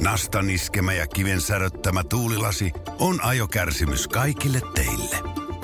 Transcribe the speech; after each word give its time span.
Nastan 0.00 0.50
iskemä 0.50 0.92
ja 0.92 1.06
kiven 1.06 1.40
säröttämä 1.40 2.04
tuulilasi 2.04 2.72
on 2.98 3.24
ajokärsimys 3.24 4.08
kaikille 4.08 4.60
teille. 4.74 5.16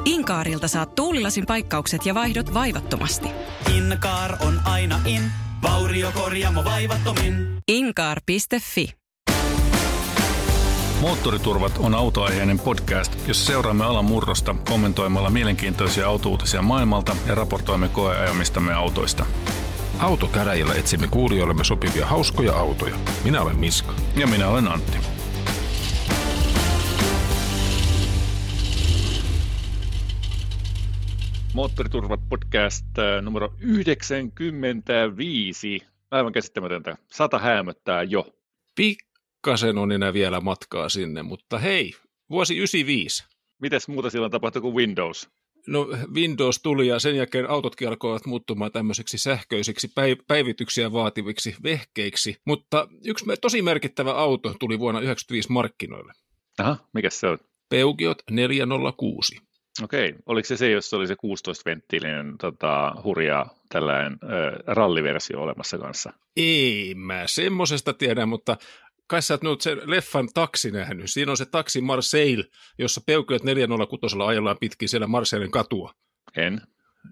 Inkaarilta 0.04 0.68
saat 0.68 0.95
tuulilasin 0.95 1.46
paikkaukset 1.46 2.06
ja 2.06 2.14
vaihdot 2.14 2.54
vaivattomasti. 2.54 3.29
Inkaar 3.74 4.37
on 4.40 4.61
aina 4.64 5.01
in, 5.04 5.22
vauriokorjaamo 5.62 6.64
vaivattomin. 6.64 7.35
Inkaar.fi 7.69 8.95
Moottoriturvat 11.01 11.79
on 11.79 11.95
autoaiheinen 11.95 12.59
podcast, 12.59 13.29
jossa 13.29 13.47
seuraamme 13.47 13.85
alan 13.85 14.05
murrosta 14.05 14.55
kommentoimalla 14.69 15.31
mielenkiintoisia 15.31 16.07
autouutisia 16.07 16.62
maailmalta 16.62 17.17
ja 17.27 17.35
raportoimme 17.35 17.89
koeajamistamme 17.89 18.73
autoista. 18.75 19.27
Autokäräjillä 20.01 20.75
etsimme 20.75 21.09
kuulijoillemme 21.09 21.64
sopivia 21.64 22.07
hauskoja 22.07 22.53
autoja. 22.53 22.96
Minä 23.25 23.43
olen 23.43 23.57
Miska. 23.57 23.95
Ja 24.16 24.27
minä 24.27 24.48
olen 24.48 24.69
Antti. 24.69 24.98
Moottoriturvat 31.55 32.21
podcast 32.29 32.98
äh, 32.98 33.23
numero 33.23 33.52
95. 33.59 35.80
Aivan 36.10 36.32
käsittämätöntä. 36.32 36.96
Sata 37.12 37.38
häämöttää 37.38 38.02
jo. 38.02 38.27
Pikkasen 38.74 39.79
on 39.79 39.93
enää 39.93 40.12
vielä 40.12 40.41
matkaa 40.41 40.88
sinne, 40.88 41.23
mutta 41.23 41.59
hei, 41.59 41.93
vuosi 42.30 42.57
95. 42.57 43.24
Mites 43.62 43.88
muuta 43.88 44.10
silloin 44.10 44.32
tapahtui 44.32 44.62
kuin 44.62 44.74
Windows? 44.74 45.30
No 45.70 45.88
Windows 46.15 46.62
tuli 46.62 46.87
ja 46.87 46.98
sen 46.98 47.16
jälkeen 47.16 47.51
autotkin 47.51 47.88
alkoivat 47.88 48.27
muuttumaan 48.27 48.73
tämmöiseksi 48.73 49.19
sähköisiksi 49.19 49.87
päiv- 49.87 50.24
päivityksiä 50.27 50.93
vaativiksi 50.93 51.56
vehkeiksi, 51.62 52.37
mutta 52.46 52.88
yksi 53.06 53.24
tosi 53.41 53.62
merkittävä 53.62 54.12
auto 54.12 54.55
tuli 54.60 54.79
vuonna 54.79 55.01
1995 55.01 55.52
markkinoille. 55.52 56.12
Aha, 56.59 56.77
mikä 56.93 57.10
se 57.10 57.27
on? 57.27 57.38
Peugeot 57.69 58.23
406. 58.30 59.38
Okei, 59.82 60.15
oliko 60.26 60.46
se 60.46 60.57
se, 60.57 60.71
jos 60.71 60.95
oli 60.95 61.07
se 61.07 61.15
16-venttiilinen 61.15 62.37
tota, 62.41 62.95
hurja 63.04 63.46
tällainen 63.68 64.19
ö, 64.22 64.26
ralliversio 64.66 65.41
olemassa 65.41 65.78
kanssa? 65.78 66.12
Ei 66.37 66.94
mä 66.97 67.22
semmosesta 67.26 67.93
tiedä, 67.94 68.26
mutta 68.26 68.56
kai 69.11 69.22
sä 69.22 69.39
oot 69.44 69.61
sen 69.61 69.78
leffan 69.84 70.28
taksi 70.34 70.71
nähnyt. 70.71 71.11
Siinä 71.11 71.31
on 71.31 71.37
se 71.37 71.47
taksi 71.47 71.81
Marseille, 71.81 72.44
jossa 72.78 73.00
Peugeot 73.06 73.44
406 73.44 74.16
ajellaan 74.27 74.56
pitkin 74.61 74.89
siellä 74.89 75.06
Marseillen 75.06 75.50
katua. 75.50 75.94
En. 76.37 76.61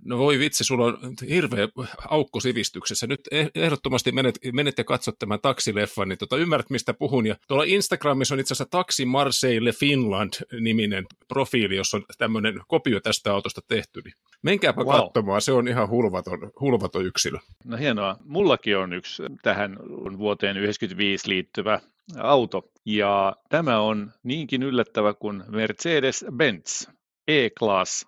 No 0.04 0.18
voi 0.18 0.38
vitsi, 0.38 0.64
sulla 0.64 0.84
on 0.84 0.98
hirveä 1.28 1.68
aukko 2.08 2.40
sivistyksessä. 2.40 3.06
Nyt 3.06 3.20
eh- 3.34 3.50
ehdottomasti 3.54 4.12
menet, 4.12 4.38
menet 4.52 4.78
ja 4.78 4.84
katsot 4.84 5.18
tämän 5.18 5.40
taksileffan, 5.42 6.08
niin 6.08 6.18
tota, 6.18 6.36
ymmärrät 6.36 6.70
mistä 6.70 6.94
puhun. 6.94 7.26
Ja 7.26 7.36
tuolla 7.48 7.64
Instagramissa 7.64 8.34
on 8.34 8.40
itse 8.40 8.54
asiassa 8.54 8.70
Taksi 8.70 9.04
Marseille 9.04 9.72
Finland-niminen 9.72 11.04
profiili, 11.28 11.76
jossa 11.76 11.96
on 11.96 12.04
tämmöinen 12.18 12.60
kopio 12.68 13.00
tästä 13.00 13.32
autosta 13.32 13.60
tehty. 13.68 14.00
Niin 14.04 14.14
menkääpä 14.42 14.82
wow. 14.84 14.96
katsomaan, 14.96 15.42
se 15.42 15.52
on 15.52 15.68
ihan 15.68 15.88
hulvaton, 15.88 16.50
hulvaton 16.60 17.06
yksilö. 17.06 17.38
No 17.64 17.76
hienoa. 17.76 18.16
Mullakin 18.24 18.78
on 18.78 18.92
yksi 18.92 19.22
tähän 19.42 19.76
vuoteen 20.18 20.54
1995 20.54 21.28
liittyvä 21.28 21.80
auto, 22.16 22.70
ja 22.84 23.36
tämä 23.48 23.80
on 23.80 24.12
niinkin 24.22 24.62
yllättävä 24.62 25.14
kuin 25.14 25.42
Mercedes-Benz 25.48 26.90
E-Class 27.28 28.06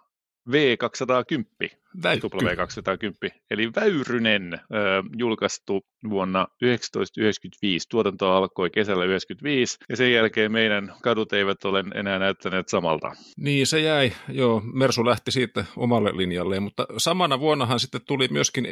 V210. 0.50 1.80
Väykky. 2.02 2.28
W210, 2.28 3.30
eli 3.50 3.70
Väyrynen, 3.76 4.60
julkaistu 5.18 5.86
vuonna 6.10 6.38
1995. 6.38 7.88
Tuotanto 7.88 8.32
alkoi 8.32 8.70
kesällä 8.70 9.04
1995, 9.04 9.78
ja 9.88 9.96
sen 9.96 10.12
jälkeen 10.12 10.52
meidän 10.52 10.92
kadut 11.02 11.32
eivät 11.32 11.64
ole 11.64 11.84
enää 11.94 12.18
näyttäneet 12.18 12.68
samalta. 12.68 13.12
Niin 13.36 13.66
se 13.66 13.80
jäi, 13.80 14.12
joo, 14.28 14.62
Mersu 14.74 15.06
lähti 15.06 15.30
siitä 15.30 15.64
omalle 15.76 16.16
linjalleen, 16.16 16.62
mutta 16.62 16.86
samana 16.96 17.40
vuonnahan 17.40 17.80
sitten 17.80 18.00
tuli 18.06 18.28
myöskin 18.30 18.64
E39 18.64 18.70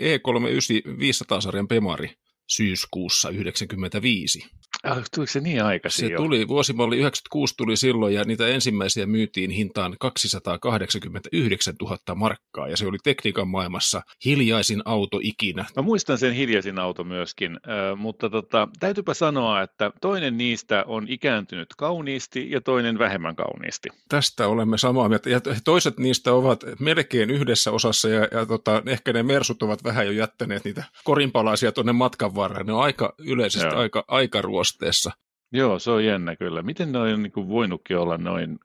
500-sarjan 0.91 1.69
Pemari 1.69 2.11
syyskuussa 2.49 3.29
1995. 3.29 4.59
Ah, 4.85 5.03
tuliko 5.15 5.33
se 5.33 5.41
niin 5.41 5.65
aikaisin 5.65 6.07
Se 6.07 6.13
jo? 6.13 6.17
tuli, 6.17 6.49
vuosimalli 6.49 6.97
96 6.97 7.55
tuli 7.57 7.77
silloin 7.77 8.15
ja 8.15 8.25
niitä 8.25 8.47
ensimmäisiä 8.47 9.07
myytiin 9.07 9.51
hintaan 9.51 9.97
289 10.01 11.75
000 11.81 12.15
markkaa 12.15 12.69
ja 12.69 12.77
se 12.77 12.87
oli 12.87 12.97
tekniikan 13.05 13.49
maailmassa 13.49 14.03
hiljaisin 14.25 14.83
auto 14.85 15.19
ikinä. 15.23 15.65
Mä 15.77 15.83
muistan 15.83 16.19
sen 16.19 16.33
hiljaisin 16.33 16.79
auto 16.79 17.05
myöskin, 17.05 17.53
äh, 17.53 17.99
mutta 17.99 18.31
tota, 18.31 18.69
täytyypä 18.81 19.15
sanoa, 19.15 19.63
että 19.63 19.91
toinen 20.01 20.39
niistä 20.39 20.85
on 20.87 21.07
ikääntynyt 21.09 21.69
kauniisti 21.79 22.51
ja 22.51 22.61
toinen 22.61 22.99
vähemmän 22.99 23.37
kauniisti. 23.37 23.89
Tästä 24.09 24.49
olemme 24.49 24.79
samaa 24.79 25.09
mieltä. 25.09 25.31
Ja 25.31 25.41
toiset 25.65 25.99
niistä 25.99 26.33
ovat 26.33 26.65
melkein 26.79 27.31
yhdessä 27.31 27.71
osassa 27.71 28.09
ja, 28.09 28.29
ja 28.33 28.47
tota, 28.47 28.83
ehkä 28.87 29.13
ne 29.13 29.23
mersut 29.23 29.63
ovat 29.63 29.85
vähän 29.85 30.07
jo 30.07 30.13
jättäneet 30.13 30.65
niitä 30.65 30.85
korinpalaisia 31.05 31.73
tuonne 31.73 31.93
matkan 31.93 32.35
varrelle. 32.39 32.65
Ne 32.65 32.73
on 32.73 32.83
aika 32.83 33.15
yleisesti 33.19 33.69
Joo. 33.69 33.79
aika, 33.79 34.05
aika 34.09 34.43
ruosteessa. 34.43 35.11
Joo, 35.53 35.79
se 35.79 35.91
on 35.91 36.05
jännä 36.05 36.37
kyllä. 36.37 36.63
Miten 36.63 36.93
ne 36.93 36.99
on 36.99 37.23
niin 37.23 37.33
kuin 37.33 37.49
voinutkin 37.49 37.99
olla 37.99 38.19
noin 38.19 38.59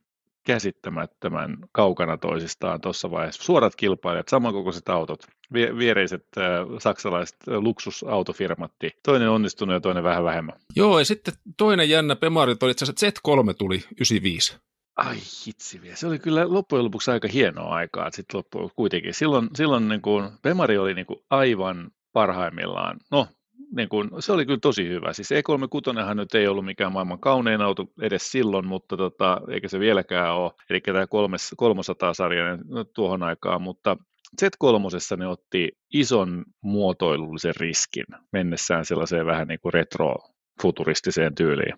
käsittämättömän 0.44 1.58
kaukana 1.72 2.18
toisistaan 2.18 2.82
tuossa 2.82 3.12
vaiheessa. 3.12 3.44
Suorat 3.44 3.76
kilpailijat, 3.76 4.28
samankokoiset 4.28 4.90
autot, 4.90 5.28
vie- 5.54 5.78
viereiset 5.78 6.26
äh, 6.38 6.44
saksalaiset 6.80 7.38
äh, 7.48 7.58
luksusautofirmat. 7.58 8.72
Toinen 9.04 9.30
onnistunut 9.30 9.74
ja 9.74 9.80
toinen 9.80 10.04
vähän 10.04 10.24
vähemmän. 10.24 10.56
Joo, 10.76 11.00
ja 11.00 11.06
sitten 11.06 11.34
toinen 11.58 11.90
jännä 11.90 12.16
Pemari 12.16 12.56
oli 12.62 12.72
itse 12.72 12.86
asiassa 12.86 13.08
Z3 13.08 13.54
tuli 13.58 13.76
95. 13.76 14.58
Ai 14.96 15.16
hitsi 15.48 15.82
vielä. 15.82 15.96
Se 15.96 16.08
oli 16.08 16.20
kyllä 16.20 16.54
loppujen 16.54 16.86
lopuksi 16.86 17.12
aika 17.12 17.28
hienoa 17.28 17.76
aikaa. 17.76 18.12
Sitten 18.12 18.38
loppujen 18.38 18.70
kuitenkin. 18.76 19.14
Silloin, 19.14 19.50
silloin 19.56 19.88
niin 19.88 20.02
kuin, 20.02 20.30
Pemari 20.42 20.78
oli 20.78 20.94
niin 20.94 21.06
kuin 21.06 21.20
aivan 21.30 21.92
parhaimmillaan. 22.14 23.00
No, 23.12 23.28
niin 23.76 23.90
kuin, 23.90 24.10
se 24.20 24.32
oli 24.32 24.46
kyllä 24.46 24.60
tosi 24.60 24.90
hyvä. 24.90 25.14
Siis 25.14 25.30
E36 25.32 26.14
nyt 26.16 26.36
ei 26.36 26.48
ollut 26.48 26.66
mikään 26.66 26.92
maailman 26.92 27.20
kaunein 27.20 27.62
auto 27.62 27.86
edes 28.02 28.32
silloin, 28.32 28.68
mutta 28.68 28.98
tota, 28.98 29.42
eikä 29.52 29.68
se 29.68 29.80
vieläkään 29.80 30.36
ole. 30.36 30.52
Eli 30.70 30.82
tämä 30.82 31.06
300-sarjainen 31.06 32.60
no, 32.68 32.84
tuohon 32.84 33.24
aikaan, 33.24 33.62
mutta 33.62 33.98
Z3 34.42 35.18
ne 35.18 35.28
otti 35.28 35.72
ison 35.94 36.46
muotoilullisen 36.62 37.54
riskin 37.60 38.06
mennessään 38.32 38.86
sellaiseen 38.86 39.26
vähän 39.26 39.48
niin 39.48 39.60
kuin 39.60 39.74
retro-futuristiseen 39.74 41.36
tyyliin. 41.36 41.74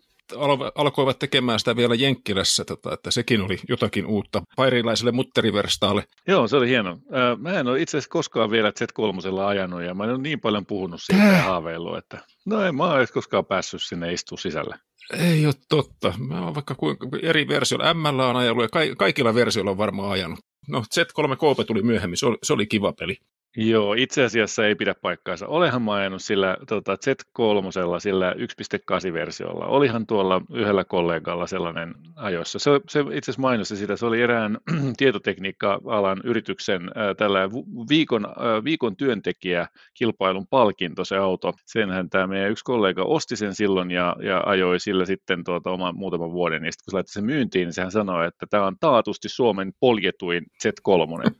Alkoivat 0.75 1.19
tekemään 1.19 1.59
sitä 1.59 1.75
vielä 1.75 1.95
Jenkkilässä, 1.95 2.65
tota, 2.65 2.93
että 2.93 3.11
sekin 3.11 3.41
oli 3.41 3.59
jotakin 3.69 4.05
uutta 4.05 4.41
pairilaiselle 4.55 5.11
mutteriverstaalle. 5.11 6.03
Joo, 6.27 6.47
se 6.47 6.55
oli 6.55 6.69
hieno. 6.69 6.97
Mä 7.37 7.59
en 7.59 7.67
ole 7.67 7.81
itse 7.81 7.97
asiassa 7.97 8.09
koskaan 8.11 8.51
vielä 8.51 8.69
Z3 8.69 9.39
ajanut 9.45 9.81
ja 9.81 9.93
mä 9.93 10.03
en 10.03 10.09
ole 10.09 10.17
niin 10.21 10.39
paljon 10.39 10.65
puhunut 10.65 11.01
siitä 11.03 11.23
ja 11.23 11.41
haaveillut, 11.41 11.97
että 11.97 12.17
no 12.45 12.61
en 12.61 12.75
mä 12.75 12.83
ole 12.83 13.07
koskaan 13.07 13.45
päässyt 13.45 13.81
sinne 13.83 14.13
istua 14.13 14.37
sisälle. 14.37 14.75
Ei 15.19 15.45
ole 15.45 15.53
totta. 15.69 16.13
Mä 16.17 16.45
oon 16.45 16.55
vaikka 16.55 16.75
kuinka 16.75 17.07
eri 17.23 17.47
versioilla. 17.47 17.93
ML 17.93 18.19
on 18.19 18.35
ajanut 18.35 18.63
ja 18.63 18.69
ka- 18.69 18.95
kaikilla 18.97 19.35
versioilla 19.35 19.71
on 19.71 19.77
varmaan 19.77 20.11
ajanut. 20.11 20.39
No 20.67 20.83
Z3 20.95 21.35
Coupe 21.37 21.63
tuli 21.63 21.81
myöhemmin, 21.81 22.17
se 22.17 22.25
oli, 22.25 22.37
se 22.43 22.53
oli 22.53 22.67
kiva 22.67 22.93
peli. 22.93 23.17
Joo, 23.57 23.93
itse 23.93 24.23
asiassa 24.23 24.65
ei 24.65 24.75
pidä 24.75 24.95
paikkaansa. 25.01 25.47
Olehan 25.47 25.81
mä 25.81 25.93
ajanut 25.93 26.21
sillä 26.21 26.57
tota, 26.67 26.95
Z3, 26.95 27.99
sillä 27.99 28.31
1.8-versiolla. 28.31 29.65
Olihan 29.65 30.07
tuolla 30.07 30.41
yhdellä 30.53 30.83
kollegalla 30.83 31.47
sellainen 31.47 31.95
ajoissa. 32.15 32.59
Se, 32.59 32.71
se 32.89 32.99
itse 32.99 33.31
asiassa 33.31 33.41
mainosti 33.41 33.75
sitä, 33.75 33.95
se 33.95 34.05
oli 34.05 34.21
erään 34.21 34.57
tietotekniikka-alan 34.97 36.21
yrityksen 36.23 36.81
äh, 36.81 37.15
tällä 37.17 37.49
viikon, 37.89 38.25
äh, 38.25 38.63
viikon 38.63 38.95
työntekijä 38.95 39.67
kilpailun 39.93 40.47
palkinto 40.47 41.05
se 41.05 41.17
auto. 41.17 41.53
Senhän 41.65 42.09
tämä 42.09 42.27
meidän 42.27 42.51
yksi 42.51 42.63
kollega 42.63 43.03
osti 43.03 43.35
sen 43.35 43.55
silloin 43.55 43.91
ja, 43.91 44.15
ja 44.23 44.43
ajoi 44.45 44.79
sillä 44.79 45.05
sitten 45.05 45.43
tuota, 45.43 45.71
oman 45.71 45.97
muutaman 45.97 46.31
vuoden. 46.31 46.65
Ja 46.65 46.71
sitten 46.71 46.85
kun 46.85 46.91
se 46.91 46.95
laittoi 46.95 47.13
sen 47.13 47.25
myyntiin, 47.25 47.65
niin 47.65 47.73
sehän 47.73 47.91
sanoi, 47.91 48.27
että 48.27 48.45
tämä 48.49 48.65
on 48.65 48.75
taatusti 48.79 49.29
Suomen 49.29 49.71
poljetuin 49.79 50.45
Z3. 50.63 51.31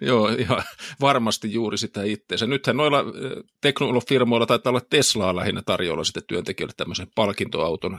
Joo, 0.00 0.28
ihan 0.28 0.62
varmasti 1.20 1.52
juuri 1.52 1.78
sitä 1.78 2.02
itseensä. 2.02 2.46
Nythän 2.46 2.76
noilla 2.76 2.98
äh, 2.98 3.04
teknolofirmoilla 3.60 4.46
taitaa 4.46 4.70
olla 4.70 4.80
Teslaa 4.90 5.36
lähinnä 5.36 5.62
tarjolla 5.66 6.04
sitten 6.04 6.22
työntekijöille 6.28 6.74
tämmöisen 6.76 7.06
palkintoauton. 7.14 7.98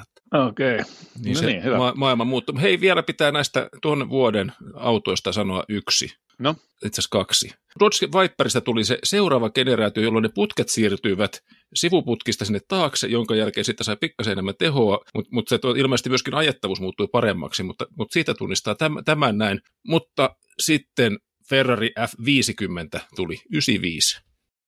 Okei, 0.49 0.73
okay. 0.75 0.85
Niin 1.23 1.33
no 1.33 1.39
se 1.39 1.45
niin, 1.45 1.63
hyvä. 1.63 1.77
ma- 1.77 1.93
maailma 1.95 2.25
muuttuu. 2.25 2.55
Hei, 2.61 2.81
vielä 2.81 3.03
pitää 3.03 3.31
näistä 3.31 3.69
tuon 3.81 4.09
vuoden 4.09 4.51
autoista 4.73 5.31
sanoa 5.31 5.63
yksi. 5.69 6.09
No, 6.39 6.55
Itse 6.85 7.01
asiassa 7.01 7.17
kaksi. 7.17 7.49
Dodge 7.79 8.07
Viperista 8.21 8.61
tuli 8.61 8.83
se 8.83 8.99
seuraava 9.03 9.49
generaatio, 9.49 10.03
jolloin 10.03 10.23
ne 10.23 10.29
putket 10.35 10.69
siirtyivät 10.69 11.39
sivuputkista 11.73 12.45
sinne 12.45 12.59
taakse, 12.67 13.07
jonka 13.07 13.35
jälkeen 13.35 13.65
sitten 13.65 13.85
sai 13.85 13.97
pikkasen 13.97 14.31
enemmän 14.31 14.55
tehoa, 14.59 14.99
mutta 15.15 15.29
mut 15.33 15.47
se 15.47 15.57
tuo- 15.57 15.75
ilmeisesti 15.77 16.09
myöskin 16.09 16.33
ajettavuus 16.33 16.81
muuttui 16.81 17.07
paremmaksi, 17.11 17.63
mutta, 17.63 17.85
mutta 17.97 18.13
siitä 18.13 18.33
tunnistaa 18.33 18.75
tämän, 18.75 19.03
tämän 19.03 19.37
näin. 19.37 19.59
Mutta 19.87 20.35
sitten 20.59 21.17
Ferrari 21.49 21.91
F50 21.99 22.99
tuli 23.15 23.35
95. 23.51 24.21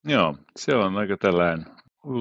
joo, 0.08 0.38
se 0.60 0.76
on 0.76 0.98
aika 0.98 1.18
tällainen 1.18 1.66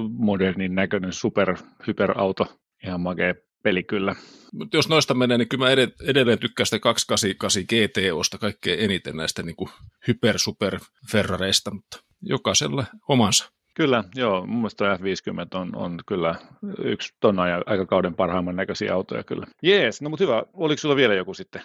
modernin 0.09 0.75
näköinen 0.75 1.13
super, 1.13 1.57
hyperauto. 1.87 2.59
ihan 2.83 3.01
makea 3.01 3.33
peli 3.63 3.83
kyllä. 3.83 4.15
Mutta 4.53 4.77
jos 4.77 4.89
noista 4.89 5.13
menee, 5.13 5.37
niin 5.37 5.49
kyllä 5.49 5.65
mä 5.65 5.71
edelleen 6.09 6.39
tykkään 6.39 6.67
sitä 6.67 6.79
288 6.79 7.63
GTOsta 7.63 8.37
kaikkein 8.37 8.79
eniten 8.79 9.17
näistä 9.17 9.43
niin 9.43 9.55
kuin 9.55 9.69
hyper 10.07 10.39
super 10.39 10.79
Ferrareista, 11.11 11.71
mutta 11.71 11.97
jokaisella 12.21 12.85
omansa. 13.09 13.51
Kyllä, 13.75 14.03
joo. 14.15 14.45
Mun 14.45 14.57
mielestä 14.57 14.95
F50 14.95 15.59
on, 15.59 15.75
on 15.75 15.99
kyllä 16.07 16.35
yksi 16.83 17.13
ton 17.19 17.39
aikakauden 17.65 18.15
parhaimman 18.15 18.55
näköisiä 18.55 18.93
autoja 18.93 19.23
kyllä. 19.23 19.47
Jees, 19.63 20.01
no 20.01 20.09
mutta 20.09 20.23
hyvä. 20.23 20.43
Oliko 20.53 20.79
sulla 20.79 20.95
vielä 20.95 21.13
joku 21.13 21.33
sitten? 21.33 21.61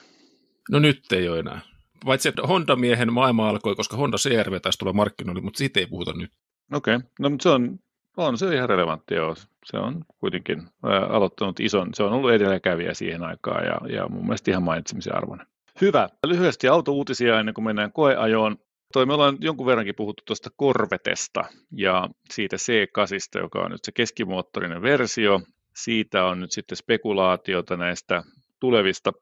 No 0.70 0.78
nyt 0.78 1.12
ei 1.12 1.28
ole 1.28 1.38
enää. 1.38 1.60
Paitsi 2.04 2.28
että 2.28 2.42
Honda-miehen 2.42 3.12
maailma 3.12 3.48
alkoi, 3.48 3.76
koska 3.76 3.96
Honda 3.96 4.16
CRV 4.16 4.60
taisi 4.60 4.78
tulla 4.78 4.92
markkinoille, 4.92 5.42
mutta 5.42 5.58
siitä 5.58 5.80
ei 5.80 5.86
puhuta 5.86 6.12
nyt. 6.12 6.32
Okei, 6.72 6.96
okay. 6.96 7.08
no 7.20 7.30
mutta 7.30 7.42
se 7.42 7.48
on, 7.48 7.78
on 8.16 8.38
se 8.38 8.54
ihan 8.54 8.68
relevantti, 8.68 9.14
joo. 9.14 9.34
Se 9.64 9.76
on 9.76 10.04
kuitenkin 10.18 10.62
ää, 10.84 11.06
aloittanut 11.06 11.60
ison, 11.60 11.88
se 11.94 12.02
on 12.02 12.12
ollut 12.12 12.30
edelläkävijä 12.30 12.94
siihen 12.94 13.24
aikaan 13.24 13.64
ja, 13.64 13.80
ja 13.96 14.08
mun 14.08 14.24
mielestä 14.24 14.50
ihan 14.50 14.62
mainitsemisen 14.62 15.16
arvoinen. 15.16 15.46
Hyvä. 15.80 16.08
Lyhyesti 16.26 16.68
autouutisia 16.68 17.40
ennen 17.40 17.54
kuin 17.54 17.64
mennään 17.64 17.92
koeajoon. 17.92 18.56
Toi 18.92 19.06
me 19.06 19.14
ollaan 19.14 19.36
jonkun 19.40 19.66
verrankin 19.66 19.94
puhuttu 19.94 20.22
tuosta 20.26 20.50
Corvetesta 20.60 21.44
ja 21.72 22.08
siitä 22.30 22.56
C8, 22.56 23.40
joka 23.40 23.58
on 23.58 23.70
nyt 23.70 23.84
se 23.84 23.92
keskimoottorinen 23.92 24.82
versio. 24.82 25.40
Siitä 25.76 26.24
on 26.24 26.40
nyt 26.40 26.52
sitten 26.52 26.76
spekulaatiota 26.76 27.76
näistä 27.76 28.22
tulevista 28.60 29.12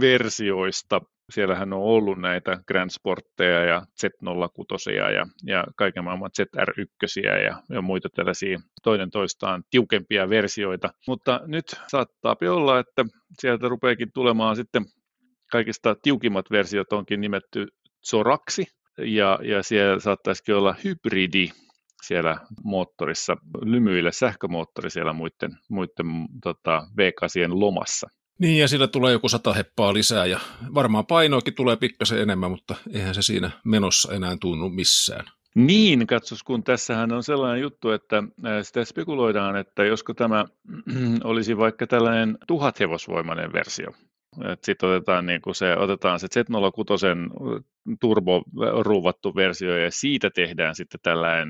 versioista. 0.00 1.00
Siellähän 1.30 1.72
on 1.72 1.82
ollut 1.82 2.18
näitä 2.18 2.60
Grand 2.66 2.90
Sportteja 2.90 3.64
ja 3.64 3.82
Z06 4.02 4.92
ja, 4.92 5.26
ja 5.46 5.64
kaiken 5.76 6.04
maailman 6.04 6.30
ZR1 6.40 7.24
ja, 7.24 7.62
ja 7.68 7.82
muita 7.82 8.08
tällaisia 8.08 8.58
toinen 8.82 9.10
toistaan 9.10 9.64
tiukempia 9.70 10.28
versioita. 10.28 10.92
Mutta 11.06 11.40
nyt 11.46 11.64
saattaa 11.88 12.36
olla, 12.50 12.78
että 12.78 13.04
sieltä 13.38 13.68
rupeakin 13.68 14.12
tulemaan 14.14 14.56
sitten 14.56 14.84
kaikista 15.52 15.96
tiukimmat 16.02 16.50
versiot 16.50 16.92
onkin 16.92 17.20
nimetty 17.20 17.66
Zoraksi, 18.10 18.66
ja, 18.98 19.38
ja 19.42 19.62
siellä 19.62 20.00
saattaisikin 20.00 20.54
olla 20.54 20.74
hybridi 20.84 21.48
siellä 22.02 22.36
moottorissa, 22.64 23.36
lymyillä 23.62 24.12
sähkömoottori 24.12 24.90
siellä 24.90 25.12
muiden, 25.12 25.58
muiden 25.68 26.06
tota, 26.42 26.86
V8 26.92 27.60
lomassa. 27.60 28.08
Niin, 28.40 28.58
ja 28.58 28.68
sillä 28.68 28.86
tulee 28.86 29.12
joku 29.12 29.28
sata 29.28 29.52
heppaa 29.52 29.94
lisää, 29.94 30.26
ja 30.26 30.40
varmaan 30.74 31.06
painoakin 31.06 31.54
tulee 31.54 31.76
pikkasen 31.76 32.20
enemmän, 32.20 32.50
mutta 32.50 32.74
eihän 32.92 33.14
se 33.14 33.22
siinä 33.22 33.50
menossa 33.64 34.14
enää 34.14 34.36
tunnu 34.40 34.68
missään. 34.68 35.26
Niin, 35.54 36.06
katsos, 36.06 36.42
kun 36.42 36.64
tässähän 36.64 37.12
on 37.12 37.22
sellainen 37.22 37.62
juttu, 37.62 37.90
että 37.90 38.22
sitä 38.62 38.84
spekuloidaan, 38.84 39.56
että 39.56 39.84
josko 39.84 40.14
tämä 40.14 40.44
olisi 41.24 41.56
vaikka 41.56 41.86
tällainen 41.86 42.38
tuhat 42.46 42.80
hevosvoimainen 42.80 43.52
versio, 43.52 43.92
sitten 44.62 44.88
otetaan, 44.88 45.26
niin 45.26 45.40
se, 45.52 45.76
otetaan 45.76 46.20
se 46.20 46.26
Z06 46.26 46.44
turboruuvattu 48.00 49.34
versio 49.34 49.76
ja 49.76 49.90
siitä 49.90 50.30
tehdään 50.34 50.74
sitten 50.74 51.00
tällainen 51.02 51.48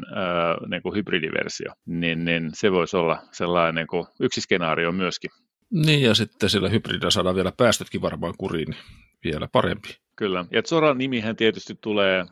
niin 0.71 0.95
hybridiversio, 0.95 1.73
niin, 1.87 2.25
niin 2.25 2.51
se 2.55 2.73
voisi 2.73 2.97
olla 2.97 3.23
sellainen 3.33 3.87
niin 3.93 4.07
yksi 4.21 4.41
skenaario 4.41 4.93
myöskin. 4.93 5.31
Niin 5.71 6.03
ja 6.03 6.15
sitten 6.15 6.51
sillä 6.51 6.69
hybridillä 6.69 7.11
saadaan 7.11 7.37
vielä 7.37 7.53
päästötkin 7.57 8.03
varmaan 8.03 8.35
kuriin, 8.39 8.77
vielä 9.25 9.49
parempi. 9.53 9.89
Kyllä, 10.17 10.45
ja 10.53 10.63
Zoran 10.63 10.99
nimihän 10.99 11.37
tietysti 11.37 11.79
tulee 11.81 12.25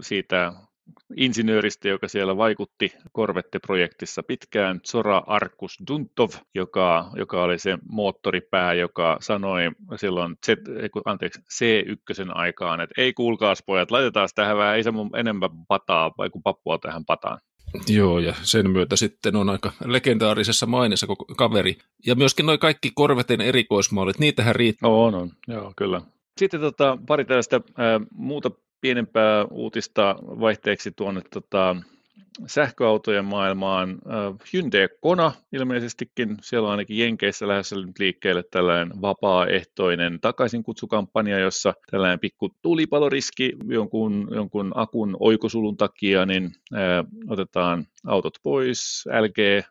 siitä 0.00 0.52
insinööristä, 1.16 1.88
joka 1.88 2.08
siellä 2.08 2.36
vaikutti 2.36 2.92
Corvette-projektissa 3.16 4.22
pitkään, 4.22 4.80
Zora 4.88 5.22
Arkus 5.26 5.78
Duntov, 5.90 6.30
joka, 6.54 7.10
joka 7.16 7.42
oli 7.42 7.58
se 7.58 7.78
moottoripää, 7.88 8.74
joka 8.74 9.16
sanoi 9.20 9.70
silloin 9.96 10.36
Z, 10.46 10.48
anteeksi, 11.04 11.40
C1 11.40 12.30
aikaan, 12.34 12.80
että 12.80 13.02
ei 13.02 13.12
kuulkaas 13.12 13.62
pojat, 13.66 13.90
laitetaan 13.90 14.28
tähän 14.34 14.56
vähän 14.56 14.76
ei 14.76 14.82
se 14.82 14.90
mun 14.90 15.10
enemmän 15.16 15.50
pataa, 15.68 16.10
vai 16.18 16.30
kuin 16.30 16.42
pappua 16.42 16.78
tähän 16.78 17.04
pataan. 17.04 17.38
Joo, 17.88 18.18
ja 18.18 18.34
sen 18.42 18.70
myötä 18.70 18.96
sitten 18.96 19.36
on 19.36 19.50
aika 19.50 19.72
legendaarisessa 19.84 20.66
mainissa 20.66 21.06
koko 21.06 21.24
kaveri. 21.24 21.76
Ja 22.06 22.14
myöskin 22.14 22.46
noin 22.46 22.58
kaikki 22.58 22.90
Korveten 22.94 23.40
erikoismallit, 23.40 24.18
niitähän 24.18 24.54
riittää. 24.54 24.90
On, 24.90 25.14
on, 25.14 25.30
joo, 25.48 25.72
kyllä. 25.76 26.00
Sitten 26.38 26.60
tota, 26.60 26.98
pari 27.06 27.24
tällaista 27.24 27.60
ää, 27.76 28.00
muuta 28.14 28.50
pienempää 28.80 29.44
uutista 29.44 30.16
vaihteeksi 30.22 30.90
tuonne 30.90 31.22
tota, 31.32 31.76
sähköautojen 32.46 33.24
maailmaan. 33.24 33.98
Hyundai 34.52 34.88
Kona 35.00 35.32
ilmeisestikin, 35.52 36.36
siellä 36.42 36.66
on 36.66 36.70
ainakin 36.70 36.98
Jenkeissä 36.98 37.48
lähdössä 37.48 37.76
nyt 37.76 37.98
liikkeelle 37.98 38.44
tällainen 38.50 39.02
vapaaehtoinen 39.02 40.20
takaisinkutsukkampanja, 40.20 41.38
jossa 41.38 41.74
tällainen 41.90 42.20
pikku 42.20 42.48
tulipaloriski 42.62 43.52
jonkun, 43.68 44.28
jonkun 44.34 44.72
akun 44.74 45.16
oikosulun 45.20 45.76
takia, 45.76 46.26
niin 46.26 46.50
otetaan 47.28 47.86
autot 48.06 48.34
pois, 48.42 49.04
LG 49.20 49.64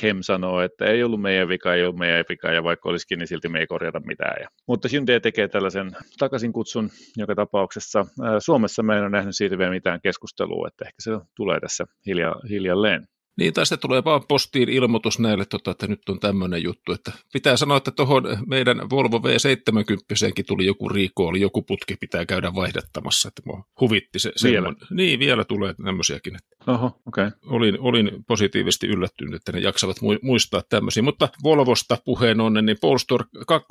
Kem 0.00 0.18
sanoo, 0.20 0.60
että 0.60 0.84
ei 0.84 1.02
ollut 1.02 1.20
meidän 1.20 1.48
vika, 1.48 1.74
ei 1.74 1.82
ollut 1.82 1.98
meidän 1.98 2.24
vika, 2.28 2.52
ja 2.52 2.64
vaikka 2.64 2.88
olisikin, 2.88 3.18
niin 3.18 3.26
silti 3.26 3.48
me 3.48 3.58
ei 3.58 3.66
korjata 3.66 4.00
mitään. 4.00 4.36
Ja, 4.42 4.48
mutta 4.68 4.88
Hyundai 4.92 5.20
tekee 5.20 5.48
tällaisen 5.48 5.90
takaisin 6.18 6.52
kutsun 6.52 6.90
joka 7.16 7.34
tapauksessa. 7.34 8.06
Suomessa 8.38 8.82
me 8.82 8.96
en 8.96 9.02
ole 9.02 9.10
nähnyt 9.10 9.36
siitä 9.36 9.58
vielä 9.58 9.70
mitään 9.70 10.00
keskustelua, 10.00 10.68
että 10.68 10.84
ehkä 10.84 10.96
se 10.98 11.10
tulee 11.36 11.60
tässä 11.60 11.84
hilja, 12.06 12.34
hiljalleen. 12.48 13.06
Niin, 13.38 13.54
tai 13.54 13.66
sitten 13.66 13.78
tulee 13.88 14.04
vaan 14.04 14.22
postiin 14.28 14.68
ilmoitus 14.68 15.18
näille, 15.18 15.44
tota, 15.44 15.70
että 15.70 15.86
nyt 15.86 16.08
on 16.08 16.20
tämmöinen 16.20 16.62
juttu. 16.62 16.92
Että 16.92 17.12
pitää 17.32 17.56
sanoa, 17.56 17.76
että 17.76 17.90
tuohon 17.90 18.24
meidän 18.46 18.90
Volvo 18.90 19.18
V70 19.18 20.44
tuli 20.46 20.66
joku 20.66 20.88
riiko, 20.88 21.26
oli 21.26 21.40
joku 21.40 21.62
putki, 21.62 21.96
pitää 21.96 22.26
käydä 22.26 22.54
vaihdattamassa. 22.54 23.28
Että 23.28 23.42
mua 23.46 23.64
huvitti 23.80 24.18
se. 24.18 24.32
Vielä? 24.44 24.72
Niin, 24.90 25.18
vielä 25.18 25.44
tulee 25.44 25.74
tämmöisiäkin. 25.84 26.36
Oho, 26.66 27.00
okay. 27.06 27.30
olin, 27.46 27.80
olin 27.80 28.10
positiivisesti 28.28 28.86
yllättynyt, 28.86 29.34
että 29.34 29.52
ne 29.52 29.58
jaksavat 29.58 29.96
muistaa 30.22 30.62
tämmöisiä. 30.68 31.02
Mutta 31.02 31.28
Volvosta 31.42 31.98
puheen 32.04 32.40
onnen, 32.40 32.66
niin 32.66 32.76
Polestar 32.80 33.24
2 33.46 33.66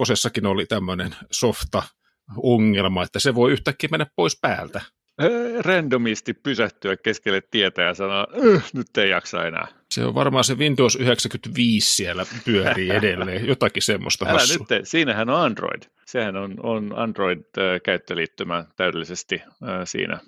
oli 0.48 0.66
tämmöinen 0.66 1.16
softa 1.32 1.84
ongelma, 2.38 3.04
että 3.04 3.20
se 3.20 3.36
voi 3.36 3.52
yhtäkkiä 3.52 3.90
mennä 3.92 4.06
pois 4.16 4.40
päältä 4.42 4.82
randomisti 5.60 6.34
pysähtyä 6.34 6.98
keskelle 6.98 7.42
tietä 7.52 7.82
ja 7.82 7.94
sanoa, 7.94 8.28
nyt 8.74 8.98
ei 8.98 9.10
jaksa 9.10 9.46
enää. 9.46 9.68
Se 9.92 10.06
on 10.06 10.16
varmaan 10.16 10.44
se 10.44 10.58
Windows 10.58 10.96
95 10.96 11.96
siellä 11.96 12.26
pyörii 12.46 12.90
edelleen, 12.90 13.48
jotakin 13.52 13.84
semmoista 13.84 14.26
Älä 14.26 14.34
hassua. 14.34 14.66
nyt, 14.70 14.88
siinähän 14.88 15.30
on 15.30 15.42
Android. 15.42 15.84
Sehän 16.06 16.36
on, 16.36 16.56
on 16.64 16.94
Android-käyttöliittymä 16.96 18.66
täydellisesti 18.76 19.42
siinä 19.84 20.20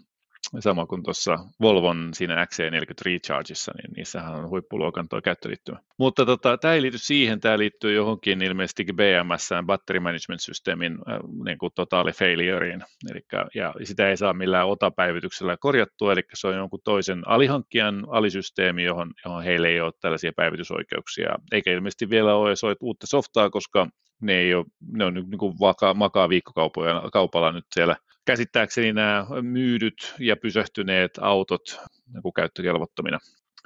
sama 0.59 0.85
kuin 0.85 1.03
tuossa 1.03 1.37
Volvon 1.61 2.09
siinä 2.13 2.45
XC40 2.45 3.05
Rechargeissa, 3.05 3.71
niin 3.71 3.93
niissähän 3.95 4.35
on 4.35 4.49
huippuluokan 4.49 5.09
tuo 5.09 5.21
käyttöliittymä. 5.21 5.79
Mutta 5.97 6.25
tota, 6.25 6.57
tämä 6.57 6.73
ei 6.73 6.81
liity 6.81 6.97
siihen, 6.97 7.39
tämä 7.39 7.57
liittyy 7.57 7.95
johonkin 7.95 8.41
ilmeisesti 8.41 8.83
BMS, 8.83 9.49
Battery 9.65 9.99
Management 9.99 10.41
Systemin 10.41 10.93
äh, 10.93 11.19
niin 11.45 11.57
kuin 11.57 11.71
totaali 11.75 12.11
failureen, 12.11 12.83
Elikkä, 13.11 13.45
ja 13.55 13.73
sitä 13.83 14.09
ei 14.09 14.17
saa 14.17 14.33
millään 14.33 14.67
otapäivityksellä 14.67 15.57
korjattua, 15.59 16.13
eli 16.13 16.21
se 16.33 16.47
on 16.47 16.55
jonkun 16.55 16.79
toisen 16.83 17.27
alihankkijan 17.27 18.05
alisysteemi, 18.09 18.83
johon, 18.83 19.13
johon 19.25 19.43
heille 19.43 19.67
ei 19.67 19.81
ole 19.81 19.93
tällaisia 20.01 20.31
päivitysoikeuksia, 20.35 21.35
eikä 21.51 21.71
ilmeisesti 21.71 22.09
vielä 22.09 22.35
ole 22.35 22.49
edes 22.49 22.61
uutta 22.81 23.07
softaa, 23.07 23.49
koska 23.49 23.87
ne, 24.21 24.33
ei 24.33 24.53
ole, 24.53 24.65
ne 24.91 25.05
on 25.05 25.13
niin 25.13 25.37
kuin 25.37 25.59
vaka, 25.59 25.93
makaa 25.93 26.29
viikkokaupalla 26.29 27.51
nyt 27.51 27.65
siellä 27.73 27.95
käsittääkseni 28.27 28.93
nämä 28.93 29.25
myydyt 29.41 30.13
ja 30.19 30.35
pysähtyneet 30.35 31.11
autot 31.21 31.79
niin 32.13 32.33
käyttökelvottomina 32.35 33.19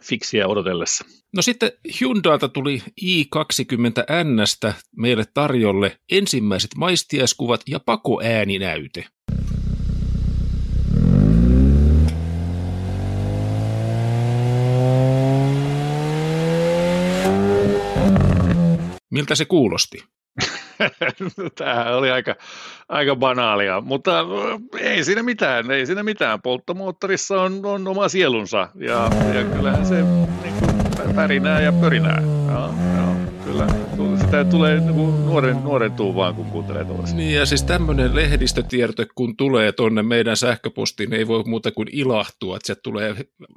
fiksiä 0.04 0.48
odotellessa. 0.48 1.06
No 1.36 1.42
sitten 1.42 1.72
Hyundailta 2.02 2.50
tuli 2.50 2.84
i20Nstä 3.02 4.74
meille 4.98 5.24
tarjolle 5.34 5.98
ensimmäiset 6.12 6.72
maistiaiskuvat 6.78 7.62
ja 7.70 7.80
pakoääninäyte. 7.80 9.06
Miltä 19.12 19.36
se 19.36 19.46
kuulosti? 19.46 20.04
Tämä 21.58 21.96
oli 21.96 22.12
aika, 22.12 22.36
aika 22.90 23.16
banaalia, 23.16 23.82
mutta 23.82 24.20
äh, 24.20 24.28
ei 24.80 25.04
siinä 25.04 25.24
mitään, 25.24 25.72
ei 25.72 25.86
siinä 25.86 26.04
mitään. 26.04 26.42
Polttomoottorissa 26.42 27.42
on, 27.42 27.66
on 27.66 27.88
oma 27.88 28.10
sielunsa 28.10 28.70
ja, 28.76 29.10
ja 29.34 29.44
kyllähän 29.44 29.86
se 29.86 30.02
niin 30.44 30.54
kuin, 30.60 31.16
pärinää 31.16 31.62
ja 31.62 31.72
pörinää. 31.72 32.22
Joo, 32.52 32.74
joo, 32.98 33.16
kyllä, 33.46 33.68
tämä 34.32 34.46
tulee 34.46 34.80
niinku 34.80 35.06
nuoren, 35.06 35.64
nuoren 35.64 35.92
tuu 35.92 36.16
vaan, 36.16 36.36
kun 36.36 36.46
kuuntelee 36.46 36.86
tuollaista. 36.86 37.18
Niin 37.18 37.36
ja 37.36 37.46
siis 37.46 37.64
tämmöinen 37.64 38.16
lehdistötiedote, 38.16 39.06
kun 39.16 39.38
tulee 39.38 39.72
tonne 39.72 40.04
meidän 40.04 40.38
sähköpostiin, 40.38 41.10
niin 41.10 41.20
ei 41.20 41.28
voi 41.28 41.44
muuta 41.44 41.72
kuin 41.72 41.88
ilahtua, 41.92 42.56
että 42.56 42.66
sieltä 42.66 42.82
tulee 42.84 43.16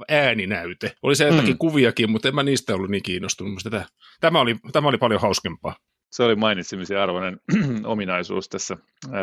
ääninäyte. 0.09 0.93
Oli 1.03 1.17
se 1.17 1.25
jotakin 1.25 1.55
mm. 1.55 1.59
kuviakin, 1.59 2.11
mutta 2.11 2.29
en 2.29 2.35
mä 2.35 2.43
niistä 2.43 2.75
ollut 2.75 2.91
niin 2.91 3.03
kiinnostunut. 3.03 3.61
Tämä, 3.71 3.85
tämä, 4.21 4.41
oli, 4.41 4.57
tämä 4.73 4.89
oli 4.89 4.99
paljon 4.99 5.21
hauskempaa 5.21 5.77
se 6.15 6.23
oli 6.23 6.35
mainitsemisen 6.35 7.01
arvoinen 7.01 7.41
ominaisuus 7.85 8.49
tässä 8.49 8.77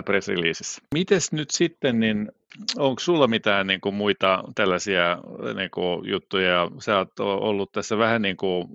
press 0.06 0.28
releasessa. 0.28 0.82
Mites 0.94 1.32
nyt 1.32 1.52
sitten, 1.52 2.00
niin 2.00 2.32
onko 2.78 3.00
sulla 3.00 3.28
mitään 3.28 3.68
niin 3.68 3.82
kuin, 3.82 3.96
muita 3.96 4.44
tällaisia 4.56 5.18
niin 5.56 5.72
kuin, 5.72 6.10
juttuja? 6.10 6.72
Sä 6.80 6.98
oot 6.98 7.20
ollut 7.20 7.72
tässä 7.72 7.98
vähän 7.98 8.22
niin 8.22 8.38
kuin 8.38 8.68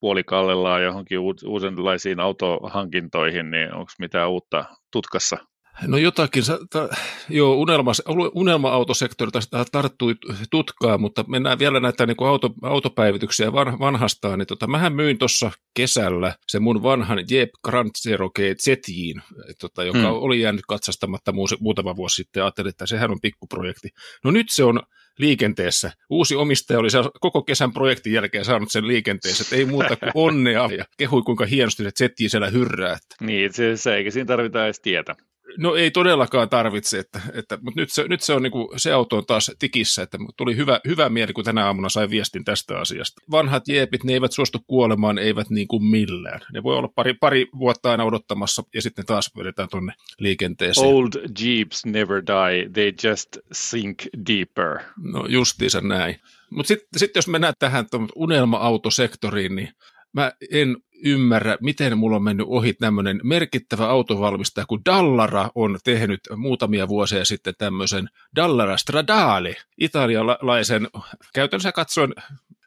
puolikallellaan 0.00 0.82
johonkin 0.82 1.18
uudenlaisiin 1.46 2.20
autohankintoihin, 2.20 3.50
niin 3.50 3.74
onko 3.74 3.92
mitään 3.98 4.30
uutta 4.30 4.64
tutkassa? 4.92 5.38
No 5.86 5.96
jotakin, 5.96 6.42
ta, 6.70 6.88
joo, 7.28 7.54
unelma, 7.54 7.92
unelma-autosektori 8.34 9.30
tarttui 9.72 10.14
tutkaan, 10.50 11.00
mutta 11.00 11.24
mennään 11.28 11.58
vielä 11.58 11.80
näitä 11.80 12.06
niin 12.06 12.16
kuin 12.16 12.28
auto, 12.28 12.50
autopäivityksiä 12.62 13.52
van, 13.52 13.78
vanhastaan. 13.78 14.38
Niin 14.38 14.46
tota, 14.46 14.66
mähän 14.66 14.92
myin 14.92 15.18
tuossa 15.18 15.50
kesällä 15.74 16.34
se 16.48 16.58
mun 16.58 16.82
vanhan 16.82 17.24
Jeep 17.30 17.50
Grand 17.64 17.90
Cherokee 18.02 18.54
Zetyin, 18.54 19.22
tota, 19.60 19.84
joka 19.84 19.98
hmm. 19.98 20.12
oli 20.12 20.40
jäänyt 20.40 20.66
katsastamatta 20.68 21.32
muutama 21.60 21.96
vuosi 21.96 22.14
sitten. 22.14 22.42
Ajattelin, 22.42 22.70
että 22.70 22.86
sehän 22.86 23.10
on 23.10 23.20
pikkuprojekti. 23.20 23.88
No 24.24 24.30
nyt 24.30 24.46
se 24.50 24.64
on 24.64 24.80
liikenteessä. 25.18 25.92
Uusi 26.10 26.34
omistaja 26.34 26.78
oli 26.78 26.88
koko 27.20 27.42
kesän 27.42 27.72
projektin 27.72 28.12
jälkeen 28.12 28.44
saanut 28.44 28.72
sen 28.72 28.88
liikenteessä, 28.88 29.42
että 29.42 29.56
ei 29.56 29.64
muuta 29.64 29.96
kuin 29.96 30.12
onnea 30.26 30.68
ja 30.78 30.84
kehui 30.98 31.22
kuinka 31.22 31.46
hienosti 31.46 31.82
se 31.82 31.90
Zetyi 31.90 32.28
siellä 32.28 32.50
hyrrää. 32.50 32.98
Niin, 33.20 33.52
se, 33.52 33.76
se 33.76 33.96
eikä 33.96 34.10
siinä 34.10 34.26
tarvita 34.26 34.64
edes 34.64 34.80
tietä. 34.80 35.14
No 35.58 35.74
ei 35.74 35.90
todellakaan 35.90 36.48
tarvitse, 36.48 36.98
että, 36.98 37.20
että, 37.32 37.58
mutta 37.62 37.80
nyt 37.80 37.92
se, 37.92 38.08
nyt 38.08 38.20
se 38.20 38.32
on 38.32 38.42
niin 38.42 38.50
kuin, 38.50 38.68
se 38.76 38.92
auto 38.92 39.16
on 39.16 39.26
taas 39.26 39.50
tikissä, 39.58 40.02
että 40.02 40.18
tuli 40.36 40.56
hyvä, 40.56 40.80
hyvä 40.88 41.08
mieli, 41.08 41.32
kun 41.32 41.44
tänä 41.44 41.66
aamuna 41.66 41.88
sai 41.88 42.10
viestin 42.10 42.44
tästä 42.44 42.78
asiasta. 42.78 43.22
Vanhat 43.30 43.68
jeepit, 43.68 44.04
ne 44.04 44.12
eivät 44.12 44.32
suostu 44.32 44.58
kuolemaan, 44.66 45.18
eivät 45.18 45.50
niin 45.50 45.68
kuin 45.68 45.84
millään. 45.84 46.40
Ne 46.52 46.62
voi 46.62 46.76
olla 46.76 46.88
pari, 46.94 47.14
pari 47.14 47.46
vuotta 47.58 47.90
aina 47.90 48.04
odottamassa 48.04 48.62
ja 48.74 48.82
sitten 48.82 49.06
taas 49.06 49.30
vedetään 49.38 49.68
tuonne 49.70 49.92
liikenteeseen. 50.18 50.86
Old 50.88 51.12
jeeps 51.40 51.86
never 51.86 52.22
die, 52.26 52.70
they 52.72 53.10
just 53.10 53.28
sink 53.52 54.02
deeper. 54.28 54.78
No 55.12 55.26
justiinsa 55.28 55.80
näin. 55.80 56.20
Mutta 56.50 56.68
sitten 56.68 57.00
sit 57.00 57.16
jos 57.16 57.28
mennään 57.28 57.54
tähän 57.58 57.86
unelma-autosektoriin, 58.16 59.56
niin 59.56 59.68
mä 60.12 60.32
en 60.50 60.76
ymmärrä, 61.04 61.58
miten 61.60 61.98
mulla 61.98 62.16
on 62.16 62.22
mennyt 62.22 62.46
ohi 62.50 62.72
tämmöinen 62.72 63.20
merkittävä 63.22 63.88
autovalmistaja, 63.88 64.66
kun 64.66 64.80
Dallara 64.84 65.50
on 65.54 65.78
tehnyt 65.84 66.20
muutamia 66.36 66.88
vuosia 66.88 67.24
sitten 67.24 67.54
tämmöisen 67.58 68.08
Dallara 68.36 68.76
Stradale, 68.76 69.56
italialaisen, 69.80 70.88
käytännössä 71.34 71.72
katsoen 71.72 72.14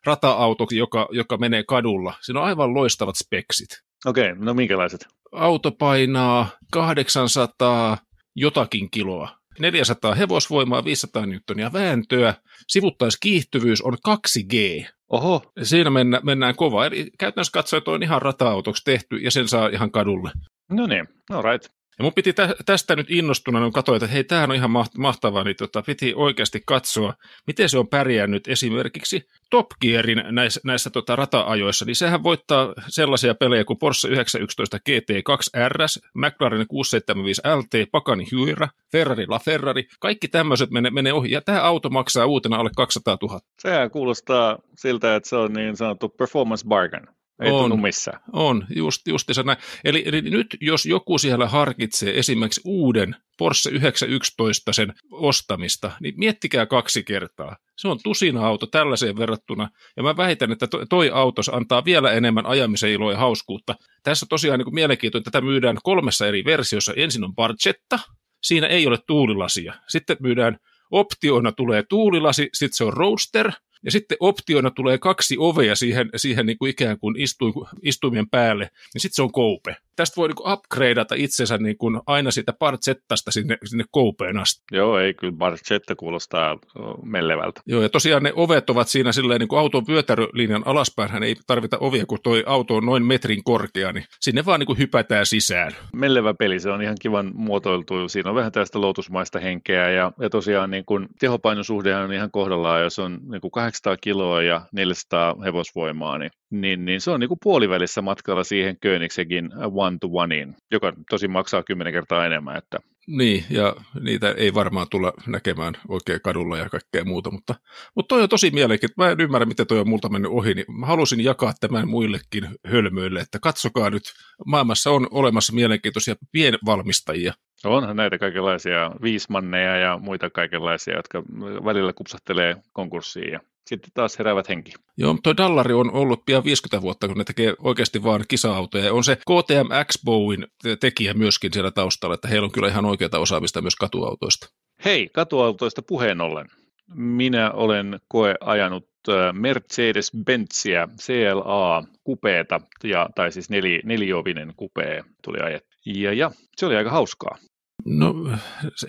rata-auto, 0.05 0.67
joka, 0.71 1.07
joka 1.11 1.37
menee 1.37 1.63
kadulla. 1.63 2.13
Siinä 2.21 2.39
on 2.39 2.45
aivan 2.45 2.73
loistavat 2.73 3.15
speksit. 3.15 3.69
Okei, 4.05 4.31
okay, 4.31 4.45
no 4.45 4.53
minkälaiset? 4.53 5.07
Auto 5.31 5.71
painaa 5.71 6.49
800 6.71 7.97
jotakin 8.35 8.91
kiloa. 8.91 9.37
400 9.59 10.15
hevosvoimaa, 10.15 10.85
500 10.85 11.25
newtonia 11.25 11.73
vääntöä, 11.73 12.33
sivuttaiskiihtyvyys 12.67 13.81
on 13.81 13.97
2G. 14.07 14.87
Oho. 15.09 15.51
Siinä 15.63 15.89
mennä, 15.89 16.19
mennään 16.23 16.55
kova. 16.55 16.85
Eli 16.85 17.11
käytännössä 17.19 17.51
katsoen 17.51 17.81
on 17.85 18.03
ihan 18.03 18.21
rata-autoksi 18.21 18.83
tehty 18.85 19.15
ja 19.15 19.31
sen 19.31 19.47
saa 19.47 19.67
ihan 19.67 19.91
kadulle. 19.91 20.31
No 20.71 20.87
niin, 20.87 21.07
all 21.29 21.41
right. 21.41 21.76
Ja 21.99 22.03
mun 22.03 22.13
piti 22.13 22.33
tä- 22.33 22.55
tästä 22.65 22.95
nyt 22.95 23.11
innostuna, 23.11 23.59
kun 23.59 23.71
katsoin, 23.71 23.95
että 23.95 24.07
hei, 24.07 24.23
tämähän 24.23 24.49
on 24.49 24.55
ihan 24.55 24.71
mahtavaa, 24.97 25.43
niin 25.43 25.55
tota, 25.55 25.81
piti 25.81 26.13
oikeasti 26.15 26.61
katsoa, 26.65 27.13
miten 27.47 27.69
se 27.69 27.77
on 27.77 27.87
pärjännyt 27.87 28.47
esimerkiksi 28.47 29.27
Top 29.49 29.65
Gearin 29.81 30.23
näissä, 30.31 30.59
näissä 30.63 30.89
tota, 30.89 31.15
rata-ajoissa, 31.15 31.85
niin 31.85 31.95
sehän 31.95 32.23
voittaa 32.23 32.73
sellaisia 32.87 33.35
pelejä 33.35 33.63
kuin 33.63 33.79
Porsche 33.79 34.09
911 34.09 34.77
GT2 34.77 35.69
RS, 35.69 35.99
McLaren 36.13 36.67
675 36.67 37.41
LT, 37.55 37.91
Pagani 37.91 38.25
Huira, 38.35 38.67
Ferrari 38.91 39.25
La 39.27 39.39
Ferrari, 39.39 39.83
kaikki 39.99 40.27
tämmöiset 40.27 40.69
menee, 40.69 40.91
menee 40.91 41.13
ohi, 41.13 41.31
ja 41.31 41.41
tämä 41.41 41.61
auto 41.61 41.89
maksaa 41.89 42.25
uutena 42.25 42.57
alle 42.57 42.69
200 42.75 43.17
000. 43.21 43.39
Sehän 43.59 43.91
kuulostaa 43.91 44.57
siltä, 44.75 45.15
että 45.15 45.29
se 45.29 45.35
on 45.35 45.53
niin 45.53 45.77
sanottu 45.77 46.09
performance 46.09 46.67
bargain. 46.67 47.16
Ei 47.41 47.51
on, 47.51 47.59
tunnu 47.59 47.77
missään. 47.77 48.19
On, 48.33 48.65
just, 48.75 49.07
justiinsa 49.07 49.43
näin. 49.43 49.57
Eli, 49.83 50.03
eli 50.05 50.21
nyt 50.21 50.57
jos 50.61 50.85
joku 50.85 51.17
siellä 51.17 51.47
harkitsee 51.47 52.19
esimerkiksi 52.19 52.61
uuden 52.65 53.15
Porsche 53.37 53.71
911 53.71 54.73
sen 54.73 54.93
ostamista, 55.11 55.91
niin 56.01 56.13
miettikää 56.17 56.65
kaksi 56.65 57.03
kertaa. 57.03 57.57
Se 57.77 57.87
on 57.87 57.99
tusina 58.03 58.47
auto 58.47 58.65
tällaiseen 58.65 59.17
verrattuna, 59.17 59.69
ja 59.97 60.03
mä 60.03 60.17
väitän, 60.17 60.51
että 60.51 60.67
toi 60.89 61.09
auto 61.13 61.41
antaa 61.51 61.85
vielä 61.85 62.11
enemmän 62.11 62.45
ajamisen 62.45 62.91
iloa 62.91 63.11
ja 63.11 63.17
hauskuutta. 63.17 63.75
Tässä 64.03 64.25
tosiaan 64.29 64.59
niin 64.59 64.75
mielenkiintoista, 64.75 65.29
että 65.29 65.31
tätä 65.31 65.45
myydään 65.45 65.77
kolmessa 65.83 66.27
eri 66.27 66.45
versiossa. 66.45 66.93
Ensin 66.95 67.23
on 67.23 67.35
Barchetta, 67.35 67.99
siinä 68.43 68.67
ei 68.67 68.87
ole 68.87 68.97
tuulilasia. 69.07 69.73
Sitten 69.87 70.17
myydään 70.19 70.57
optiona 70.91 71.51
tulee 71.51 71.83
tuulilasi, 71.89 72.49
sitten 72.53 72.77
se 72.77 72.83
on 72.83 72.93
Roadster– 72.93 73.51
ja 73.85 73.91
sitten 73.91 74.17
optiona 74.19 74.71
tulee 74.71 74.97
kaksi 74.97 75.35
ovea 75.39 75.75
siihen, 75.75 76.09
siihen 76.15 76.45
niin 76.45 76.57
kuin 76.57 76.69
ikään 76.69 76.99
kuin 76.99 77.19
istuin, 77.19 77.53
istuimien 77.81 78.29
päälle, 78.29 78.69
niin 78.93 79.01
sitten 79.01 79.15
se 79.15 79.21
on 79.21 79.31
koupe 79.31 79.75
tästä 79.97 80.15
voi 80.15 80.27
niin 80.27 80.51
upgradeata 80.53 81.15
itsensä 81.17 81.57
niin 81.57 81.77
kuin 81.77 81.99
aina 82.07 82.31
siitä 82.31 82.53
Barzettasta 82.53 83.31
sinne, 83.31 83.57
sinne 83.65 83.83
Koupeen 83.91 84.37
asti. 84.37 84.63
Joo, 84.71 84.99
ei 84.99 85.13
kyllä 85.13 85.37
Barzetta 85.37 85.95
kuulostaa 85.95 86.57
mellevältä. 87.03 87.61
Joo, 87.65 87.81
ja 87.81 87.89
tosiaan 87.89 88.23
ne 88.23 88.33
ovet 88.35 88.69
ovat 88.69 88.87
siinä 88.87 89.11
silleen 89.11 89.39
niin 89.39 89.47
kuin 89.47 89.59
auton 89.59 89.85
pyötärylinjan 89.85 90.63
alaspäin, 90.65 91.23
ei 91.23 91.35
tarvita 91.47 91.77
ovia, 91.79 92.05
kun 92.05 92.19
toi 92.23 92.43
auto 92.45 92.75
on 92.75 92.85
noin 92.85 93.05
metrin 93.05 93.43
korkea, 93.43 93.93
niin 93.93 94.05
sinne 94.21 94.45
vaan 94.45 94.59
niin 94.59 94.67
kuin 94.67 94.79
hypätään 94.79 95.25
sisään. 95.25 95.71
Mellevä 95.93 96.33
peli, 96.33 96.59
se 96.59 96.69
on 96.69 96.81
ihan 96.81 96.95
kivan 97.01 97.31
muotoiltu. 97.33 98.09
Siinä 98.09 98.29
on 98.29 98.35
vähän 98.35 98.51
tästä 98.51 98.81
lotusmaista 98.81 99.39
henkeä, 99.39 99.89
ja, 99.89 100.11
ja 100.19 100.29
tosiaan 100.29 100.71
niin 100.71 100.85
kuin 100.85 101.07
tehopainosuhde 101.19 101.95
on 101.95 102.13
ihan 102.13 102.31
kohdallaan, 102.31 102.81
jos 102.81 102.99
on 102.99 103.19
niin 103.31 103.41
kuin 103.41 103.51
800 103.51 103.97
kiloa 103.97 104.41
ja 104.41 104.61
400 104.71 105.35
hevosvoimaa, 105.45 106.17
niin, 106.17 106.31
niin, 106.49 106.85
niin 106.85 107.01
se 107.01 107.11
on 107.11 107.19
niin 107.19 107.27
kuin 107.27 107.39
puolivälissä 107.43 108.01
matkalla 108.01 108.43
siihen 108.43 108.77
Königsekin 108.79 109.49
one-to-oneiin, 109.73 110.55
joka 110.71 110.93
tosi 111.09 111.27
maksaa 111.27 111.63
kymmenen 111.63 111.93
kertaa 111.93 112.25
enemmän. 112.25 112.57
Että... 112.57 112.79
Niin, 113.07 113.45
ja 113.49 113.75
niitä 113.99 114.31
ei 114.37 114.53
varmaan 114.53 114.87
tulla 114.91 115.13
näkemään 115.27 115.73
oikein 115.87 116.21
kadulla 116.23 116.57
ja 116.57 116.69
kaikkea 116.69 117.05
muuta, 117.05 117.31
mutta, 117.31 117.55
mutta 117.95 118.15
toi 118.15 118.23
on 118.23 118.29
tosi 118.29 118.51
mielenkiintoista. 118.51 119.03
Mä 119.03 119.11
en 119.11 119.21
ymmärrä, 119.21 119.45
miten 119.45 119.67
toi 119.67 119.79
on 119.79 119.89
multa 119.89 120.09
mennyt 120.09 120.31
ohi, 120.31 120.53
niin 120.53 120.65
mä 120.79 120.85
halusin 120.85 121.23
jakaa 121.23 121.53
tämän 121.59 121.87
muillekin 121.87 122.47
hölmöille, 122.67 123.19
että 123.19 123.39
katsokaa 123.41 123.89
nyt, 123.89 124.03
maailmassa 124.45 124.91
on 124.91 125.07
olemassa 125.11 125.53
mielenkiintoisia 125.53 126.15
pienvalmistajia, 126.31 127.33
Onhan 127.65 127.95
näitä 127.95 128.17
kaikenlaisia 128.17 128.91
viismanneja 129.01 129.77
ja 129.77 129.97
muita 129.97 130.29
kaikenlaisia, 130.29 130.95
jotka 130.95 131.23
välillä 131.65 131.93
kupsahtelee 131.93 132.55
konkurssiin 132.73 133.31
ja 133.31 133.39
sitten 133.67 133.91
taas 133.93 134.19
heräävät 134.19 134.49
henki. 134.49 134.71
Joo, 134.97 135.17
toi 135.23 135.37
Dallari 135.37 135.73
on 135.73 135.91
ollut 135.91 136.25
pian 136.25 136.43
50 136.43 136.81
vuotta, 136.81 137.07
kun 137.07 137.17
ne 137.17 137.23
tekee 137.23 137.53
oikeasti 137.59 138.03
vaan 138.03 138.25
kisa-autoja. 138.27 138.93
On 138.93 139.03
se 139.03 139.15
KTM 139.15 139.85
X-Bowin 139.85 140.47
tekijä 140.79 141.13
myöskin 141.13 141.53
siellä 141.53 141.71
taustalla, 141.71 142.15
että 142.15 142.27
heillä 142.27 142.45
on 142.45 142.51
kyllä 142.51 142.67
ihan 142.67 142.85
oikeata 142.85 143.19
osaamista 143.19 143.61
myös 143.61 143.75
katuautoista. 143.75 144.49
Hei, 144.85 145.09
katuautoista 145.13 145.81
puheen 145.81 146.21
ollen. 146.21 146.47
Minä 146.95 147.51
olen 147.51 147.99
koe 148.07 148.35
ajanut 148.39 148.89
Mercedes-Benzia 149.33 150.89
CLA 151.01 151.83
kupeeta, 152.03 152.61
ja, 152.83 153.09
tai 153.15 153.31
siis 153.31 153.49
neli, 153.49 153.81
neliovinen 153.85 154.53
kupee 154.55 155.03
tuli 155.23 155.37
ajettu. 155.43 155.67
Ja, 155.85 156.13
ja 156.13 156.31
se 156.57 156.65
oli 156.65 156.75
aika 156.75 156.89
hauskaa. 156.89 157.37
No 157.85 158.13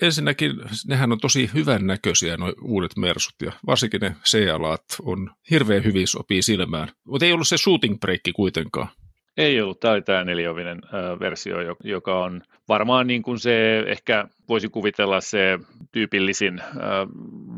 ensinnäkin 0.02 0.52
nehän 0.86 1.12
on 1.12 1.20
tosi 1.20 1.50
hyvän 1.54 1.86
näköisiä 1.86 2.36
nuo 2.36 2.52
uudet 2.62 2.96
Mersut 2.96 3.34
ja 3.42 3.52
varsinkin 3.66 4.00
ne 4.00 4.16
C-alat 4.24 4.84
on 5.02 5.30
hirveän 5.50 5.84
hyvin 5.84 6.08
sopii 6.08 6.42
silmään. 6.42 6.88
Mutta 7.04 7.26
ei 7.26 7.32
ollut 7.32 7.48
se 7.48 7.56
shooting 7.56 8.00
break 8.00 8.20
kuitenkaan. 8.36 8.88
Ei 9.36 9.60
ollut, 9.60 9.80
tämä 9.80 9.94
oli 9.94 10.02
tämä 10.02 10.24
neliovinen 10.24 10.80
versio, 11.20 11.56
joka 11.84 12.24
on 12.24 12.42
varmaan 12.68 13.06
niin 13.06 13.22
kuin 13.22 13.38
se, 13.38 13.78
ehkä 13.86 14.28
voisi 14.48 14.68
kuvitella 14.68 15.20
se 15.20 15.58
tyypillisin 15.92 16.60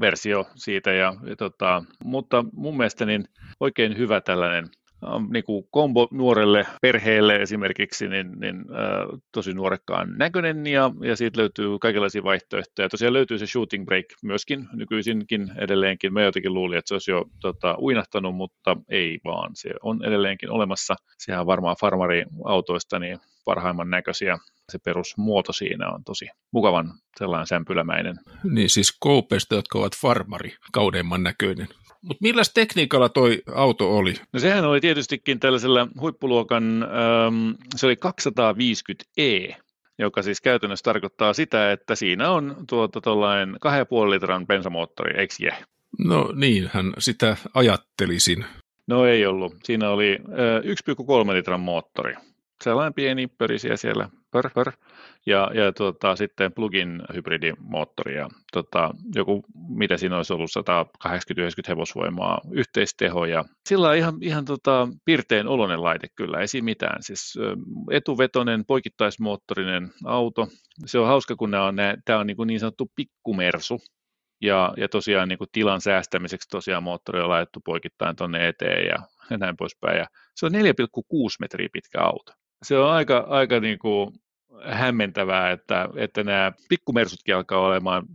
versio 0.00 0.46
siitä, 0.54 0.92
ja, 0.92 1.14
ja 1.26 1.36
tota, 1.36 1.84
mutta 2.04 2.44
mun 2.52 2.76
mielestä 2.76 3.06
niin 3.06 3.24
oikein 3.60 3.98
hyvä 3.98 4.20
tällainen 4.20 4.70
niin 5.30 5.44
kuin 5.44 5.64
kombo 5.70 6.08
nuorelle 6.10 6.66
perheelle 6.82 7.36
esimerkiksi, 7.36 8.08
niin, 8.08 8.40
niin 8.40 8.56
äh, 8.56 9.20
tosi 9.32 9.54
nuorekkaan 9.54 10.18
näköinen 10.18 10.66
ja, 10.66 10.90
ja 11.02 11.16
siitä 11.16 11.40
löytyy 11.40 11.78
kaikenlaisia 11.78 12.22
vaihtoehtoja. 12.22 12.88
Tosiaan 12.88 13.12
löytyy 13.12 13.38
se 13.38 13.46
shooting 13.46 13.84
break 13.84 14.06
myöskin 14.22 14.68
nykyisinkin 14.72 15.52
edelleenkin. 15.56 16.12
Mä 16.12 16.22
jotenkin 16.22 16.54
luulin, 16.54 16.78
että 16.78 16.88
se 16.88 16.94
olisi 16.94 17.10
jo 17.10 17.24
tota, 17.40 17.76
uinahtanut, 17.78 18.34
mutta 18.34 18.76
ei 18.88 19.18
vaan. 19.24 19.50
Se 19.54 19.70
on 19.82 20.04
edelleenkin 20.04 20.50
olemassa. 20.50 20.94
Sehän 21.18 21.40
on 21.40 21.46
varmaan 21.46 21.76
farmariautoista 21.80 22.98
niin 22.98 23.18
parhaimman 23.44 23.90
näköisiä. 23.90 24.38
Se 24.72 24.78
perusmuoto 24.84 25.52
siinä 25.52 25.90
on 25.90 26.04
tosi 26.04 26.26
mukavan 26.52 26.92
sellainen 27.18 27.46
sämpylämäinen. 27.46 28.16
Niin 28.44 28.70
siis 28.70 28.96
koupeista, 29.00 29.54
jotka 29.54 29.78
ovat 29.78 29.96
farmari, 30.00 30.54
kaudeimman 30.72 31.22
näköinen. 31.22 31.68
Mutta 32.02 32.22
millä 32.22 32.42
tekniikalla 32.54 33.08
toi 33.08 33.42
auto 33.54 33.96
oli? 33.96 34.14
No 34.32 34.40
sehän 34.40 34.64
oli 34.64 34.80
tietystikin 34.80 35.40
tällaisella 35.40 35.88
huippuluokan, 36.00 36.82
ähm, 36.82 37.50
se 37.76 37.86
oli 37.86 37.96
250e, 37.96 39.56
joka 39.98 40.22
siis 40.22 40.40
käytännössä 40.40 40.82
tarkoittaa 40.84 41.32
sitä, 41.32 41.72
että 41.72 41.94
siinä 41.94 42.30
on 42.30 42.56
tuota 42.68 43.00
tuollainen 43.00 43.56
2,5 44.06 44.10
litran 44.10 44.46
bensamoottori, 44.46 45.20
eikö 45.20 45.34
je? 45.38 45.54
No 45.98 46.32
niin, 46.34 46.70
hän 46.72 46.92
sitä 46.98 47.36
ajattelisin. 47.54 48.44
No 48.86 49.06
ei 49.06 49.26
ollut. 49.26 49.54
Siinä 49.64 49.90
oli 49.90 50.18
äh, 50.28 50.94
1,3 51.26 51.34
litran 51.34 51.60
moottori. 51.60 52.14
Sellainen 52.64 52.94
pieni 52.94 53.26
pörisiä 53.26 53.76
siellä, 53.76 54.08
pör, 54.30 54.50
pör 54.54 54.72
ja, 55.26 55.50
ja 55.54 55.72
tota, 55.72 56.16
sitten 56.16 56.52
plugin 56.52 57.02
hybridimoottori 57.14 58.16
ja 58.16 58.28
tota, 58.52 58.90
joku, 59.14 59.44
mitä 59.68 59.96
siinä 59.96 60.16
olisi 60.16 60.32
ollut, 60.32 60.50
180-90 61.08 61.10
hevosvoimaa, 61.68 62.40
yhteisteho 62.52 63.24
ja 63.24 63.44
sillä 63.68 63.88
on 63.88 63.96
ihan, 63.96 64.14
ihan 64.20 64.44
tota, 64.44 64.88
pirteen 65.04 65.48
oloinen 65.48 65.82
laite 65.82 66.06
kyllä, 66.16 66.40
ei 66.40 66.48
siinä 66.48 66.64
mitään. 66.64 67.02
Siis 67.02 67.34
etuvetonen 67.90 68.64
poikittaismoottorinen 68.66 69.90
auto, 70.04 70.48
se 70.86 70.98
on 70.98 71.06
hauska, 71.06 71.36
kun 71.36 71.50
nämä 71.50 71.64
on, 71.64 71.76
tämä 72.04 72.18
on 72.18 72.26
niin, 72.26 72.36
kuin 72.36 72.46
niin 72.46 72.60
sanottu 72.60 72.90
pikkumersu, 72.96 73.80
ja, 74.40 74.74
ja 74.76 74.88
tosiaan 74.88 75.28
niin 75.28 75.38
kuin 75.38 75.50
tilan 75.52 75.80
säästämiseksi 75.80 76.48
tosiaan 76.48 76.82
moottori 76.82 77.20
on 77.20 77.28
laitettu 77.28 77.60
poikittain 77.64 78.16
tuonne 78.16 78.48
eteen 78.48 78.86
ja 78.86 78.96
näin 79.38 79.56
poispäin. 79.56 79.98
Ja 79.98 80.06
se 80.34 80.46
on 80.46 80.52
4,6 80.52 80.58
metriä 81.40 81.68
pitkä 81.72 82.00
auto. 82.00 82.32
Se 82.62 82.78
on 82.78 82.90
aika, 82.90 83.18
aika 83.28 83.60
niin 83.60 83.78
kuin 83.78 84.10
hämmentävää, 84.64 85.50
että, 85.50 85.88
että 85.96 86.24
nämä 86.24 86.52
pikkumersutkin 86.68 87.36
alkaa 87.36 87.60
olemaan 87.60 88.02
4,6 88.02 88.06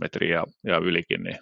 metriä 0.00 0.44
ja 0.64 0.76
ylikin 0.78 1.22
niin 1.22 1.38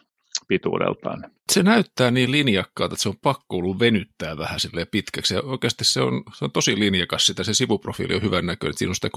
pituudeltaan. 0.49 1.25
Se 1.53 1.63
näyttää 1.63 2.11
niin 2.11 2.31
linjakkaalta, 2.31 2.95
että 2.95 3.03
se 3.03 3.09
on 3.09 3.19
pakko 3.23 3.57
ollut 3.57 3.79
venyttää 3.79 4.39
vähän 4.39 4.61
sille 4.61 4.85
pitkäksi. 4.85 5.35
Ja 5.35 5.43
oikeasti 5.43 5.85
se 5.85 6.01
on, 6.01 6.23
se 6.35 6.45
on 6.45 6.53
tosi 6.53 6.79
linjakas 6.79 7.27
sitä, 7.27 7.45
se 7.45 7.55
sivuprofiili 7.55 8.15
on 8.15 8.23
hyvän 8.23 8.47
näköinen, 8.47 8.79
siinä 8.79 8.91
on 8.91 8.95
sitä 8.95 9.11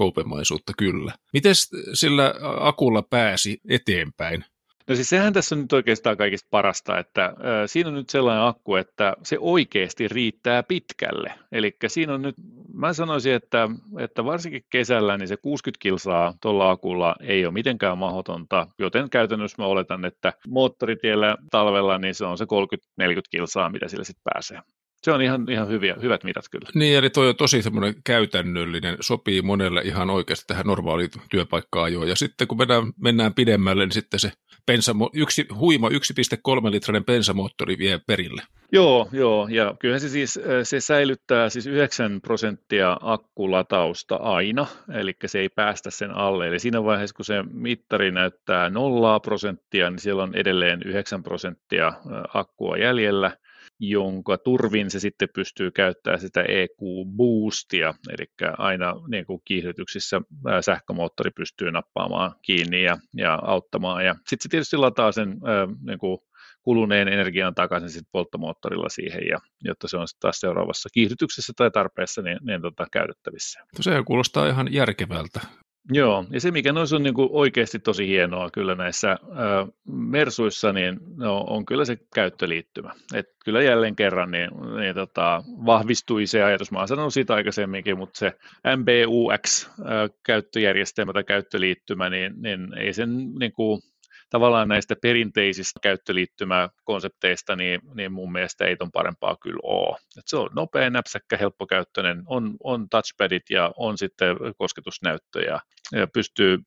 kyllä. 0.76 1.12
Miten 1.32 1.54
sillä 1.92 2.34
akulla 2.60 3.02
pääsi 3.02 3.60
eteenpäin? 3.68 4.44
No 4.88 4.94
siis 4.94 5.08
sehän 5.08 5.32
tässä 5.32 5.54
on 5.54 5.60
nyt 5.60 5.72
oikeastaan 5.72 6.16
kaikista 6.16 6.48
parasta, 6.50 6.98
että 6.98 7.34
siinä 7.66 7.88
on 7.88 7.94
nyt 7.94 8.10
sellainen 8.10 8.44
akku, 8.44 8.76
että 8.76 9.16
se 9.22 9.36
oikeasti 9.40 10.08
riittää 10.08 10.62
pitkälle. 10.62 11.32
Eli 11.52 11.76
siinä 11.86 12.14
on 12.14 12.22
nyt, 12.22 12.34
mä 12.74 12.92
sanoisin, 12.92 13.34
että, 13.34 13.68
että 13.98 14.24
varsinkin 14.24 14.64
kesällä 14.70 15.18
niin 15.18 15.28
se 15.28 15.36
60 15.36 15.82
kilsaa 15.82 16.34
tuolla 16.42 16.70
akulla 16.70 17.16
ei 17.20 17.46
ole 17.46 17.52
mitenkään 17.52 17.98
mahdotonta, 17.98 18.66
joten 18.78 19.10
käytännössä 19.10 19.62
mä 19.62 19.66
oletan, 19.66 20.04
että 20.04 20.32
moottoritiellä 20.48 21.36
talvella 21.50 21.98
niin 21.98 22.14
se 22.14 22.24
on 22.24 22.38
se 22.38 22.44
30-40 22.44 22.46
kilsaa, 23.30 23.70
mitä 23.70 23.88
sillä 23.88 24.04
sitten 24.04 24.32
pääsee. 24.34 24.60
Se 25.06 25.12
on 25.12 25.22
ihan, 25.22 25.46
ihan 25.50 25.68
hyviä, 25.68 25.96
hyvät 26.02 26.24
mitat 26.24 26.44
kyllä. 26.50 26.68
Niin, 26.74 26.98
eli 26.98 27.10
toi 27.10 27.28
on 27.28 27.36
tosi 27.36 27.62
semmoinen 27.62 27.94
käytännöllinen, 28.04 28.96
sopii 29.00 29.42
monelle 29.42 29.80
ihan 29.80 30.10
oikeasti 30.10 30.44
tähän 30.46 30.66
normaaliin 30.66 31.10
työpaikka-ajoon. 31.30 32.08
Ja 32.08 32.16
sitten 32.16 32.48
kun 32.48 32.58
mennään, 32.58 32.92
mennään 33.00 33.34
pidemmälle, 33.34 33.84
niin 33.84 33.92
sitten 33.92 34.20
se 34.20 34.32
bensamo, 34.66 35.10
yksi, 35.12 35.46
huima 35.54 35.88
1,3 35.88 35.94
litrainen 36.70 37.04
bensamoottori 37.04 37.78
vie 37.78 38.00
perille. 38.06 38.42
Joo, 38.72 39.08
joo, 39.12 39.48
ja 39.50 39.74
kyllähän 39.78 40.00
se 40.00 40.08
siis 40.08 40.40
se 40.62 40.80
säilyttää 40.80 41.48
siis 41.48 41.66
9 41.66 42.20
prosenttia 42.20 42.96
akkulatausta 43.00 44.16
aina, 44.16 44.66
eli 44.94 45.12
se 45.26 45.38
ei 45.38 45.48
päästä 45.48 45.90
sen 45.90 46.10
alle. 46.10 46.48
Eli 46.48 46.58
siinä 46.58 46.84
vaiheessa, 46.84 47.16
kun 47.16 47.24
se 47.24 47.44
mittari 47.52 48.10
näyttää 48.10 48.70
nollaa 48.70 49.20
prosenttia, 49.20 49.90
niin 49.90 49.98
siellä 49.98 50.22
on 50.22 50.34
edelleen 50.34 50.82
9 50.84 51.22
prosenttia 51.22 51.92
akkua 52.34 52.76
jäljellä, 52.76 53.32
jonka 53.78 54.38
turvin 54.38 54.90
se 54.90 55.00
sitten 55.00 55.28
pystyy 55.34 55.70
käyttämään 55.70 56.20
sitä 56.20 56.42
EQ-boostia, 56.42 57.94
eli 58.08 58.52
aina 58.58 58.94
niin 59.08 59.26
kuin 59.26 59.42
kiihdytyksissä 59.44 60.20
sähkömoottori 60.60 61.30
pystyy 61.30 61.70
nappaamaan 61.70 62.34
kiinni 62.42 62.82
ja, 62.82 62.96
ja 63.16 63.34
auttamaan. 63.42 64.04
Ja 64.04 64.14
sitten 64.14 64.42
se 64.42 64.48
tietysti 64.48 64.76
lataa 64.76 65.12
sen 65.12 65.36
niin 65.86 65.98
kuin 65.98 66.18
kuluneen 66.62 67.08
energian 67.08 67.54
takaisin 67.54 67.90
sitten 67.90 68.10
polttomoottorilla 68.12 68.88
siihen, 68.88 69.26
ja, 69.30 69.38
jotta 69.64 69.88
se 69.88 69.96
on 69.96 70.08
sitten 70.08 70.20
taas 70.20 70.40
seuraavassa 70.40 70.88
kiihdytyksessä 70.92 71.52
tai 71.56 71.70
tarpeessa 71.70 72.22
niin, 72.22 72.38
niin 72.42 72.62
tota, 72.62 72.86
käytettävissä. 72.92 73.60
Se 73.80 73.90
kuulostaa 74.06 74.48
ihan 74.48 74.72
järkevältä. 74.72 75.40
Joo, 75.92 76.24
ja 76.30 76.40
se 76.40 76.50
mikä 76.50 76.72
noissa 76.72 76.96
on 76.96 77.02
niin 77.02 77.14
kuin 77.14 77.28
oikeasti 77.32 77.78
tosi 77.78 78.06
hienoa 78.06 78.50
kyllä 78.50 78.74
näissä 78.74 79.10
ö, 79.10 79.16
Mersuissa, 79.88 80.72
niin 80.72 81.00
no, 81.16 81.40
on 81.40 81.66
kyllä 81.66 81.84
se 81.84 81.98
käyttöliittymä. 82.14 82.92
Et 83.14 83.26
kyllä 83.44 83.62
jälleen 83.62 83.96
kerran 83.96 84.30
niin, 84.30 84.50
niin 84.80 84.94
tota, 84.94 85.42
vahvistui 85.46 86.26
se 86.26 86.42
ajatus, 86.42 86.72
mä 86.72 86.78
oon 86.78 86.88
sanonut 86.88 87.14
siitä 87.14 87.34
aikaisemminkin, 87.34 87.98
mutta 87.98 88.18
se 88.18 88.32
MBUX-käyttöjärjestelmä 88.76 91.12
tai 91.12 91.24
käyttöliittymä, 91.24 92.10
niin, 92.10 92.32
niin 92.42 92.78
ei 92.78 92.92
sen 92.92 93.34
niin 93.38 93.52
kuin, 93.52 93.80
tavallaan 94.30 94.68
näistä 94.68 94.96
perinteisistä 95.02 95.80
käyttöliittymäkonsepteista, 95.82 97.56
niin, 97.56 97.80
niin 97.94 98.12
mun 98.12 98.32
mielestä 98.32 98.64
ei 98.64 98.76
ton 98.76 98.92
parempaa 98.92 99.36
kyllä 99.42 99.60
ole. 99.62 99.96
Et 100.18 100.24
se 100.26 100.36
on 100.36 100.50
nopea, 100.54 100.90
näpsäkkä, 100.90 101.36
helppokäyttöinen, 101.36 102.22
on, 102.26 102.56
on 102.64 102.88
touchpadit 102.88 103.50
ja 103.50 103.72
on 103.76 103.98
sitten 103.98 104.36
kosketusnäyttö 104.56 105.40
ja, 105.40 105.60
ja 105.92 106.06
pystyy 106.06 106.58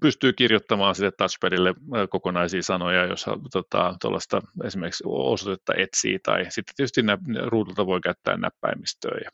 pystyy 0.00 0.32
kirjoittamaan 0.32 0.94
sitten 0.94 1.12
touchpadille 1.18 1.74
kokonaisia 2.10 2.62
sanoja, 2.62 3.04
jos 3.04 3.26
tota, 3.52 3.96
tuollaista 4.00 4.42
esimerkiksi 4.64 5.04
osoitetta 5.06 5.72
etsii, 5.76 6.18
tai 6.18 6.44
sitten 6.48 6.74
tietysti 6.76 7.00
ruudulta 7.46 7.86
voi 7.86 8.00
käyttää 8.00 8.36
näppäimistöä. 8.36 9.30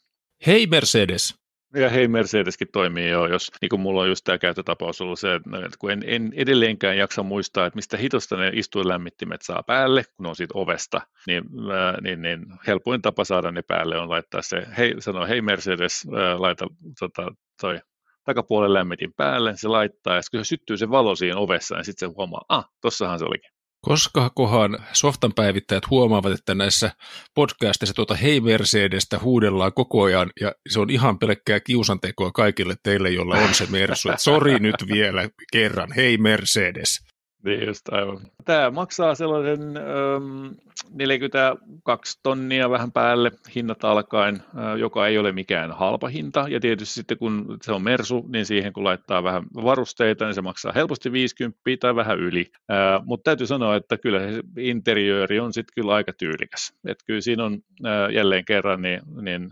Hei 0.46 0.66
Mercedes, 0.66 1.39
ja 1.74 1.88
hei, 1.88 2.08
Mercedeskin 2.08 2.68
toimii 2.72 3.08
jo, 3.08 3.26
jos 3.26 3.50
niin 3.60 3.68
kuin 3.68 3.80
mulla 3.80 4.00
on 4.00 4.08
just 4.08 4.24
tämä 4.24 4.38
käyttötapaus 4.38 5.00
ollut 5.00 5.18
se, 5.18 5.34
että 5.34 5.78
kun 5.78 5.90
en, 5.90 6.02
en 6.06 6.32
edelleenkään 6.36 6.96
jaksa 6.96 7.22
muistaa, 7.22 7.66
että 7.66 7.76
mistä 7.76 7.96
hitosta 7.96 8.36
ne 8.36 8.50
istuinlämmittimet 8.54 9.42
saa 9.42 9.62
päälle, 9.66 10.04
kun 10.16 10.26
on 10.26 10.36
siitä 10.36 10.58
ovesta, 10.58 11.00
niin, 11.26 11.44
ää, 11.72 12.00
niin, 12.00 12.22
niin 12.22 12.46
helpoin 12.66 13.02
tapa 13.02 13.24
saada 13.24 13.52
ne 13.52 13.62
päälle 13.62 13.98
on 13.98 14.10
laittaa 14.10 14.42
se, 14.42 14.66
hei, 14.78 14.94
sanoo, 14.98 15.26
hei 15.26 15.42
Mercedes, 15.42 16.06
ää, 16.16 16.40
laita 16.40 16.66
tota, 16.98 17.34
toi 17.60 17.78
takapuolen 18.24 18.74
lämmitin 18.74 19.12
päälle, 19.16 19.56
se 19.56 19.68
laittaa, 19.68 20.16
ja 20.16 20.22
kun 20.30 20.44
se 20.44 20.48
syttyy 20.48 20.76
se 20.76 20.90
valo 20.90 21.14
siinä 21.14 21.36
ovessa, 21.36 21.74
niin 21.74 21.84
sitten 21.84 22.08
se 22.08 22.14
huomaa, 22.16 22.42
ah, 22.48 22.68
tossahan 22.80 23.18
se 23.18 23.24
olikin. 23.24 23.59
Koska 23.80 24.30
kohan 24.34 24.78
softan 24.92 25.32
päivittäjät 25.34 25.90
huomaavat, 25.90 26.32
että 26.32 26.54
näissä 26.54 26.90
podcasteissa 27.34 27.94
tuota 27.94 28.14
hei 28.14 28.40
Mercedestä 28.40 29.18
huudellaan 29.18 29.72
koko 29.72 30.02
ajan, 30.02 30.30
ja 30.40 30.52
se 30.68 30.80
on 30.80 30.90
ihan 30.90 31.18
pelkkää 31.18 31.60
kiusantekoa 31.60 32.30
kaikille 32.32 32.74
teille, 32.82 33.10
joilla 33.10 33.34
on 33.34 33.54
se 33.54 33.66
Mersu. 33.70 34.08
Sori 34.16 34.58
nyt 34.58 34.74
vielä 34.92 35.28
kerran, 35.52 35.92
hei 35.96 36.18
Mercedes. 36.18 37.09
Niin 37.44 37.66
just 37.66 37.88
aivan. 37.92 38.20
Tämä 38.44 38.70
maksaa 38.70 39.14
sellaisen 39.14 39.76
ähm, 39.76 40.46
42 40.94 42.20
tonnia 42.22 42.70
vähän 42.70 42.92
päälle 42.92 43.32
hinnat 43.54 43.84
alkaen, 43.84 44.34
äh, 44.34 44.76
joka 44.78 45.06
ei 45.06 45.18
ole 45.18 45.32
mikään 45.32 45.72
halpa 45.72 46.08
hinta. 46.08 46.46
Ja 46.48 46.60
tietysti 46.60 46.94
sitten 46.94 47.18
kun 47.18 47.58
se 47.62 47.72
on 47.72 47.82
Mersu, 47.82 48.26
niin 48.28 48.46
siihen 48.46 48.72
kun 48.72 48.84
laittaa 48.84 49.22
vähän 49.22 49.42
varusteita, 49.54 50.24
niin 50.24 50.34
se 50.34 50.42
maksaa 50.42 50.72
helposti 50.72 51.12
50 51.12 51.60
tai 51.80 51.96
vähän 51.96 52.18
yli. 52.18 52.46
Äh, 52.70 53.04
Mutta 53.04 53.24
täytyy 53.24 53.46
sanoa, 53.46 53.76
että 53.76 53.98
kyllä 53.98 54.20
se 54.20 54.42
interiööri 54.58 55.40
on 55.40 55.52
sitten 55.52 55.74
kyllä 55.74 55.94
aika 55.94 56.12
tyylikäs. 56.12 56.72
Että 56.86 57.04
kyllä 57.06 57.20
siinä 57.20 57.44
on 57.44 57.58
äh, 57.86 58.10
jälleen 58.14 58.44
kerran 58.44 58.82
niin, 58.82 59.00
niin 59.22 59.50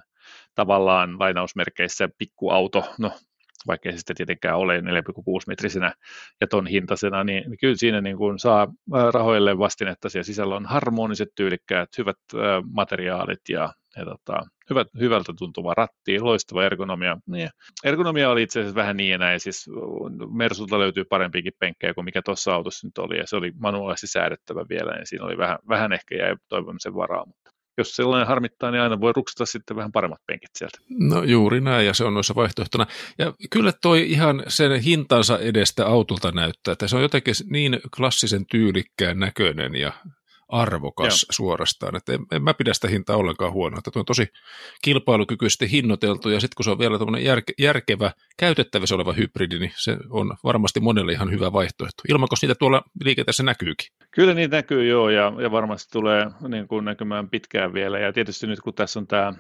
tavallaan 0.55 1.19
lainausmerkeissä 1.19 2.09
pikkuauto, 2.19 2.85
no 2.99 3.13
vaikka 3.67 3.91
se 3.91 3.97
sitten 3.97 4.17
tietenkään 4.17 4.57
ole 4.57 4.81
4,6 4.81 4.85
metrisenä 5.47 5.93
ja 6.41 6.47
ton 6.47 6.67
hintaisena, 6.67 7.25
niin 7.25 7.45
kyllä 7.61 7.77
siinä 7.77 8.01
niin 8.01 8.17
kuin 8.17 8.39
saa 8.39 8.69
rahoille 9.15 9.59
vastinetta. 9.59 10.09
Siellä 10.09 10.25
sisällä 10.25 10.57
on 10.57 10.67
harmoniset, 10.67 11.29
tyylikkäät, 11.35 11.89
hyvät 11.99 12.17
materiaalit 12.73 13.49
ja, 13.49 13.73
ja 13.97 14.05
tota, 14.05 14.43
hyvät, 14.71 14.87
hyvältä 15.01 15.33
tuntuva 15.39 15.75
ratti, 15.75 16.21
loistava 16.21 16.65
ergonomia. 16.65 17.17
Niin, 17.27 17.49
ergonomia 17.85 18.31
oli 18.31 18.43
itse 18.43 18.61
asiassa 18.61 18.81
vähän 18.81 18.97
niin 18.97 19.11
ja 19.11 19.19
näin, 19.19 19.41
siis 19.41 19.67
Mersulta 20.31 20.79
löytyy 20.79 21.05
parempikin 21.05 21.53
penkkejä 21.59 21.95
kuin 21.95 22.05
mikä 22.05 22.23
tuossa 22.23 22.55
autossa 22.55 22.87
nyt 22.87 22.99
oli, 22.99 23.19
ja 23.19 23.27
se 23.27 23.37
oli 23.37 23.53
manuaalisesti 23.59 24.07
säädettävä 24.07 24.65
vielä, 24.69 24.95
niin 24.95 25.07
siinä 25.07 25.25
oli 25.25 25.37
vähän, 25.37 25.59
vähän 25.69 25.93
ehkä 25.93 26.17
jäi 26.17 26.37
toivomisen 26.49 26.95
varaa, 26.95 27.27
mutta 27.27 27.51
jos 27.79 27.97
sellainen 27.97 28.29
harmittaa, 28.29 28.71
niin 28.71 28.83
aina 28.83 29.01
voi 29.01 29.13
ruksata 29.17 29.47
sitten 29.47 29.77
vähän 29.77 29.93
paremmat 29.93 30.21
penkit 30.27 30.51
sieltä. 30.55 30.79
No 30.89 31.23
juuri 31.23 31.61
näin, 31.61 31.87
ja 31.87 31.95
se 31.95 32.05
on 32.05 32.15
noissa 32.15 32.35
vaihtoehtona. 32.35 32.87
Ja 33.19 33.33
kyllä 33.51 33.73
toi 33.83 34.11
ihan 34.11 34.43
sen 34.49 34.81
hintansa 34.81 35.39
edestä 35.39 35.87
autolta 35.87 36.33
näyttää, 36.33 36.73
että 36.73 36.89
se 36.89 36.97
on 36.97 37.03
jotenkin 37.03 37.35
niin 37.51 37.81
klassisen 37.97 38.47
tyylikkään 38.47 39.19
näköinen 39.19 39.75
ja 39.75 39.93
arvokas 40.49 41.23
Joo. 41.23 41.33
suorastaan. 41.33 41.97
Että 41.97 42.13
en, 42.13 42.21
en 42.33 42.43
mä 42.43 42.55
pidä 42.55 42.75
sitä 42.75 42.89
hintaa 42.89 43.17
ollenkaan 43.17 43.53
huonoa. 43.53 43.79
Että 43.79 43.99
on 43.99 44.05
tosi 44.05 44.27
kilpailukykyisesti 44.83 45.71
hinnoiteltu 45.71 46.29
ja 46.29 46.41
sitten 46.41 46.55
kun 46.57 46.65
se 46.65 46.71
on 46.71 46.79
vielä 46.79 46.99
tämmöinen 46.99 47.25
järke, 47.25 47.53
järkevä, 47.59 48.11
käytettävissä 48.37 48.95
oleva 48.95 49.13
hybridi, 49.13 49.59
niin 49.59 49.73
se 49.77 49.97
on 50.11 50.33
varmasti 50.45 50.81
monelle 50.81 51.13
ihan 51.13 51.31
hyvä 51.31 51.53
vaihtoehto. 51.53 52.03
Ilman, 52.09 52.29
koska 52.29 52.47
niitä 52.47 52.59
tuolla 52.59 52.83
liikenteessä 53.05 53.43
näkyykin. 53.43 53.93
Kyllä 54.11 54.35
niitä 54.35 54.57
näkyy 54.57 54.89
joo 54.89 55.11
ja, 55.11 55.33
ja 55.43 55.51
varmasti 55.51 55.93
tulee 55.93 56.27
niin 56.49 56.69
kuin 56.69 56.85
näkymään 56.85 57.31
pitkään 57.31 57.75
vielä. 57.75 57.99
Ja 57.99 58.13
tietysti 58.13 58.47
nyt 58.47 58.61
kun 58.61 58.75
tässä 58.75 59.01
on 59.01 59.07
tämä 59.07 59.33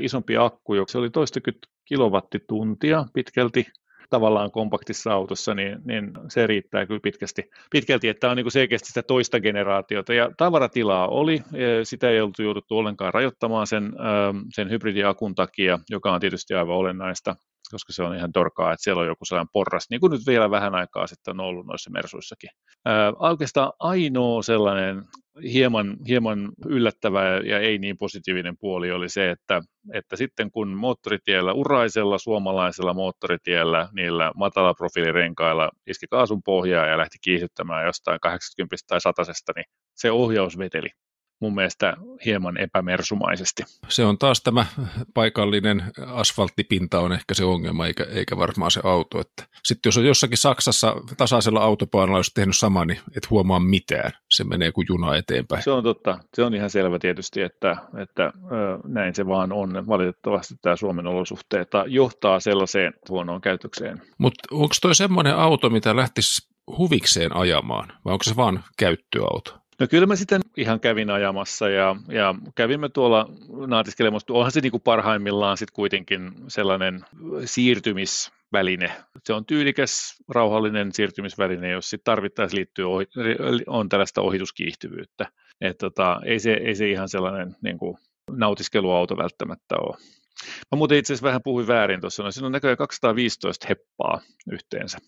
isompi 0.00 0.36
akku, 0.36 0.74
joka 0.74 0.92
se 0.92 0.98
oli 0.98 1.10
toistakymmentä 1.10 1.68
kilowattituntia 1.84 3.04
pitkälti, 3.14 3.66
tavallaan 4.12 4.50
kompaktissa 4.50 5.12
autossa, 5.12 5.54
niin, 5.54 5.78
niin 5.84 6.12
se 6.28 6.46
riittää 6.46 6.86
kyllä 6.86 7.00
pitkästi, 7.00 7.50
pitkälti, 7.70 8.08
että 8.08 8.30
on 8.30 8.36
niin 8.36 8.44
kuin 8.44 8.52
selkeästi 8.52 8.88
sitä 8.88 9.02
toista 9.02 9.40
generaatiota. 9.40 10.14
Ja 10.14 10.30
tavaratilaa 10.36 11.08
oli, 11.08 11.42
sitä 11.82 12.10
ei 12.10 12.20
ollut 12.20 12.38
jouduttu 12.38 12.78
ollenkaan 12.78 13.14
rajoittamaan 13.14 13.66
sen, 13.66 13.92
sen 14.54 14.70
hybridiakun 14.70 15.34
takia, 15.34 15.78
joka 15.90 16.12
on 16.12 16.20
tietysti 16.20 16.54
aivan 16.54 16.76
olennaista, 16.76 17.36
koska 17.70 17.92
se 17.92 18.02
on 18.02 18.16
ihan 18.16 18.32
torkaa, 18.32 18.72
että 18.72 18.84
siellä 18.84 19.00
on 19.00 19.06
joku 19.06 19.24
sellainen 19.24 19.52
porras, 19.52 19.86
niin 19.90 20.00
kuin 20.00 20.10
nyt 20.10 20.22
vielä 20.26 20.50
vähän 20.50 20.74
aikaa 20.74 21.06
sitten 21.06 21.40
on 21.40 21.46
ollut 21.46 21.66
noissa 21.66 21.90
mersuissakin. 21.90 22.50
Ää, 22.84 23.12
oikeastaan 23.18 23.72
ainoa 23.78 24.42
sellainen 24.42 25.04
hieman, 25.52 25.96
hieman 26.08 26.52
yllättävä 26.66 27.24
ja 27.24 27.58
ei 27.58 27.78
niin 27.78 27.98
positiivinen 27.98 28.56
puoli 28.60 28.90
oli 28.90 29.08
se, 29.08 29.30
että, 29.30 29.62
että 29.94 30.16
sitten 30.16 30.50
kun 30.50 30.68
moottoritiellä, 30.68 31.52
uraisella 31.52 32.18
suomalaisella 32.18 32.94
moottoritiellä, 32.94 33.88
niillä 33.92 34.32
matalaprofiilirenkailla 34.36 35.70
iski 35.86 36.06
kaasun 36.10 36.42
pohjaa 36.42 36.86
ja 36.86 36.98
lähti 36.98 37.18
kiihdyttämään 37.22 37.86
jostain 37.86 38.20
80 38.20 38.76
tai 38.86 39.00
100, 39.00 39.22
niin 39.56 39.64
se 39.94 40.10
ohjaus 40.10 40.58
veteli 40.58 40.88
mun 41.42 41.54
mielestä 41.54 41.96
hieman 42.24 42.56
epämersumaisesti. 42.56 43.62
Se 43.88 44.04
on 44.04 44.18
taas 44.18 44.42
tämä 44.42 44.66
paikallinen 45.14 45.82
asfalttipinta 46.06 47.00
on 47.00 47.12
ehkä 47.12 47.34
se 47.34 47.44
ongelma, 47.44 47.86
eikä, 47.86 48.04
eikä 48.04 48.36
varmaan 48.36 48.70
se 48.70 48.80
auto. 48.84 49.20
Että 49.20 49.44
sitten 49.64 49.88
jos 49.88 49.98
on 49.98 50.04
jossakin 50.04 50.38
Saksassa 50.38 50.96
tasaisella 51.16 51.60
autopaanalla, 51.60 52.18
jos 52.18 52.30
tehnyt 52.34 52.56
sama, 52.56 52.84
niin 52.84 52.98
et 53.16 53.30
huomaa 53.30 53.60
mitään. 53.60 54.12
Se 54.30 54.44
menee 54.44 54.72
kuin 54.72 54.86
juna 54.88 55.16
eteenpäin. 55.16 55.62
Se 55.62 55.70
on 55.70 55.82
totta. 55.82 56.18
Se 56.34 56.42
on 56.42 56.54
ihan 56.54 56.70
selvä 56.70 56.98
tietysti, 56.98 57.42
että, 57.42 57.76
että 58.02 58.32
näin 58.86 59.14
se 59.14 59.26
vaan 59.26 59.52
on. 59.52 59.86
Valitettavasti 59.88 60.54
tämä 60.62 60.76
Suomen 60.76 61.06
olosuhteet 61.06 61.68
johtaa 61.88 62.40
sellaiseen 62.40 62.92
huonoon 63.08 63.40
käytökseen. 63.40 64.02
Mutta 64.18 64.48
onko 64.50 64.74
toi 64.82 64.94
semmoinen 64.94 65.36
auto, 65.36 65.70
mitä 65.70 65.96
lähtisi 65.96 66.48
huvikseen 66.78 67.36
ajamaan, 67.36 67.88
vai 68.04 68.12
onko 68.12 68.24
se 68.24 68.36
vaan 68.36 68.64
käyttöauto? 68.78 69.62
No 69.80 69.86
kyllä 69.90 70.06
mä 70.06 70.16
sitten 70.16 70.40
ihan 70.56 70.80
kävin 70.80 71.10
ajamassa 71.10 71.68
ja, 71.68 71.96
ja 72.08 72.34
kävimme 72.54 72.88
tuolla 72.88 73.28
naatiskelemassa. 73.66 74.32
Onhan 74.32 74.52
se 74.52 74.60
niin 74.60 74.70
kuin 74.70 74.82
parhaimmillaan 74.82 75.56
sitten 75.56 75.74
kuitenkin 75.74 76.32
sellainen 76.48 77.04
siirtymisväline. 77.44 78.92
Se 79.24 79.32
on 79.32 79.46
tyylikäs, 79.46 80.16
rauhallinen 80.28 80.92
siirtymisväline, 80.92 81.70
jos 81.70 81.90
sitten 81.90 82.04
tarvittaisiin 82.04 82.58
liittyy, 82.58 82.92
ohi, 82.92 83.06
on 83.66 83.88
tällaista 83.88 84.20
ohituskiihtyvyyttä. 84.20 85.26
Et 85.60 85.78
tota, 85.78 86.20
ei, 86.24 86.38
se, 86.38 86.52
ei 86.52 86.74
se 86.74 86.90
ihan 86.90 87.08
sellainen 87.08 87.56
niin 87.62 87.78
kuin 87.78 87.98
nautiskeluauto 88.30 89.16
välttämättä 89.16 89.76
ole. 89.76 89.96
Mä 90.72 90.76
muuten 90.76 90.98
itse 90.98 91.12
asiassa 91.12 91.26
vähän 91.26 91.42
puhuin 91.44 91.66
väärin 91.66 92.00
tuossa. 92.00 92.22
No, 92.22 92.30
siinä 92.30 92.46
on 92.46 92.52
näköjään 92.52 92.76
215 92.76 93.66
heppaa 93.68 94.20
yhteensä. 94.52 94.98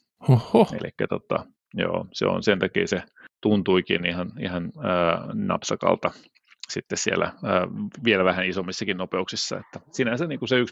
Eli 0.81 0.91
tota, 1.09 1.47
joo, 1.77 2.07
se 2.13 2.27
on 2.27 2.43
sen 2.43 2.59
takia 2.59 2.87
se 2.87 3.03
tuntuikin 3.41 4.07
ihan, 4.07 4.31
ihan 4.41 4.73
ää, 4.83 5.29
napsakalta 5.35 6.11
sitten 6.69 6.99
siellä 6.99 7.25
ää, 7.25 7.69
vielä 8.05 8.25
vähän 8.25 8.47
isommissakin 8.47 8.97
nopeuksissa. 8.97 9.57
Että 9.57 9.81
sinänsä 9.93 10.27
niin 10.27 10.39
kuin 10.39 10.49
se 10.49 10.63
1,3 10.63 10.65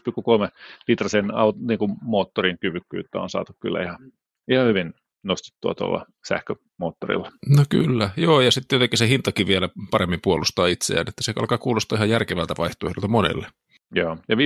litrasen 0.87 1.25
niin 1.67 1.79
kuin 1.79 1.95
moottorin 2.01 2.57
kyvykkyyttä 2.59 3.19
on 3.19 3.29
saatu 3.29 3.53
kyllä 3.59 3.83
ihan, 3.83 3.97
ihan 4.51 4.67
hyvin 4.67 4.93
nostettua 5.23 5.75
tuolla 5.75 6.05
sähkömoottorilla. 6.27 7.31
No 7.57 7.63
kyllä, 7.69 8.09
joo, 8.17 8.41
ja 8.41 8.51
sitten 8.51 8.75
jotenkin 8.75 8.97
se 8.97 9.07
hintakin 9.07 9.47
vielä 9.47 9.69
paremmin 9.91 10.19
puolustaa 10.23 10.67
itseään, 10.67 11.07
että 11.07 11.23
se 11.23 11.33
alkaa 11.35 11.57
kuulostaa 11.57 11.95
ihan 11.95 12.09
järkevältä 12.09 12.53
vaihtoehdolta 12.57 13.07
monelle. 13.07 13.47
Joo, 13.95 14.17
ja 14.29 14.35
15,6 14.35 14.41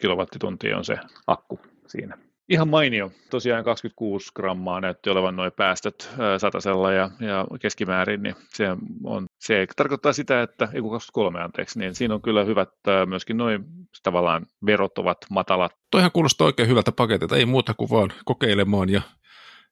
kilowattituntia 0.00 0.78
on 0.78 0.84
se 0.84 0.96
akku 1.26 1.60
siinä 1.86 2.18
ihan 2.48 2.68
mainio. 2.68 3.12
Tosiaan 3.30 3.64
26 3.64 4.30
grammaa 4.34 4.80
näytti 4.80 5.10
olevan 5.10 5.36
noin 5.36 5.52
päästöt 5.52 6.10
satasella 6.38 6.92
ja, 6.92 7.10
ja 7.20 7.46
keskimäärin, 7.60 8.22
niin 8.22 8.34
se, 8.48 8.68
on, 9.04 9.26
se 9.40 9.66
tarkoittaa 9.76 10.12
sitä, 10.12 10.42
että, 10.42 10.64
ei 10.64 10.82
23 10.82 11.40
anteeksi, 11.40 11.78
niin 11.78 11.94
siinä 11.94 12.14
on 12.14 12.22
kyllä 12.22 12.44
hyvät 12.44 12.68
myöskin 13.06 13.36
noin 13.36 13.64
tavallaan 14.02 14.46
verot 14.66 14.98
ovat 14.98 15.18
matalat. 15.30 15.72
Toihan 15.90 16.12
kuulostaa 16.12 16.46
oikein 16.46 16.68
hyvältä 16.68 16.92
paketilta, 16.92 17.36
ei 17.36 17.46
muuta 17.46 17.74
kuin 17.74 17.90
vaan 17.90 18.12
kokeilemaan 18.24 18.88
ja 18.88 19.00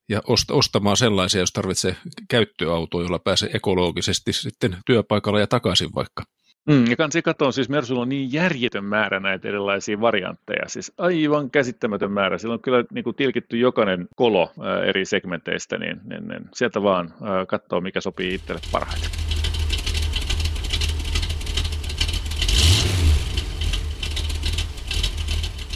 ja 0.09 0.23
ostamaan 0.51 0.97
sellaisia, 0.97 1.41
jos 1.41 1.53
tarvitsee 1.53 1.97
käyttöautoa, 2.31 3.03
jolla 3.03 3.19
pääsee 3.19 3.51
ekologisesti 3.55 4.33
sitten 4.33 4.77
työpaikalla 4.87 5.41
ja 5.41 5.47
takaisin 5.47 5.91
vaikka. 5.95 6.23
Mm, 6.67 6.85
ja 6.91 6.97
kansi 6.97 7.23
katsoa, 7.23 7.53
siis 7.53 7.69
Mersulla 7.69 8.03
on 8.03 8.09
niin 8.09 8.33
järjetön 8.33 8.85
määrä 8.85 9.21
näitä 9.21 9.49
erilaisia 9.49 10.01
variantteja, 10.01 10.69
siis 10.69 10.93
aivan 10.99 11.51
käsittämätön 11.51 12.11
määrä. 12.11 12.39
Sillä 12.39 12.55
on 12.55 12.61
kyllä 12.61 12.85
niin 12.93 13.05
kuin 13.05 13.17
tilkitty 13.17 13.57
jokainen 13.57 14.09
kolo 14.17 14.53
ää, 14.61 14.85
eri 14.85 15.05
segmenteistä, 15.05 15.79
niin, 15.79 16.01
niin, 16.05 16.29
niin 16.29 16.49
sieltä 16.55 16.83
vaan 16.83 17.15
katsoa, 17.49 17.81
mikä 17.81 18.01
sopii 18.01 18.35
itselle 18.35 18.61
parhaiten. 18.73 19.24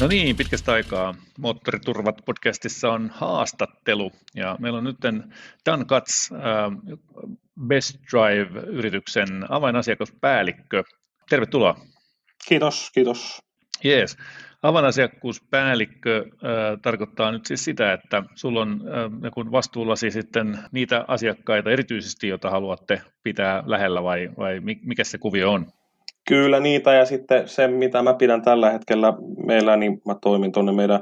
No 0.01 0.07
niin, 0.07 0.37
pitkästä 0.37 0.73
aikaa 0.73 1.15
Moottoriturvat 1.39 2.17
podcastissa 2.25 2.93
on 2.93 3.11
haastattelu 3.15 4.13
ja 4.35 4.57
meillä 4.61 4.79
on 4.79 4.85
nyt 4.85 4.97
Dan 5.67 5.87
Katz, 5.87 6.33
äh, 6.33 6.39
Best 7.67 7.97
Drive-yrityksen 8.13 9.47
avainasiakaspäällikkö. 9.49 10.85
Tervetuloa. 11.29 11.81
Kiitos, 12.49 12.91
kiitos. 12.95 13.43
Jees. 13.85 14.17
Avainasiakkuuspäällikkö 14.63 16.25
äh, 16.27 16.81
tarkoittaa 16.83 17.33
nyt 17.33 17.47
siis 17.47 17.65
sitä, 17.65 17.93
että 17.93 18.23
sulla 18.35 18.61
on 18.61 18.81
äh, 19.25 19.33
kun 19.33 19.53
vastuullasi 19.53 20.11
sitten 20.11 20.59
niitä 20.73 21.05
asiakkaita 21.09 21.71
erityisesti, 21.71 22.29
joita 22.29 22.51
haluatte 22.51 23.03
pitää 23.23 23.63
lähellä 23.67 24.03
vai, 24.03 24.31
vai 24.39 24.61
mikä 24.61 25.05
se 25.05 25.19
kuvio 25.19 25.53
on? 25.53 25.67
Kyllä 26.29 26.61
niitä 26.61 26.95
ja 26.95 27.05
sitten 27.05 27.49
se, 27.49 27.69
mitä 27.69 28.03
mä 28.03 28.15
pidän 28.15 28.43
tällä 28.43 28.71
hetkellä 28.71 29.13
meillä, 29.47 29.77
niin 29.77 30.01
mä 30.07 30.15
toimin 30.23 30.53
tuonne 30.53 30.73
meidän 30.73 31.01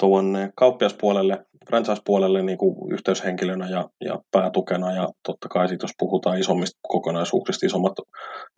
tuonne 0.00 0.50
kauppiaspuolelle, 0.56 1.44
franchise-puolelle 1.68 2.42
niin 2.42 2.58
kuin 2.58 2.92
yhteyshenkilönä 2.92 3.68
ja, 3.68 3.88
ja 4.04 4.18
päätukena 4.30 4.92
ja 4.92 5.08
totta 5.26 5.48
kai 5.48 5.68
sit, 5.68 5.82
jos 5.82 5.90
puhutaan 5.98 6.38
isommista 6.38 6.78
kokonaisuuksista, 6.82 7.66
isommat 7.66 7.92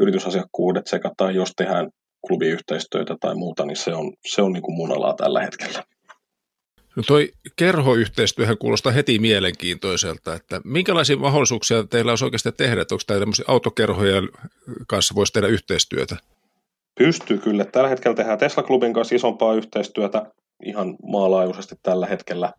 yritysasiakkuudet 0.00 0.86
sekä 0.86 1.10
tai 1.16 1.34
jos 1.34 1.52
tehdään 1.56 1.90
klubiyhteistyötä 2.26 3.16
tai 3.20 3.34
muuta, 3.34 3.66
niin 3.66 3.76
se 3.76 3.94
on, 3.94 4.12
se 4.26 4.42
on 4.42 4.52
niin 4.52 4.62
kuin 4.62 4.76
mun 4.76 4.92
alaa 4.92 5.14
tällä 5.14 5.42
hetkellä. 5.42 5.82
No 6.96 7.02
toi 7.06 7.32
kerhoyhteistyöhän 7.56 8.58
kuulostaa 8.58 8.92
heti 8.92 9.18
mielenkiintoiselta, 9.18 10.34
että 10.34 10.60
minkälaisia 10.64 11.16
mahdollisuuksia 11.16 11.84
teillä 11.84 12.12
olisi 12.12 12.24
oikeasti 12.24 12.52
tehdä, 12.52 12.82
että 12.82 12.94
onko 12.94 13.02
tämä 13.06 13.20
tämmöisiä 13.20 13.44
autokerhoja 13.48 14.22
kanssa 14.86 15.14
voisi 15.14 15.32
tehdä 15.32 15.48
yhteistyötä? 15.48 16.16
Pystyy 16.98 17.38
kyllä. 17.38 17.64
Tällä 17.64 17.88
hetkellä 17.88 18.16
tehdään 18.16 18.38
Tesla-klubin 18.38 18.92
kanssa 18.92 19.14
isompaa 19.14 19.54
yhteistyötä 19.54 20.26
ihan 20.64 20.96
maalajuisesti 21.06 21.74
tällä 21.82 22.06
hetkellä. 22.06 22.52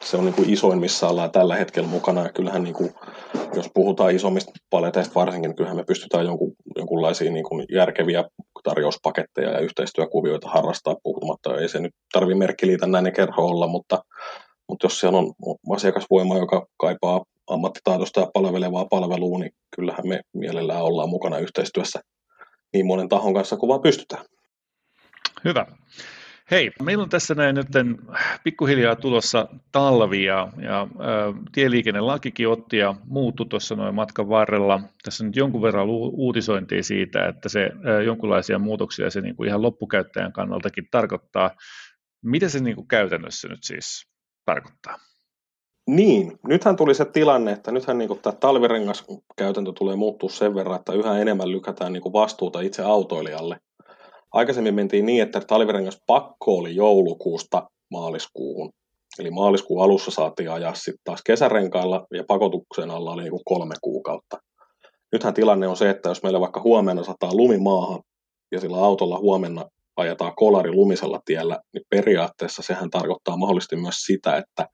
Se 0.00 0.16
on 0.16 0.24
niin 0.24 0.34
kuin 0.34 0.50
isoin, 0.50 0.78
missä 0.78 1.08
ollaan 1.08 1.30
tällä 1.30 1.56
hetkellä 1.56 1.88
mukana. 1.88 2.22
Ja 2.22 2.32
kyllähän, 2.32 2.62
niin 2.62 2.74
kuin, 2.74 2.94
jos 3.54 3.70
puhutaan 3.74 4.14
isommista 4.14 4.52
paleteista 4.70 5.14
varsinkin, 5.14 5.48
niin 5.48 5.56
kyllähän 5.56 5.76
me 5.76 5.84
pystytään 5.84 6.24
jonkun, 6.24 6.52
jonkunlaisia 6.76 7.32
niin 7.32 7.44
kuin 7.44 7.66
järkeviä 7.72 8.24
tarjouspaketteja 8.62 9.50
ja 9.50 9.58
yhteistyökuvioita 9.58 10.48
harrastaa 10.48 10.96
puhumatta. 11.02 11.60
Ei 11.60 11.68
se 11.68 11.80
nyt 11.80 11.92
tarvi 12.12 12.34
merkkiliitä 12.34 12.86
näin 12.86 13.12
kerho 13.12 13.46
olla, 13.46 13.66
mutta, 13.66 14.04
mutta 14.68 14.84
jos 14.84 15.00
siellä 15.00 15.18
on 15.18 15.34
asiakasvoima, 15.74 16.38
joka 16.38 16.66
kaipaa 16.80 17.24
ammattitaitoista 17.50 18.20
ja 18.20 18.30
palvelevaa 18.34 18.84
palvelua, 18.84 19.38
niin 19.38 19.52
kyllähän 19.76 20.08
me 20.08 20.20
mielellään 20.32 20.82
ollaan 20.82 21.10
mukana 21.10 21.38
yhteistyössä 21.38 22.00
niin 22.72 22.86
monen 22.86 23.08
tahon 23.08 23.34
kanssa 23.34 23.56
kuin 23.56 23.68
vaan 23.68 23.82
pystytään. 23.82 24.24
Hyvä. 25.44 25.66
Hei, 26.50 26.70
meillä 26.82 27.02
on 27.02 27.08
tässä 27.08 27.34
näin 27.34 27.54
nyt 27.54 27.68
pikkuhiljaa 28.44 28.96
tulossa 28.96 29.48
talvia 29.72 30.48
ja 30.62 30.80
ä, 30.80 30.86
tieliikennelakikin 31.52 32.48
otti 32.48 32.76
ja 32.76 32.94
muuttui 33.04 33.46
tuossa 33.46 33.76
noin 33.76 33.94
matkan 33.94 34.28
varrella. 34.28 34.80
Tässä 35.02 35.24
nyt 35.24 35.36
jonkun 35.36 35.62
verran 35.62 35.88
uutisointia 36.12 36.82
siitä, 36.82 37.28
että 37.28 37.48
se 37.48 37.70
ä, 37.86 38.02
jonkinlaisia 38.02 38.58
muutoksia 38.58 39.10
se 39.10 39.20
niin 39.20 39.36
kuin 39.36 39.48
ihan 39.48 39.62
loppukäyttäjän 39.62 40.32
kannaltakin 40.32 40.88
tarkoittaa. 40.90 41.50
Mitä 42.24 42.48
se 42.48 42.60
niin 42.60 42.76
kuin 42.76 42.88
käytännössä 42.88 43.48
nyt 43.48 43.62
siis 43.62 44.06
tarkoittaa? 44.44 44.96
Niin, 45.86 46.38
nythän 46.48 46.76
tuli 46.76 46.94
se 46.94 47.04
tilanne, 47.04 47.52
että 47.52 47.72
nythän 47.72 47.98
niin 47.98 48.18
tämä 48.22 48.36
talvirengaskäytäntö 48.36 49.72
tulee 49.78 49.96
muuttua 49.96 50.28
sen 50.28 50.54
verran, 50.54 50.76
että 50.76 50.92
yhä 50.92 51.18
enemmän 51.18 51.52
lykätään 51.52 51.92
niin 51.92 52.12
vastuuta 52.12 52.60
itse 52.60 52.82
autoilijalle. 52.82 53.60
Aikaisemmin 54.32 54.74
mentiin 54.74 55.06
niin, 55.06 55.22
että 55.22 55.40
talvirengas 55.40 55.98
pakko 56.06 56.56
oli 56.56 56.74
joulukuusta 56.74 57.70
maaliskuuhun. 57.90 58.70
Eli 59.18 59.30
maaliskuun 59.30 59.84
alussa 59.84 60.10
saatiin 60.10 60.50
ajaa 60.50 60.74
sitten 60.74 61.00
taas 61.04 61.20
kesärenkailla 61.24 62.06
ja 62.14 62.24
pakotuksen 62.28 62.90
alla 62.90 63.12
oli 63.12 63.22
niin 63.22 63.44
kolme 63.44 63.74
kuukautta. 63.82 64.38
Nythän 65.12 65.34
tilanne 65.34 65.68
on 65.68 65.76
se, 65.76 65.90
että 65.90 66.08
jos 66.08 66.22
meillä 66.22 66.40
vaikka 66.40 66.60
huomenna 66.60 67.04
sataa 67.04 67.34
lumimaahan 67.34 68.00
ja 68.52 68.60
sillä 68.60 68.76
autolla 68.76 69.18
huomenna 69.18 69.64
ajetaan 69.96 70.32
kolari 70.36 70.72
lumisella 70.72 71.20
tiellä, 71.24 71.58
niin 71.74 71.84
periaatteessa 71.90 72.62
sehän 72.62 72.90
tarkoittaa 72.90 73.36
mahdollisesti 73.36 73.76
myös 73.76 73.96
sitä, 73.96 74.36
että 74.36 74.66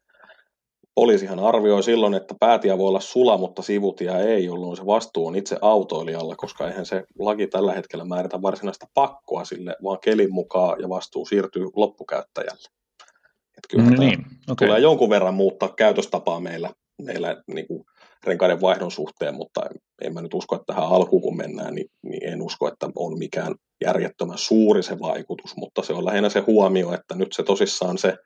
poliisihan 0.97 1.39
arvioi 1.39 1.83
silloin, 1.83 2.15
että 2.15 2.35
päätie 2.41 2.79
voi 2.79 2.89
olla 2.89 3.01
sula, 3.01 3.39
mutta 3.39 3.63
sivutia 3.63 4.21
ei, 4.21 4.45
jolloin 4.45 4.77
se 4.77 4.87
vastuu 4.87 5.27
on 5.27 5.37
itse 5.37 5.57
autoilijalla, 5.61 6.37
koska 6.37 6.69
eihän 6.69 6.87
se 6.87 7.05
laki 7.19 7.47
tällä 7.47 7.73
hetkellä 7.73 8.05
määritä 8.05 8.43
varsinaista 8.43 8.87
pakkoa 8.95 9.45
sille, 9.45 9.77
vaan 9.83 9.99
kelin 10.01 10.33
mukaan 10.33 10.81
ja 10.81 10.89
vastuu 10.89 11.27
siirtyy 11.27 11.67
loppukäyttäjälle. 11.77 12.69
Että 13.57 13.69
kyllä 13.71 13.85
no 13.85 13.91
niin, 13.91 14.21
okay. 14.51 14.69
tulee 14.69 14.81
jonkun 14.81 15.11
verran 15.11 15.35
muuttaa 15.35 15.69
käytöstapaa 15.69 16.41
meillä, 16.41 16.71
meillä 17.03 17.43
niin 17.47 17.67
kuin 17.67 17.85
renkaiden 18.27 18.61
vaihdon 18.61 18.91
suhteen, 18.91 19.35
mutta 19.35 19.61
en 20.03 20.15
mä 20.15 20.23
nyt 20.23 20.35
usko, 20.35 20.57
että 20.57 20.75
tähän 20.75 20.89
alkuun 20.89 21.23
kun 21.23 21.37
mennään, 21.37 21.75
niin, 21.75 21.91
niin 22.03 22.33
en 22.33 22.43
usko, 22.43 22.69
että 22.69 22.89
on 22.95 23.19
mikään 23.19 23.55
järjettömän 23.85 24.39
suuri 24.39 24.83
se 24.83 24.99
vaikutus, 24.99 25.57
mutta 25.57 25.83
se 25.83 25.93
on 25.93 26.05
lähinnä 26.05 26.29
se 26.29 26.41
huomio, 26.41 26.93
että 26.93 27.15
nyt 27.15 27.33
se 27.33 27.43
tosissaan 27.43 27.99
se 27.99 28.17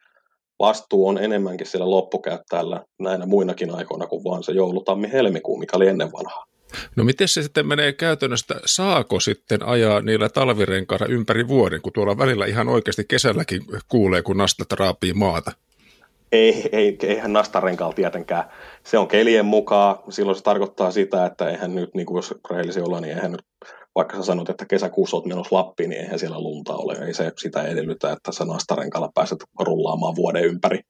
vastuu 0.61 1.09
on 1.09 1.19
enemmänkin 1.19 1.67
siellä 1.67 1.91
loppukäyttäjällä 1.91 2.85
näinä 2.99 3.27
muinakin 3.27 3.75
aikoina 3.75 4.07
kuin 4.07 4.25
vaan 4.25 4.43
se 4.43 4.53
joulutammi-helmikuu, 4.53 5.59
mikä 5.59 5.77
oli 5.77 5.89
ennen 5.89 6.13
vanhaa. 6.13 6.47
No 6.97 7.05
miten 7.05 7.29
se 7.29 7.43
sitten 7.43 7.67
menee 7.67 7.93
käytännössä, 7.93 8.55
saako 8.65 9.21
sitten 9.21 9.63
ajaa 9.63 10.01
niillä 10.01 10.29
talvirenkailla 10.29 11.07
ympäri 11.07 11.49
vuoden, 11.49 11.83
kun 11.83 11.93
tuolla 11.93 12.19
välillä 12.19 12.47
ihan 12.47 12.69
oikeasti 12.69 13.05
kesälläkin 13.09 13.63
kuulee, 13.89 14.23
kun 14.23 14.37
nastat 14.37 14.73
raapii 14.73 15.13
maata? 15.13 15.53
Ei, 16.33 16.69
ei, 16.73 16.99
eihän 17.03 17.33
nastarenkaalla 17.33 17.95
tietenkään. 17.95 18.45
Se 18.85 18.99
on 18.99 19.09
kelien 19.09 19.47
mukaan. 19.47 19.97
Silloin 20.09 20.37
se 20.37 20.43
tarkoittaa 20.43 20.91
sitä, 20.91 21.27
että 21.27 21.51
eihän 21.51 21.75
nyt, 21.75 21.95
niin 21.95 22.07
kuin 22.07 22.19
jos 22.19 22.35
rehellisiä 22.51 22.85
olla, 22.85 23.01
niin 23.01 23.15
eihän 23.15 23.33
nyt, 23.33 23.45
vaikka 23.95 24.17
sä 24.17 24.23
sanot, 24.23 24.51
että 24.51 24.67
kesäkuussa 24.67 25.17
olet 25.17 25.27
menossa 25.27 25.57
Lappiin, 25.57 25.91
niin 25.91 26.03
eihän 26.03 26.19
siellä 26.19 26.41
lunta 26.41 26.75
ole. 26.75 27.07
Ei 27.07 27.15
se 27.15 27.33
sitä 27.39 27.63
edellytä, 27.63 28.13
että 28.13 28.33
sä 28.33 28.45
nastarenkaalla 28.45 29.11
pääset 29.15 29.39
rullaamaan 29.61 30.17
vuoden 30.17 30.45
ympäri. 30.45 30.81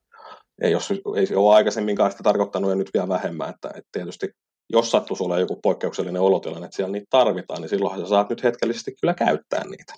Ei, 0.63 0.73
jos, 0.73 0.93
ei 1.17 1.27
se 1.27 1.37
ole 1.37 1.55
aikaisemminkaan 1.55 2.11
sitä 2.11 2.23
tarkoittanut 2.23 2.71
ja 2.71 2.77
nyt 2.77 2.91
vielä 2.95 3.09
vähemmän, 3.09 3.51
että, 3.51 3.69
että 3.69 3.89
tietysti 3.93 4.29
jos 4.73 4.91
sattuisi 4.91 5.25
olla 5.25 5.39
joku 5.39 5.59
poikkeuksellinen 5.63 6.23
olotilanne, 6.23 6.65
että 6.65 6.77
siellä 6.77 6.93
niitä 6.93 7.07
tarvitaan, 7.11 7.61
niin 7.61 7.69
silloinhan 7.69 8.01
sä 8.01 8.09
saat 8.09 8.31
nyt 8.31 8.43
hetkellisesti 8.43 8.95
kyllä 9.01 9.15
käyttää 9.15 9.65
niitä. 9.65 9.95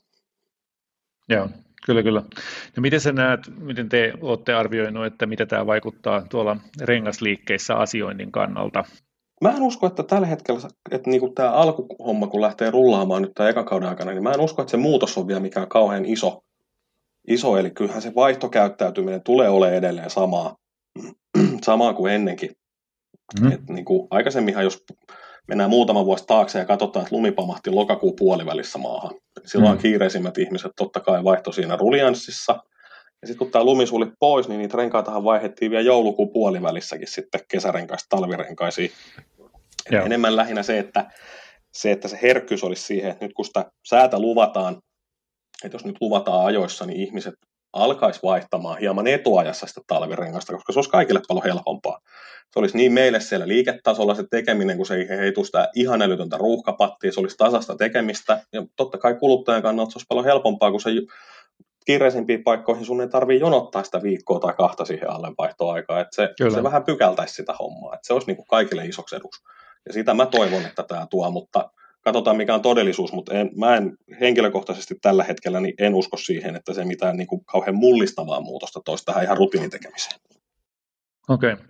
Joo, 1.29 1.49
Kyllä, 1.87 2.03
kyllä. 2.03 2.23
No 2.77 2.81
miten 2.81 3.01
sä 3.01 3.13
näet, 3.13 3.41
miten 3.59 3.89
te 3.89 4.13
olette 4.21 4.55
arvioinut, 4.55 5.07
että 5.07 5.27
mitä 5.27 5.47
tämä 5.47 5.67
vaikuttaa 5.67 6.27
tuolla 6.31 6.57
rengasliikkeissä 6.81 7.75
asioinnin 7.75 8.33
kannalta? 8.33 8.85
Mä 9.43 9.51
en 9.51 9.63
usko, 9.63 9.87
että 9.87 10.03
tällä 10.03 10.27
hetkellä, 10.27 10.61
että 10.91 11.11
niinku 11.11 11.29
tämä 11.29 11.51
alkuhomma, 11.51 12.27
kun 12.27 12.41
lähtee 12.41 12.71
rullaamaan 12.71 13.23
nyt 13.23 13.33
tämän 13.35 13.51
ekan 13.51 13.65
kauden 13.65 13.89
aikana, 13.89 14.11
niin 14.11 14.23
mä 14.23 14.33
en 14.33 14.41
usko, 14.41 14.63
että 14.63 14.71
se 14.71 14.77
muutos 14.77 15.19
on 15.19 15.27
vielä 15.27 15.41
mikään 15.41 15.69
kauhean 15.69 16.05
iso. 16.05 16.43
iso 17.29 17.57
eli 17.57 17.71
kyllähän 17.71 18.03
se 18.03 18.15
vaihtokäyttäytyminen 18.15 19.23
tulee 19.23 19.49
olemaan 19.49 19.77
edelleen 19.77 20.11
samaa, 20.11 20.57
samaa 21.65 21.95
kuin 21.95 22.13
ennenkin. 22.13 22.51
Mm-hmm. 23.35 23.53
Et 23.53 23.69
niinku, 23.69 24.07
aikaisemminhan, 24.11 24.65
jos 24.65 24.85
mennään 25.49 25.71
muutama 25.71 26.05
vuosi 26.05 26.25
taakse 26.27 26.59
ja 26.59 26.65
katsotaan, 26.65 27.03
että 27.05 27.17
lumi 27.17 27.33
pamahti 27.33 27.71
lokakuun 27.71 28.17
puolivälissä 28.19 28.79
maahan. 28.79 29.15
Silloin 29.45 29.77
mm. 29.77 29.83
kiireisimmät 29.83 30.39
ihmiset 30.39 30.73
totta 30.77 31.01
kai 31.01 31.25
vaihto 31.25 31.53
siinä 31.53 31.77
rulianssissa. 31.77 32.53
Ja 33.23 33.29
sitten 33.29 33.39
kun 33.39 33.51
tämä 33.51 33.65
lumi 33.65 33.87
suli 33.87 34.07
pois, 34.21 34.49
niin 34.49 34.59
niitä 34.59 34.77
renkaitahan 34.77 35.25
vaihdettiin 35.25 35.71
vielä 35.71 35.83
joulukuun 35.83 36.33
puolivälissäkin 36.33 37.09
sitten 37.09 37.41
kesärenkaista 37.49 38.07
talvirenkaisiin. 38.17 38.91
Enemmän 39.91 40.37
lähinnä 40.37 40.63
se 40.63 40.79
että, 40.79 41.11
se, 41.73 41.93
että 41.93 42.09
se 42.09 42.19
herkkyys 42.23 42.65
olisi 42.65 42.83
siihen, 42.83 43.11
että 43.11 43.25
nyt 43.25 43.33
kun 43.35 43.45
sitä 43.45 43.65
säätä 43.89 44.19
luvataan, 44.19 44.79
että 45.65 45.75
jos 45.75 45.85
nyt 45.85 45.97
luvataan 46.01 46.47
ajoissa, 46.47 46.87
niin 46.87 47.01
ihmiset 47.01 47.35
alkaisi 47.73 48.21
vaihtamaan 48.23 48.79
hieman 48.79 49.07
etuajassa 49.07 49.67
sitä 49.67 49.81
talvirengasta, 49.87 50.53
koska 50.53 50.73
se 50.73 50.79
olisi 50.79 50.91
kaikille 50.91 51.21
paljon 51.29 51.45
helpompaa. 51.45 51.99
Se 52.53 52.59
olisi 52.59 52.77
niin 52.77 52.93
meille 52.93 53.21
siellä 53.21 53.49
liiketasolla 53.49 54.15
se 54.15 54.25
tekeminen, 54.31 54.77
kun 54.77 54.87
se 54.87 54.95
ei 54.95 55.33
tule 55.33 55.47
sitä 55.47 55.69
ihan 55.75 56.03
älytöntä 56.03 56.37
ruuhkapattia, 56.37 57.13
se 57.13 57.21
olisi 57.21 57.37
tasasta 57.37 57.77
tekemistä, 57.77 58.43
ja 58.53 58.67
totta 58.77 58.99
kai 58.99 59.15
kuluttajan 59.15 59.63
kannalta 59.63 59.91
se 59.91 59.97
olisi 59.97 60.07
paljon 60.09 60.25
helpompaa, 60.25 60.71
kun 60.71 60.81
se 60.81 60.91
kiireisimpiin 61.87 62.45
paikkoihin 62.45 62.85
sun 62.85 63.01
ei 63.01 63.09
tarvii 63.09 63.41
jonottaa 63.41 63.83
sitä 63.83 64.03
viikkoa 64.03 64.41
tai 64.41 64.55
kahta 64.57 64.85
siihen 64.85 65.11
alle 65.11 65.33
vaihtoaikaa, 65.39 66.01
että 66.01 66.17
se, 66.17 66.51
se 66.55 66.63
vähän 66.63 66.85
pykältäisi 66.85 67.35
sitä 67.35 67.55
hommaa, 67.59 67.95
että 67.95 68.07
se 68.07 68.13
olisi 68.13 68.27
niin 68.27 68.37
kuin 68.37 68.47
kaikille 68.47 68.85
isoksi 68.85 69.17
eduksi. 69.17 69.43
Ja 69.87 69.93
sitä 69.93 70.15
mä 70.15 70.27
toivon, 70.27 70.67
että 70.67 70.83
tämä 70.83 71.07
tuo, 71.11 71.31
mutta 71.31 71.71
katsotaan 72.01 72.37
mikä 72.37 72.55
on 72.55 72.63
todellisuus, 72.63 73.13
mutta 73.13 73.35
en, 73.35 73.51
mä 73.57 73.77
en 73.77 73.97
henkilökohtaisesti 74.21 74.95
tällä 75.03 75.25
hetkellä 75.25 75.61
niin 75.61 75.75
en 75.79 75.95
usko 75.95 76.17
siihen, 76.17 76.57
että 76.57 76.75
se 76.75 76.85
mitään 76.85 77.17
niin 77.17 77.27
kuin 77.27 77.45
kauhean 77.45 77.77
mullistavaa 77.77 78.41
muutosta 78.41 78.81
toisi 78.85 79.05
tähän 79.05 79.25
ihan 79.25 79.37
rutiinitekemiseen. 79.37 80.21
Okei. 81.29 81.53
Okay. 81.53 81.65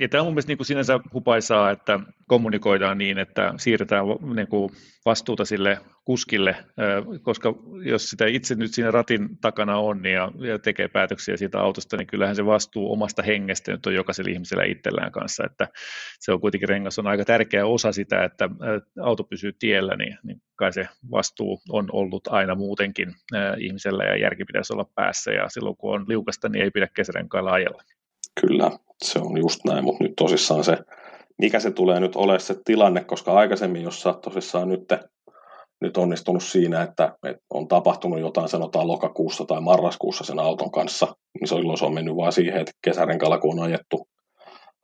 Ja 0.00 0.08
tämä 0.08 0.20
on 0.20 0.26
mun 0.26 0.34
mielestä 0.34 0.50
niin 0.50 0.58
kuin 0.58 0.66
sinänsä 0.66 1.00
hupaisaa, 1.14 1.70
että 1.70 2.00
kommunikoidaan 2.26 2.98
niin, 2.98 3.18
että 3.18 3.54
siirretään 3.56 4.04
niin 4.34 4.48
kuin 4.48 4.70
vastuuta 5.04 5.44
sille 5.44 5.78
kuskille, 6.04 6.56
koska 7.22 7.54
jos 7.84 8.10
sitä 8.10 8.26
itse 8.26 8.54
nyt 8.54 8.74
siinä 8.74 8.90
ratin 8.90 9.38
takana 9.40 9.78
on 9.78 10.02
niin 10.02 10.14
ja, 10.14 10.58
tekee 10.62 10.88
päätöksiä 10.88 11.36
siitä 11.36 11.60
autosta, 11.60 11.96
niin 11.96 12.06
kyllähän 12.06 12.36
se 12.36 12.46
vastuu 12.46 12.92
omasta 12.92 13.22
hengestä 13.22 13.72
nyt 13.72 13.86
on 13.86 13.94
jokaisella 13.94 14.30
ihmisellä 14.30 14.64
itsellään 14.64 15.12
kanssa, 15.12 15.44
että 15.46 15.68
se 16.20 16.32
on 16.32 16.40
kuitenkin 16.40 16.68
rengas 16.68 16.98
on 16.98 17.06
aika 17.06 17.24
tärkeä 17.24 17.66
osa 17.66 17.92
sitä, 17.92 18.24
että 18.24 18.48
auto 19.00 19.24
pysyy 19.24 19.52
tiellä, 19.58 19.96
niin, 19.96 20.18
niin 20.22 20.42
kai 20.56 20.72
se 20.72 20.88
vastuu 21.10 21.60
on 21.68 21.88
ollut 21.92 22.28
aina 22.28 22.54
muutenkin 22.54 23.14
ihmisellä 23.58 24.04
ja 24.04 24.16
järki 24.16 24.44
pitäisi 24.44 24.72
olla 24.72 24.90
päässä 24.94 25.32
ja 25.32 25.48
silloin 25.48 25.76
kun 25.76 25.94
on 25.94 26.04
liukasta, 26.08 26.48
niin 26.48 26.64
ei 26.64 26.70
pidä 26.70 26.88
kesärenkailla 26.94 27.52
ajella. 27.52 27.82
Kyllä, 28.40 28.70
se 29.04 29.18
on 29.18 29.38
just 29.38 29.64
näin, 29.64 29.84
mutta 29.84 30.04
nyt 30.04 30.12
tosissaan 30.16 30.64
se, 30.64 30.76
mikä 31.38 31.60
se 31.60 31.70
tulee 31.70 32.00
nyt 32.00 32.16
olemaan 32.16 32.40
se 32.40 32.54
tilanne, 32.64 33.04
koska 33.04 33.32
aikaisemmin, 33.32 33.82
jos 33.82 34.02
sä 34.02 34.12
tosissaan 34.12 34.68
nyt, 34.68 34.84
nyt 35.80 35.96
onnistunut 35.96 36.42
siinä, 36.42 36.82
että, 36.82 37.16
on 37.50 37.68
tapahtunut 37.68 38.20
jotain, 38.20 38.48
sanotaan 38.48 38.88
lokakuussa 38.88 39.44
tai 39.44 39.60
marraskuussa 39.60 40.24
sen 40.24 40.38
auton 40.38 40.70
kanssa, 40.70 41.06
niin 41.40 41.48
silloin 41.48 41.78
se 41.78 41.84
on 41.84 41.94
mennyt 41.94 42.16
vain 42.16 42.32
siihen, 42.32 42.60
että 42.60 42.72
kesärenkaalla 42.84 43.38
kun 43.38 43.58
on 43.58 43.64
ajettu, 43.64 44.08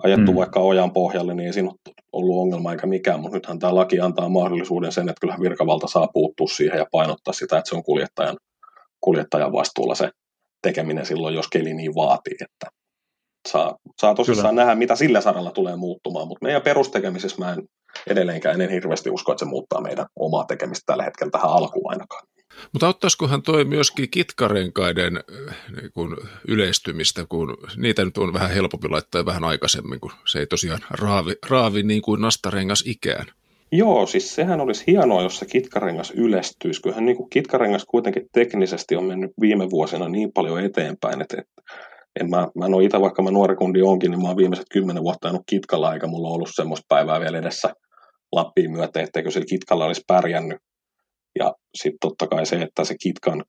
ajettu 0.03 0.33
mm. 0.33 0.37
vaikka 0.37 0.61
ojan 0.61 0.93
pohjalle, 0.93 1.35
niin 1.35 1.47
ei 1.47 1.53
siinä 1.53 1.71
ollut 2.13 2.39
ongelma 2.39 2.73
eikä 2.73 2.87
mikään, 2.87 3.21
mutta 3.21 3.37
nythän 3.37 3.59
tämä 3.59 3.75
laki 3.75 4.01
antaa 4.01 4.29
mahdollisuuden 4.29 4.93
sen, 4.93 5.09
että 5.09 5.21
kyllähän 5.21 5.43
virkavalta 5.43 5.87
saa 5.87 6.09
puuttua 6.13 6.47
siihen 6.47 6.79
ja 6.79 6.87
painottaa 6.93 7.35
sitä, 7.35 7.59
että 7.59 7.69
se 7.69 7.77
on 7.77 7.83
kuljettajan, 7.83 8.37
kuljettajan 9.01 9.53
vastuulla 9.53 9.95
se 9.95 10.11
tekeminen 10.63 11.07
silloin, 11.07 11.35
jos 11.35 11.49
keli 11.49 11.75
niin 11.75 11.95
vaatii, 11.95 12.37
että 12.41 12.79
saa, 13.49 13.77
saa 14.01 14.15
tosissaan 14.15 14.55
Kyllä. 14.55 14.63
nähdä, 14.63 14.75
mitä 14.75 14.97
sillä 14.97 15.21
saralla 15.21 15.51
tulee 15.51 15.77
muuttumaan, 15.77 16.29
mutta 16.29 16.45
meidän 16.45 16.63
perustekemisessä 16.63 17.39
mä 17.39 17.53
en 17.53 17.63
edelleenkään 18.07 18.61
en 18.61 18.71
hirveästi 18.71 19.11
usko, 19.11 19.33
että 19.33 19.45
se 19.45 19.49
muuttaa 19.49 19.81
meidän 19.81 20.07
omaa 20.17 20.45
tekemistä 20.45 20.83
tällä 20.87 21.05
hetkellä 21.05 21.31
tähän 21.31 21.51
alkuun 21.51 21.91
ainakaan. 21.91 22.23
Mutta 22.73 22.87
auttaisikohan 22.87 23.43
toi 23.43 23.65
myöskin 23.65 24.11
kitkarenkaiden 24.11 25.17
äh, 25.17 25.57
niin 25.77 25.93
kun 25.95 26.17
yleistymistä, 26.49 27.27
kun 27.29 27.57
niitä 27.77 28.05
nyt 28.05 28.19
on 28.19 28.33
vähän 28.33 28.51
helpompi 28.51 28.89
laittaa 28.89 29.27
vähän 29.27 29.45
aikaisemmin, 29.45 30.01
kun 30.01 30.13
se 30.27 30.39
ei 30.39 30.47
tosiaan 30.47 30.81
raavi, 30.91 31.35
raavi 31.51 31.83
niin 31.83 32.03
kuin 32.03 32.21
nastarengas 32.21 32.85
ikään. 32.87 33.27
Joo, 33.73 34.07
siis 34.07 34.35
sehän 34.35 34.61
olisi 34.61 34.85
hienoa, 34.87 35.23
jos 35.23 35.39
se 35.39 35.47
kitkarengas 35.47 36.11
yleistyisi. 36.11 36.83
Kyllähän 36.83 37.05
niin 37.05 37.17
kuin 37.17 37.31
kitkarengas 37.31 37.85
kuitenkin 37.85 38.27
teknisesti 38.33 38.97
on 38.97 39.05
mennyt 39.05 39.31
viime 39.41 39.71
vuosina 39.71 40.09
niin 40.09 40.33
paljon 40.33 40.65
eteenpäin, 40.65 41.21
että, 41.21 41.37
että 41.41 41.73
en 42.21 42.31
mä, 42.31 42.49
mä 42.55 42.67
en 42.67 42.75
ole 42.75 42.85
itse, 42.85 43.01
vaikka 43.01 43.23
mä 43.23 43.31
nuori 43.31 43.57
kundi 43.57 43.83
onkin, 43.83 44.11
niin 44.11 44.23
mä 44.23 44.29
oon 44.29 44.37
viimeiset 44.37 44.67
kymmenen 44.73 45.03
vuotta 45.03 45.29
ajanut 45.29 45.43
kitkalla, 45.47 45.95
eikä 45.95 46.07
mulla 46.07 46.29
ollut 46.29 46.49
semmoista 46.53 46.87
päivää 46.89 47.21
vielä 47.21 47.39
edessä 47.39 47.73
Lappiin 48.33 48.73
myötä, 48.73 49.01
etteikö 49.01 49.31
sillä 49.31 49.47
kitkalla 49.47 49.85
olisi 49.85 50.05
pärjännyt. 50.07 50.59
Ja 51.39 51.55
sitten 51.75 51.99
totta 52.01 52.27
kai 52.27 52.47
se, 52.47 52.57
että 52.57 52.85
se 52.85 52.95
kitkan 53.03 53.45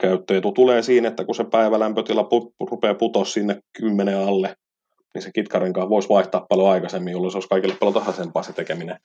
käyttöetu 0.00 0.52
tulee 0.52 0.82
siinä, 0.82 1.08
että 1.08 1.24
kun 1.24 1.34
se 1.34 1.44
päivälämpötila 1.44 2.24
pu, 2.24 2.54
rupeaa 2.70 2.94
putoa 2.94 3.24
sinne 3.24 3.60
kymmenen 3.78 4.18
alle, 4.18 4.56
niin 5.14 5.22
se 5.22 5.30
kitkarenkaan 5.34 5.88
voisi 5.88 6.08
vaihtaa 6.08 6.46
paljon 6.48 6.70
aikaisemmin, 6.70 7.12
jolloin 7.12 7.32
se 7.32 7.36
olisi 7.36 7.48
kaikille 7.48 7.74
paljon 7.80 7.94
tasaisempaa 7.94 8.42
se 8.42 8.52
tekeminen. 8.52 8.98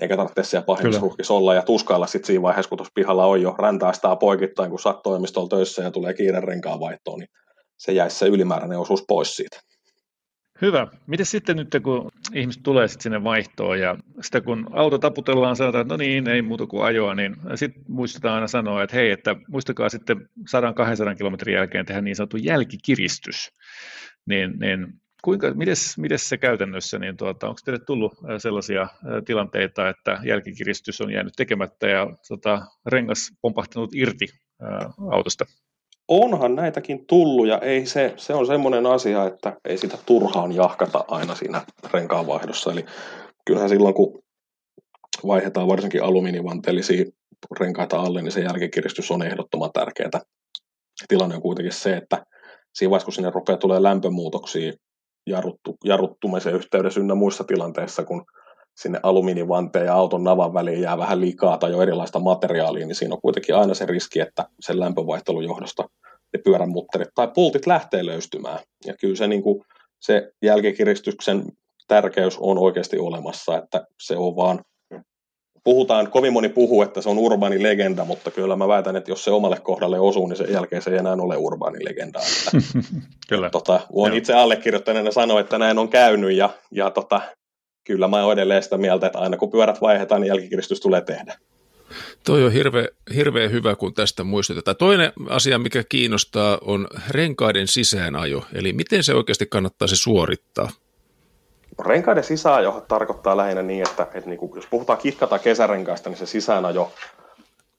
Eikä 0.00 0.16
tarvitse 0.16 0.42
siellä 0.42 0.64
pahimmissa 0.64 1.34
olla 1.34 1.54
ja 1.54 1.62
tuskailla 1.62 2.06
sitten 2.06 2.26
siinä 2.26 2.42
vaiheessa, 2.42 2.68
kun 2.68 2.78
tuossa 2.78 2.92
pihalla 2.94 3.26
on 3.26 3.42
jo 3.42 3.54
räntäästää 3.58 4.16
poikittain, 4.16 4.70
kun 4.70 4.78
saat 4.78 5.02
toimistolla 5.02 5.48
töissä 5.48 5.82
ja 5.82 5.90
tulee 5.90 6.14
kiire 6.14 6.40
renkaan 6.40 6.80
vaihtoon, 6.80 7.18
niin 7.18 7.28
se 7.76 7.92
jäisi 7.92 8.18
se 8.18 8.26
ylimääräinen 8.26 8.78
osuus 8.78 9.04
pois 9.08 9.36
siitä. 9.36 9.60
Hyvä. 10.62 10.86
Miten 11.06 11.26
sitten 11.26 11.56
nyt, 11.56 11.68
kun 11.82 12.10
ihmiset 12.34 12.62
tulee 12.62 12.88
sitten 12.88 13.02
sinne 13.02 13.24
vaihtoon 13.24 13.80
ja 13.80 13.96
sitä 14.20 14.40
kun 14.40 14.66
auto 14.72 14.98
taputellaan, 14.98 15.56
sanotaan, 15.56 15.82
että 15.82 15.94
no 15.94 15.98
niin, 15.98 16.28
ei 16.28 16.42
muuta 16.42 16.66
kuin 16.66 16.84
ajoa, 16.84 17.14
niin 17.14 17.36
sitten 17.54 17.82
muistetaan 17.88 18.34
aina 18.34 18.48
sanoa, 18.48 18.82
että 18.82 18.96
hei, 18.96 19.10
että 19.10 19.36
muistakaa 19.48 19.88
sitten 19.88 20.16
100-200 21.12 21.16
kilometrin 21.16 21.54
jälkeen 21.54 21.86
tehdä 21.86 22.00
niin 22.00 22.16
sanottu 22.16 22.36
jälkikiristys. 22.36 23.52
Niin, 24.26 24.58
niin 24.58 24.86
kuinka, 25.22 25.54
mides, 25.54 25.98
mides 25.98 26.28
se 26.28 26.36
käytännössä, 26.38 26.98
niin 26.98 27.16
tuota, 27.16 27.48
onko 27.48 27.60
teille 27.64 27.84
tullut 27.84 28.12
sellaisia 28.38 28.88
tilanteita, 29.24 29.88
että 29.88 30.18
jälkikiristys 30.24 31.00
on 31.00 31.12
jäänyt 31.12 31.32
tekemättä 31.36 31.88
ja 31.88 32.06
tota, 32.28 32.62
rengas 32.86 33.30
pompahtanut 33.42 33.94
irti 33.94 34.26
ää, 34.62 34.90
autosta? 35.10 35.44
Onhan 36.08 36.54
näitäkin 36.54 37.06
tullut 37.06 37.48
ja 37.48 37.58
ei 37.58 37.86
se, 37.86 38.14
se 38.16 38.34
on 38.34 38.46
semmoinen 38.46 38.86
asia, 38.86 39.24
että 39.24 39.56
ei 39.64 39.78
sitä 39.78 39.98
turhaan 40.06 40.52
jahkata 40.52 41.04
aina 41.08 41.34
siinä 41.34 41.62
renkaanvaihdossa. 41.92 42.72
Eli 42.72 42.84
kyllähän 43.44 43.68
silloin, 43.68 43.94
kun 43.94 44.22
vaihdetaan 45.26 45.68
varsinkin 45.68 46.02
alumiinivanteellisia 46.02 47.04
renkaita 47.60 48.00
alle, 48.00 48.22
niin 48.22 48.32
se 48.32 48.40
jälkikiristys 48.40 49.10
on 49.10 49.22
ehdottoman 49.22 49.70
tärkeää. 49.72 50.20
Tilanne 51.08 51.36
on 51.36 51.42
kuitenkin 51.42 51.72
se, 51.72 51.96
että 51.96 52.26
siinä 52.74 52.90
vaiheessa, 52.90 53.04
kun 53.04 53.12
sinne 53.12 53.30
rupeaa 53.30 53.58
tulee 53.58 53.82
lämpömuutoksia 53.82 54.72
jarruttu, 55.26 55.76
jarruttumisen 55.84 56.54
yhteydessä 56.54 57.00
ynnä 57.00 57.14
muissa 57.14 57.44
tilanteissa, 57.44 58.04
kun 58.04 58.24
sinne 58.76 59.00
alumiinivanteen 59.02 59.86
ja 59.86 59.94
auton 59.94 60.24
navan 60.24 60.54
väliin 60.54 60.80
jää 60.80 60.98
vähän 60.98 61.20
liikaa 61.20 61.58
tai 61.58 61.70
jo 61.70 61.82
erilaista 61.82 62.18
materiaalia, 62.18 62.86
niin 62.86 62.94
siinä 62.94 63.14
on 63.14 63.20
kuitenkin 63.20 63.56
aina 63.56 63.74
se 63.74 63.86
riski, 63.86 64.20
että 64.20 64.48
sen 64.60 64.80
lämpövaihtelun 64.80 65.44
johdosta 65.44 65.88
ne 66.32 66.40
pyörän 66.44 66.68
mutterit 66.68 67.08
tai 67.14 67.28
pultit 67.34 67.66
lähtee 67.66 68.06
löystymään. 68.06 68.58
Ja 68.86 68.94
kyllä 69.00 69.16
se, 69.16 69.26
niin 69.26 69.42
kuin, 69.42 69.64
se 70.00 70.30
jälkikiristyksen 70.42 71.44
tärkeys 71.88 72.38
on 72.40 72.58
oikeasti 72.58 72.98
olemassa, 72.98 73.58
että 73.58 73.86
se 74.02 74.16
on 74.16 74.36
vaan 74.36 74.60
puhutaan, 75.64 76.10
kovin 76.10 76.32
moni 76.32 76.48
puhuu, 76.48 76.82
että 76.82 77.02
se 77.02 77.08
on 77.08 77.18
urbaani 77.18 77.62
legenda, 77.62 78.04
mutta 78.04 78.30
kyllä 78.30 78.56
mä 78.56 78.68
väitän, 78.68 78.96
että 78.96 79.10
jos 79.10 79.24
se 79.24 79.30
omalle 79.30 79.60
kohdalle 79.60 80.00
osuu, 80.00 80.26
niin 80.26 80.36
sen 80.36 80.52
jälkeen 80.52 80.82
se 80.82 80.90
ei 80.90 80.96
enää 80.96 81.12
ole 81.12 81.36
urbaani 81.36 81.84
legenda. 81.84 82.18
Että, 82.18 82.50
kyllä. 83.28 83.50
Tota, 83.50 83.80
voin 83.94 84.14
itse 84.14 84.34
allekirjoittaneena 84.34 85.10
sanoa, 85.10 85.40
että 85.40 85.58
näin 85.58 85.78
on 85.78 85.88
käynyt 85.88 86.32
ja, 86.32 86.50
ja 86.70 86.90
tota, 86.90 87.20
kyllä 87.86 88.08
mä 88.08 88.24
olen 88.24 88.38
edelleen 88.38 88.62
sitä 88.62 88.78
mieltä, 88.78 89.06
että 89.06 89.18
aina 89.18 89.36
kun 89.36 89.50
pyörät 89.50 89.80
vaihdetaan, 89.80 90.20
niin 90.20 90.28
jälkikiristys 90.28 90.80
tulee 90.80 91.00
tehdä. 91.00 91.34
Toi 92.24 92.44
on 92.44 92.52
hirveän 92.52 92.88
hirveä 93.14 93.48
hyvä, 93.48 93.76
kun 93.76 93.94
tästä 93.94 94.24
muistutetaan. 94.24 94.76
Toinen 94.76 95.12
asia, 95.28 95.58
mikä 95.58 95.84
kiinnostaa, 95.88 96.58
on 96.60 96.88
renkaiden 97.10 97.68
sisäänajo. 97.68 98.44
Eli 98.52 98.72
miten 98.72 99.04
se 99.04 99.14
oikeasti 99.14 99.46
kannattaa 99.46 99.88
se 99.88 99.96
suorittaa? 99.96 100.68
Renkaiden 101.86 102.24
sisäänajo 102.24 102.84
tarkoittaa 102.88 103.36
lähinnä 103.36 103.62
niin, 103.62 103.88
että, 103.88 104.02
että 104.14 104.30
niin 104.30 104.38
kuin, 104.38 104.52
jos 104.54 104.66
puhutaan 104.70 104.98
kitka- 104.98 105.26
tai 105.26 105.38
kesärenkaista, 105.38 106.10
niin 106.10 106.18
se 106.18 106.26
sisäänajo 106.26 106.92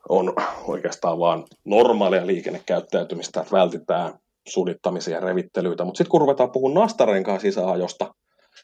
on 0.09 0.33
oikeastaan 0.63 1.19
vain 1.19 1.43
normaalia 1.65 2.27
liikennekäyttäytymistä, 2.27 3.41
että 3.41 3.55
vältetään 3.55 4.13
sudittamisia 4.47 5.15
ja 5.15 5.19
revittelyitä. 5.19 5.83
Mutta 5.85 5.97
sitten 5.97 6.11
kun 6.11 6.21
ruvetaan 6.21 6.51
puhumaan 6.51 6.83
nastarenkaan 6.83 7.39
sisäänajosta, 7.39 8.13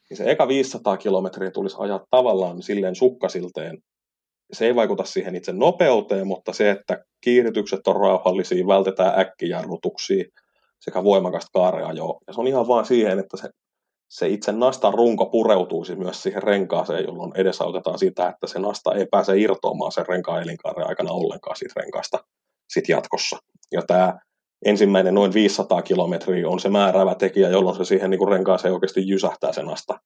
niin 0.10 0.18
se 0.18 0.32
eka 0.32 0.48
500 0.48 0.98
kilometriä 0.98 1.52
tulisi 1.52 1.76
ajaa 1.80 2.06
tavallaan 2.10 2.62
silleen 2.62 2.96
sukkasilteen. 2.96 3.78
Se 4.54 4.66
ei 4.66 4.76
vaikuta 4.76 5.04
siihen 5.04 5.36
itse 5.36 5.54
nopeuteen, 5.54 6.28
mutta 6.28 6.54
se, 6.54 6.72
että 6.72 7.04
kiihdytykset 7.22 7.88
on 7.88 7.96
rauhallisia, 7.96 8.68
vältetään 8.68 9.20
äkkijarrutuksia 9.20 10.24
sekä 10.80 11.04
voimakasta 11.04 11.50
kaareajoa. 11.54 12.20
Ja 12.28 12.34
se 12.34 12.42
on 12.42 12.48
ihan 12.48 12.68
vaan 12.68 12.86
siihen, 12.86 13.20
että 13.20 13.38
se, 13.38 13.50
se 14.10 14.28
itse 14.28 14.52
nastan 14.52 14.94
runko 14.94 15.26
pureutuisi 15.26 15.96
myös 15.96 16.24
siihen 16.24 16.44
renkaaseen, 16.44 17.04
jolloin 17.04 17.32
edesautetaan 17.36 18.00
sitä, 18.00 18.28
että 18.30 18.48
se 18.48 18.60
nasta 18.60 18.96
ei 18.96 19.06
pääse 19.12 19.38
irtoamaan 19.38 19.92
sen 19.92 20.08
renkaan 20.08 20.44
elinkaaren 20.44 20.88
aikana 20.88 21.12
ollenkaan 21.12 21.56
siitä 21.56 21.80
renkaasta 21.82 22.18
sit 22.70 22.90
jatkossa. 22.90 23.38
Ja 23.72 23.82
tämä 23.88 24.20
ensimmäinen 24.66 25.14
noin 25.14 25.34
500 25.34 25.82
kilometriä 25.82 26.50
on 26.50 26.60
se 26.60 26.70
määräävä 26.70 27.16
tekijä, 27.16 27.50
jolloin 27.50 27.78
se 27.78 27.86
siihen 27.86 28.10
niin 28.10 28.28
renkaaseen 28.32 28.74
oikeasti 28.74 29.08
jysähtää 29.08 29.54
sen 29.54 29.66
nasta. 29.66 30.00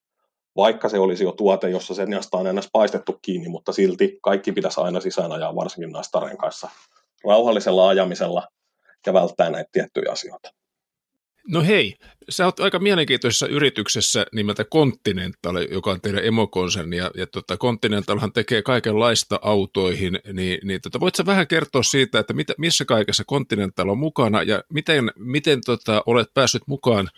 Vaikka 0.56 0.89
se 0.89 1.00
olisi 1.00 1.24
jo 1.24 1.32
tuote, 1.32 1.70
jossa 1.70 1.93
se 1.93 2.06
nasta 2.06 2.38
on 2.38 2.48
enää 2.48 2.63
paistettu 2.72 3.20
kiinni, 3.22 3.50
mutta 3.50 3.72
silti 3.72 4.20
kaikki 4.22 4.52
pitäisi 4.52 4.82
aina 4.82 5.00
sisään 5.00 5.32
ajaa, 5.32 5.56
varsinkin 5.56 5.91
nastarenkaissa, 5.91 6.70
rauhallisella 7.24 7.89
ajamisella 7.89 8.48
ja 9.06 9.13
välttää 9.13 9.50
näitä 9.50 9.70
tiettyjä 9.72 10.12
asioita. 10.12 10.50
No 11.47 11.62
hei, 11.62 11.95
sä 12.29 12.45
oot 12.45 12.60
aika 12.60 12.79
mielenkiintoisessa 12.79 13.47
yrityksessä 13.47 14.25
nimeltä 14.33 14.63
Continental, 14.63 15.55
joka 15.71 15.91
on 15.91 16.01
teidän 16.01 16.25
emokonserni, 16.25 16.97
ja, 16.97 17.12
ja 17.15 17.27
tota, 17.27 17.57
Continentalhan 17.57 18.33
tekee 18.33 18.62
kaikenlaista 18.62 19.39
autoihin, 19.41 20.19
niin, 20.33 20.60
niin 20.63 20.81
tota, 20.81 20.99
voit 20.99 21.15
sä 21.15 21.25
vähän 21.25 21.47
kertoa 21.47 21.83
siitä, 21.83 22.19
että 22.19 22.33
mitä, 22.33 22.53
missä 22.57 22.86
kaikessa 22.86 23.23
Continental 23.23 23.89
on 23.89 23.97
mukana, 23.97 24.43
ja 24.43 24.63
miten, 24.73 25.12
miten 25.15 25.62
tota, 25.65 26.03
olet 26.05 26.33
päässyt 26.33 26.63
mukaan 26.67 27.10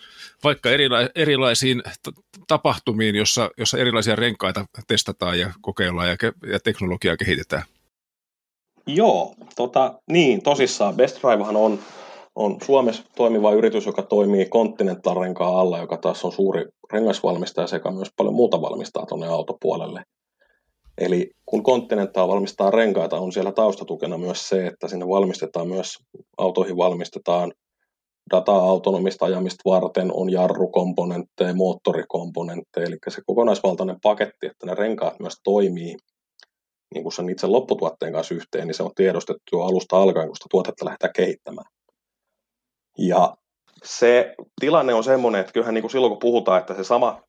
vaikka 0.44 0.70
erila- 0.70 1.10
erilaisiin 1.16 1.84
t- 2.04 2.20
tapahtumiin, 2.48 3.16
jossa, 3.16 3.50
jossa 3.58 3.78
erilaisia 3.78 4.16
renkaita 4.16 4.66
testataan 4.88 5.40
ja 5.40 5.54
kokeillaan 5.62 6.10
ja, 6.10 6.16
ja 6.52 6.60
teknologiaa 6.60 7.18
kehitetään? 7.18 7.64
Joo, 8.88 9.36
tota, 9.56 10.00
niin 10.12 10.42
tosissaan 10.42 10.96
Best 10.96 11.22
Drivehan 11.22 11.56
on 11.56 11.80
on 12.40 12.58
Suomessa 12.66 13.04
toimiva 13.16 13.52
yritys, 13.52 13.86
joka 13.86 14.02
toimii 14.02 14.46
Continental 14.46 15.22
renkaan 15.22 15.56
alla, 15.56 15.78
joka 15.78 15.98
taas 15.98 16.26
on 16.26 16.32
suuri 16.32 16.66
rengasvalmistaja 16.94 17.68
sekä 17.68 17.92
myös 17.92 18.10
paljon 18.18 18.36
muuta 18.36 18.62
valmistaa 18.62 19.06
tuonne 19.06 19.28
autopuolelle. 19.28 20.04
Eli 20.98 21.32
kun 21.46 21.64
Continental 21.64 22.28
valmistaa 22.28 22.72
renkaita, 22.72 23.20
on 23.20 23.32
siellä 23.32 23.52
taustatukena 23.52 24.18
myös 24.18 24.50
se, 24.50 24.68
että 24.68 24.88
sinne 24.88 25.08
valmistetaan 25.08 25.68
myös, 25.68 25.98
autoihin 26.38 26.78
valmistetaan 26.78 27.54
dataa 28.32 28.64
autonomista 28.70 29.26
ajamista 29.26 29.70
varten, 29.70 30.12
on 30.14 30.32
jarrukomponentteja, 30.32 31.54
moottorikomponentteja, 31.54 32.88
eli 32.88 32.98
se 33.10 33.22
kokonaisvaltainen 33.26 33.98
paketti, 34.02 34.48
että 34.48 34.66
ne 34.66 34.76
renkaat 34.76 35.20
myös 35.20 35.36
toimii 35.44 35.96
niin 36.94 37.04
kuin 37.04 37.14
sen 37.14 37.30
itse 37.30 37.48
lopputuotteen 37.48 38.14
kanssa 38.14 38.36
yhteen, 38.36 38.68
niin 38.68 38.76
se 38.76 38.84
on 38.84 38.92
tiedostettu 38.96 39.44
jo 39.52 39.62
alusta 39.62 40.02
alkaen, 40.02 40.28
kun 40.28 40.36
sitä 40.36 40.48
tuotetta 40.52 40.86
lähdetään 40.86 41.14
kehittämään. 41.16 41.79
Ja 43.00 43.38
se 43.84 44.36
tilanne 44.62 44.94
on 44.94 45.04
semmoinen, 45.04 45.42
että 45.42 45.54
kyllähän 45.54 45.74
niin 45.74 45.82
kuin 45.82 45.92
silloin 45.92 46.12
kun 46.12 46.20
puhutaan, 46.20 46.60
että 46.60 46.74
se 46.74 46.84
sama, 46.84 47.22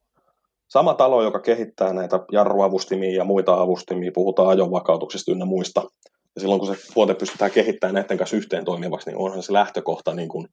sama 0.68 0.94
talo, 0.94 1.22
joka 1.22 1.40
kehittää 1.40 1.92
näitä 1.92 2.20
jarruavustimia 2.32 3.16
ja 3.16 3.24
muita 3.24 3.60
avustimia, 3.60 4.12
puhutaan 4.14 4.48
ajonvakautuksesta 4.48 5.32
ynnä 5.32 5.44
muista, 5.44 5.82
ja 6.34 6.40
silloin 6.40 6.60
kun 6.60 6.76
se 6.76 6.92
tuote 6.94 7.14
pystytään 7.14 7.50
kehittämään 7.50 7.94
näiden 7.94 8.18
kanssa 8.18 8.36
yhteen 8.36 8.64
toimivaksi, 8.64 9.10
niin 9.10 9.18
onhan 9.18 9.42
se 9.42 9.52
lähtökohta 9.52 10.14
niin 10.14 10.28
kuin 10.28 10.48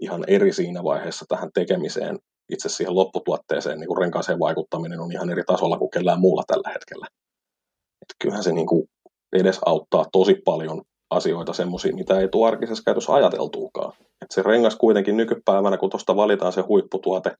ihan 0.00 0.24
eri 0.26 0.52
siinä 0.52 0.84
vaiheessa 0.84 1.24
tähän 1.28 1.50
tekemiseen, 1.54 2.18
itse 2.52 2.68
siihen 2.68 2.94
lopputuotteeseen, 2.94 3.80
niin 3.80 3.88
kuin 3.88 3.98
renkaaseen 3.98 4.38
vaikuttaminen 4.38 5.00
on 5.00 5.12
ihan 5.12 5.30
eri 5.30 5.42
tasolla 5.46 5.78
kuin 5.78 5.90
kellään 5.90 6.20
muulla 6.20 6.42
tällä 6.46 6.70
hetkellä. 6.72 7.06
Että 8.02 8.14
kyllähän 8.18 8.44
se 8.44 8.52
niin 8.52 8.66
kuin 8.66 8.88
edesauttaa 9.32 10.06
tosi 10.12 10.34
paljon 10.44 10.82
asioita 11.10 11.52
semmoisia, 11.52 11.94
mitä 11.94 12.20
ei 12.20 12.28
tule 12.28 12.48
arkisessa 12.48 12.82
käytössä 12.84 13.14
ajateltuukaan. 13.14 13.92
Et 13.98 14.30
se 14.30 14.42
rengas 14.42 14.76
kuitenkin 14.76 15.16
nykypäivänä, 15.16 15.76
kun 15.76 15.90
tuosta 15.90 16.16
valitaan 16.16 16.52
se 16.52 16.60
huipputuote, 16.60 17.34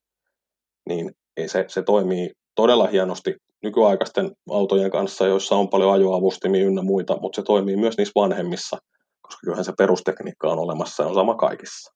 niin 0.89 1.13
se, 1.47 1.65
se 1.69 1.83
toimii 1.83 2.31
todella 2.55 2.87
hienosti 2.87 3.37
nykyaikaisten 3.63 4.31
autojen 4.51 4.91
kanssa, 4.91 5.27
joissa 5.27 5.57
on 5.57 5.69
paljon 5.69 5.93
ajoavustimia 5.93 6.65
ynnä 6.65 6.83
muita, 6.83 7.19
mutta 7.21 7.37
se 7.37 7.43
toimii 7.43 7.77
myös 7.77 7.99
niissä 7.99 8.13
vanhemmissa, 8.17 8.79
koska 9.21 9.41
kyllähän 9.41 9.65
se 9.65 9.73
perustekniikka 9.79 10.53
on 10.53 10.59
olemassa 10.59 11.03
ja 11.03 11.09
on 11.09 11.15
sama 11.15 11.35
kaikissa. 11.35 11.93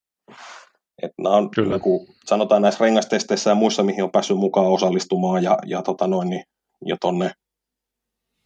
Et 1.03 1.13
nämä 1.19 1.37
on, 1.37 1.51
Kyllä. 1.51 1.79
Niin 1.85 2.09
sanotaan 2.27 2.63
näissä 2.63 2.85
rengastesteissä 2.85 3.51
ja 3.51 3.55
muissa, 3.55 3.83
mihin 3.83 4.05
on 4.05 4.11
päässyt 4.11 4.37
mukaan 4.37 4.67
osallistumaan 4.67 5.43
ja, 5.43 5.59
ja, 5.67 5.83
tota 5.83 6.07
noin, 6.07 6.31
niin, 6.31 6.45
ja 6.87 6.97
tonne 7.01 7.31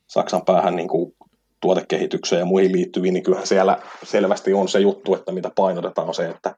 Saksan 0.08 0.44
päähän 0.44 0.76
niin 0.76 0.88
kuin 0.88 1.15
tuotekehitykseen 1.60 2.40
ja 2.40 2.46
muihin 2.46 2.72
liittyviin, 2.72 3.14
niin 3.14 3.24
kyllähän 3.24 3.46
siellä 3.46 3.78
selvästi 4.04 4.54
on 4.54 4.68
se 4.68 4.80
juttu, 4.80 5.14
että 5.14 5.32
mitä 5.32 5.50
painotetaan 5.56 6.08
on 6.08 6.14
se, 6.14 6.28
että, 6.28 6.54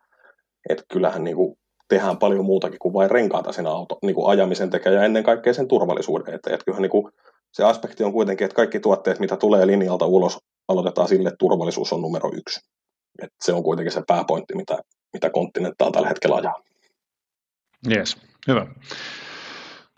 että 0.68 0.84
kyllähän 0.92 1.24
niin 1.24 1.36
kuin 1.36 1.58
tehdään 1.88 2.18
paljon 2.18 2.44
muutakin 2.44 2.78
kuin 2.78 2.94
vain 2.94 3.10
renkaata 3.10 3.52
sen 3.52 3.66
auto, 3.66 3.98
niin 4.02 4.14
kuin 4.14 4.28
ajamisen 4.28 4.70
tekee 4.70 4.92
ja 4.92 5.04
ennen 5.04 5.24
kaikkea 5.24 5.54
sen 5.54 5.68
turvallisuuden 5.68 6.34
eteen. 6.34 6.54
Että 6.54 6.64
kyllähän 6.64 6.82
niin 6.82 6.90
kuin 6.90 7.12
se 7.52 7.64
aspekti 7.64 8.04
on 8.04 8.12
kuitenkin, 8.12 8.44
että 8.44 8.54
kaikki 8.54 8.80
tuotteet, 8.80 9.18
mitä 9.18 9.36
tulee 9.36 9.66
linjalta 9.66 10.06
ulos, 10.06 10.38
aloitetaan 10.68 11.08
sille, 11.08 11.28
että 11.28 11.38
turvallisuus 11.38 11.92
on 11.92 12.02
numero 12.02 12.30
yksi. 12.34 12.60
Et 13.22 13.32
se 13.44 13.52
on 13.52 13.62
kuitenkin 13.62 13.92
se 13.92 14.02
pääpointti, 14.06 14.54
mitä, 14.56 14.78
mitä 15.12 15.30
Continental 15.30 15.90
tällä 15.90 16.08
hetkellä 16.08 16.36
ajaa. 16.36 16.62
Yes, 17.96 18.16
hyvä. 18.48 18.66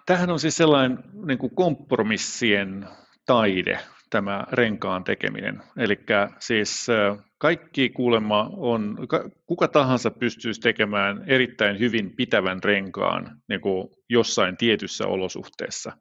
Tähän 0.06 0.30
on 0.30 0.40
siis 0.40 0.56
sellainen 0.56 0.98
niin 1.26 1.38
kuin 1.38 1.54
kompromissien 1.54 2.88
taide, 3.26 3.78
tämä 4.10 4.44
renkaan 4.52 5.04
tekeminen. 5.04 5.62
Eli 5.76 5.98
siis 6.38 6.86
kaikki 7.38 7.88
kuulemma 7.88 8.50
on, 8.56 8.98
kuka 9.46 9.68
tahansa 9.68 10.10
pystyisi 10.10 10.60
tekemään 10.60 11.24
erittäin 11.26 11.78
hyvin 11.78 12.16
pitävän 12.16 12.62
renkaan 12.64 13.40
niin 13.48 13.60
kuin 13.60 13.88
jossain 14.08 14.56
tietyssä 14.56 15.06
olosuhteessa. 15.06 15.92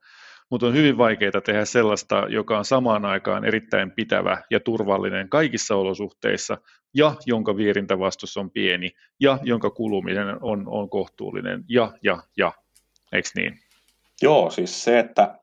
Mutta 0.51 0.67
on 0.67 0.73
hyvin 0.73 0.97
vaikeaa 0.97 1.41
tehdä 1.45 1.65
sellaista, 1.65 2.25
joka 2.29 2.57
on 2.57 2.65
samaan 2.65 3.05
aikaan 3.05 3.45
erittäin 3.45 3.91
pitävä 3.91 4.41
ja 4.51 4.59
turvallinen 4.59 5.29
kaikissa 5.29 5.75
olosuhteissa, 5.75 6.57
ja 6.93 7.15
jonka 7.25 7.57
vierintävastus 7.57 8.37
on 8.37 8.51
pieni, 8.51 8.91
ja 9.19 9.39
jonka 9.43 9.69
kuluminen 9.69 10.37
on, 10.41 10.63
on 10.67 10.89
kohtuullinen, 10.89 11.63
ja, 11.69 11.91
ja, 12.03 12.23
ja. 12.37 12.53
Eikö 13.11 13.29
niin? 13.35 13.59
Joo, 14.21 14.49
siis 14.49 14.83
se, 14.83 14.99
että, 14.99 15.38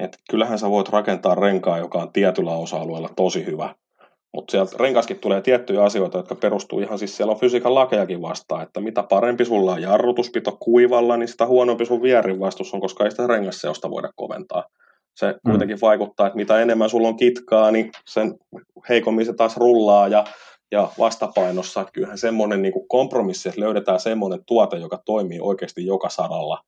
että 0.00 0.18
kyllähän 0.30 0.58
sä 0.58 0.70
voit 0.70 0.88
rakentaa 0.88 1.34
renkaa, 1.34 1.78
joka 1.78 1.98
on 1.98 2.12
tietyllä 2.12 2.52
osa-alueella 2.52 3.10
tosi 3.16 3.46
hyvä, 3.46 3.74
mutta 4.34 4.50
sieltä 4.50 4.76
renkaskin 4.80 5.18
tulee 5.18 5.40
tiettyjä 5.40 5.84
asioita, 5.84 6.18
jotka 6.18 6.34
perustuu 6.34 6.80
ihan 6.80 6.98
siis, 6.98 7.16
siellä 7.16 7.32
on 7.32 7.40
fysiikan 7.40 7.74
lakejakin 7.74 8.22
vastaan, 8.22 8.62
että 8.62 8.80
mitä 8.80 9.02
parempi 9.02 9.44
sulla 9.44 9.72
on 9.72 9.82
jarrutuspito 9.82 10.56
kuivalla, 10.60 11.16
niin 11.16 11.28
sitä 11.28 11.46
huonompi 11.46 11.86
sun 11.86 12.02
vierin 12.02 12.40
vastus 12.40 12.74
on, 12.74 12.80
koska 12.80 13.04
ei 13.04 13.10
sitä 13.10 13.26
rengasseosta 13.26 13.90
voida 13.90 14.10
koventaa. 14.16 14.64
Se 15.16 15.26
mm. 15.26 15.50
kuitenkin 15.50 15.78
vaikuttaa, 15.80 16.26
että 16.26 16.36
mitä 16.36 16.60
enemmän 16.60 16.90
sulla 16.90 17.08
on 17.08 17.16
kitkaa, 17.16 17.70
niin 17.70 17.90
sen 18.08 18.34
heikommin 18.88 19.26
se 19.26 19.32
taas 19.32 19.56
rullaa 19.56 20.08
ja, 20.08 20.24
ja 20.72 20.88
vastapainossa. 20.98 21.80
Että 21.80 21.92
kyllähän 21.92 22.18
semmoinen 22.18 22.62
niin 22.62 22.88
kompromissi, 22.88 23.48
että 23.48 23.60
löydetään 23.60 24.00
semmoinen 24.00 24.40
tuote, 24.46 24.76
joka 24.76 24.98
toimii 25.04 25.40
oikeasti 25.40 25.86
joka 25.86 26.08
saralla, 26.08 26.58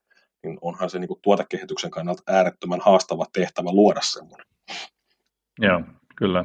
niin 0.43 0.59
onhan 0.61 0.91
se 0.91 0.99
niin 0.99 1.09
tuotekehityksen 1.23 1.91
kannalta 1.91 2.23
äärettömän 2.27 2.81
haastava 2.81 3.25
tehtävä 3.33 3.73
luoda 3.73 4.01
semmoinen. 4.01 4.47
Joo, 5.59 5.83
kyllä. 6.17 6.45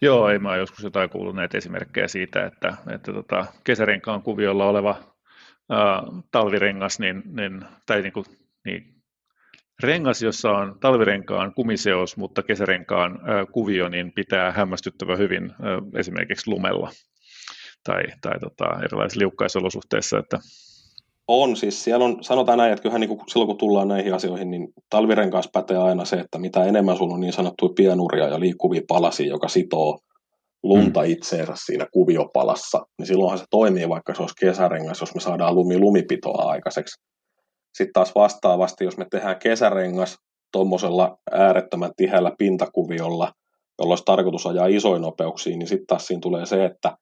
Joo, 0.00 0.28
ei 0.28 0.38
mä 0.38 0.56
joskus 0.56 0.84
jotain 0.84 1.10
kuullut 1.10 1.36
näitä 1.36 1.58
esimerkkejä 1.58 2.08
siitä, 2.08 2.46
että, 2.46 2.76
että 2.94 3.12
tota, 3.12 3.46
kesärenkaan 3.64 4.22
kuviolla 4.22 4.66
oleva 4.66 4.96
ää, 5.70 6.02
talvirengas, 6.30 6.98
niin, 6.98 7.22
niin, 7.24 7.64
tai 7.86 8.02
niin 8.02 8.12
kuin, 8.12 8.24
niin, 8.64 8.94
rengas, 9.82 10.22
jossa 10.22 10.50
on 10.50 10.78
talvirenkaan 10.80 11.54
kumiseos, 11.54 12.16
mutta 12.16 12.42
kesärenkaan 12.42 13.20
ää, 13.24 13.46
kuvio, 13.46 13.88
niin 13.88 14.12
pitää 14.12 14.52
hämmästyttävän 14.52 15.18
hyvin 15.18 15.50
ää, 15.50 15.78
esimerkiksi 15.94 16.50
lumella 16.50 16.90
tai, 17.84 18.02
tai 18.20 18.40
tota, 18.40 18.64
erilaisissa 18.84 19.20
liukkaisolosuhteissa, 19.20 20.18
että 20.18 20.38
on, 21.30 21.56
siis 21.56 21.84
siellä 21.84 22.04
on, 22.04 22.24
sanotaan 22.24 22.58
näin, 22.58 22.72
että 22.72 22.82
kyllähän 22.82 23.00
niin 23.00 23.08
kuin 23.08 23.20
silloin 23.28 23.46
kun 23.46 23.58
tullaan 23.58 23.88
näihin 23.88 24.14
asioihin, 24.14 24.50
niin 24.50 24.68
talvirenkaassa 24.90 25.50
pätee 25.52 25.76
aina 25.76 26.04
se, 26.04 26.16
että 26.16 26.38
mitä 26.38 26.64
enemmän 26.64 26.96
sulla 26.96 27.14
on 27.14 27.20
niin 27.20 27.32
sanottuja 27.32 27.72
pienuria 27.76 28.28
ja 28.28 28.40
liikkuvia 28.40 28.82
palasia, 28.88 29.26
joka 29.26 29.48
sitoo 29.48 29.98
lunta 30.62 31.00
mm. 31.00 31.06
itseensä 31.06 31.52
siinä 31.56 31.86
kuviopalassa, 31.92 32.86
niin 32.98 33.06
silloinhan 33.06 33.38
se 33.38 33.44
toimii, 33.50 33.88
vaikka 33.88 34.14
se 34.14 34.22
olisi 34.22 34.34
kesärengas, 34.40 35.00
jos 35.00 35.14
me 35.14 35.20
saadaan 35.20 35.54
lumi-lumipitoa 35.54 36.42
aikaiseksi. 36.42 37.02
Sitten 37.74 37.92
taas 37.92 38.14
vastaavasti, 38.14 38.84
jos 38.84 38.96
me 38.96 39.06
tehdään 39.10 39.38
kesärengas 39.38 40.16
tuommoisella 40.52 41.18
äärettömän 41.30 41.90
tiheällä 41.96 42.32
pintakuviolla, 42.38 43.32
jolla 43.78 43.92
olisi 43.92 44.04
tarkoitus 44.04 44.46
ajaa 44.46 44.66
isoin 44.66 45.02
nopeuksiin, 45.02 45.58
niin 45.58 45.68
sitten 45.68 45.86
taas 45.86 46.06
siinä 46.06 46.20
tulee 46.20 46.46
se, 46.46 46.64
että 46.64 46.96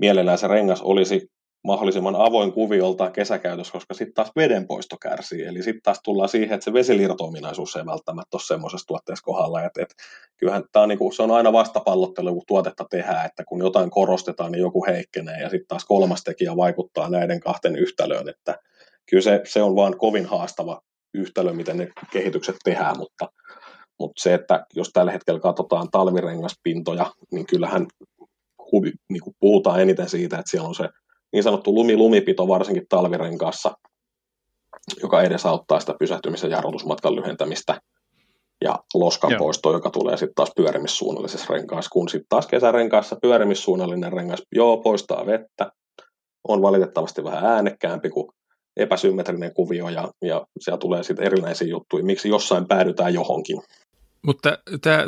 mielellään 0.00 0.38
se 0.38 0.48
rengas 0.48 0.82
olisi 0.82 1.28
mahdollisimman 1.64 2.16
avoin 2.16 2.52
kuviolta 2.52 3.10
kesäkäytössä, 3.10 3.72
koska 3.72 3.94
sitten 3.94 4.14
taas 4.14 4.32
vedenpoisto 4.36 4.96
kärsii. 5.02 5.42
Eli 5.42 5.62
sitten 5.62 5.82
taas 5.82 6.00
tullaan 6.04 6.28
siihen, 6.28 6.54
että 6.54 6.64
se 6.64 6.72
vesilirto-ominaisuus 6.72 7.76
ei 7.76 7.86
välttämättä 7.86 8.36
ole 8.36 8.42
semmoisessa 8.42 8.86
tuotteessa 8.86 9.24
kohdalla. 9.24 9.62
Et, 9.62 9.78
et, 9.78 9.94
kyllähän 10.36 10.64
tämä 10.72 10.82
on, 10.82 10.88
niinku, 10.88 11.12
se 11.12 11.22
on 11.22 11.30
aina 11.30 11.52
vastapallottelu, 11.52 12.34
kun 12.34 12.42
tuotetta 12.46 12.84
tehdään, 12.90 13.26
että 13.26 13.44
kun 13.44 13.60
jotain 13.60 13.90
korostetaan, 13.90 14.52
niin 14.52 14.60
joku 14.60 14.84
heikkenee, 14.86 15.40
ja 15.40 15.50
sitten 15.50 15.68
taas 15.68 15.84
kolmas 15.84 16.22
tekijä 16.24 16.56
vaikuttaa 16.56 17.08
näiden 17.08 17.40
kahten 17.40 17.76
yhtälöön. 17.76 18.28
Että 18.28 18.58
kyllä 19.10 19.22
se, 19.22 19.40
se 19.44 19.62
on 19.62 19.76
vaan 19.76 19.98
kovin 19.98 20.26
haastava 20.26 20.80
yhtälö, 21.14 21.52
miten 21.52 21.76
ne 21.76 21.88
kehitykset 22.12 22.56
tehdään, 22.64 22.98
mutta, 22.98 23.28
mutta 23.98 24.22
se, 24.22 24.34
että 24.34 24.66
jos 24.74 24.90
tällä 24.92 25.12
hetkellä 25.12 25.40
katsotaan 25.40 25.90
talvirengaspintoja, 25.90 27.12
niin 27.32 27.46
kyllähän 27.46 27.86
huvi, 28.72 28.92
niin 29.10 29.20
kuin 29.20 29.36
puhutaan 29.40 29.80
eniten 29.80 30.08
siitä, 30.08 30.38
että 30.38 30.50
siellä 30.50 30.68
on 30.68 30.74
se 30.74 30.88
niin 31.32 31.42
sanottu 31.42 31.74
lumi-lumipito 31.74 32.48
varsinkin 32.48 32.86
talvirenkaassa, 32.88 33.72
joka 35.02 35.22
edesauttaa 35.22 35.80
sitä 35.80 35.94
pysähtymisen 35.98 36.50
jarrutusmatkan 36.50 37.16
lyhentämistä 37.16 37.80
ja 38.64 38.78
loskan 38.94 39.32
poisto, 39.38 39.72
joka 39.72 39.90
tulee 39.90 40.16
sitten 40.16 40.34
taas 40.34 40.52
pyörimissuunnallisessa 40.56 41.54
renkaassa, 41.54 41.90
kun 41.92 42.08
sitten 42.08 42.28
taas 42.28 42.46
kesärenkaassa 42.46 43.16
pyörimissuunnallinen 43.22 44.12
rengas, 44.12 44.42
joo, 44.52 44.76
poistaa 44.76 45.26
vettä, 45.26 45.72
on 46.48 46.62
valitettavasti 46.62 47.24
vähän 47.24 47.44
äänekkäämpi 47.44 48.10
kuin 48.10 48.28
epäsymmetrinen 48.76 49.54
kuvio 49.54 49.88
ja, 49.88 50.08
ja 50.22 50.46
siellä 50.60 50.78
tulee 50.78 51.02
sitten 51.02 51.26
erinäisiä 51.26 51.68
juttuja, 51.68 52.04
miksi 52.04 52.28
jossain 52.28 52.68
päädytään 52.68 53.14
johonkin. 53.14 53.60
Mutta 54.26 54.58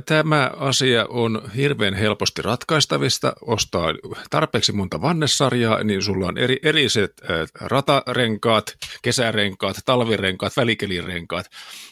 tämä 0.07 0.51
asia 0.57 1.07
on 1.09 1.43
hirveän 1.57 1.95
helposti 1.95 2.43
ratkaistavista. 2.43 3.33
Ostaa 3.41 3.89
tarpeeksi 4.31 4.73
monta 4.73 5.03
vannesarjaa, 5.03 5.85
niin 5.85 6.03
sulla 6.03 6.27
on 6.27 6.39
eri, 6.39 6.59
eriset 6.63 7.13
ratarenkaat, 7.61 8.65
kesärenkaat, 9.03 9.77
talvirenkaat, 9.85 10.57
välikelirenkaat. 10.57 11.47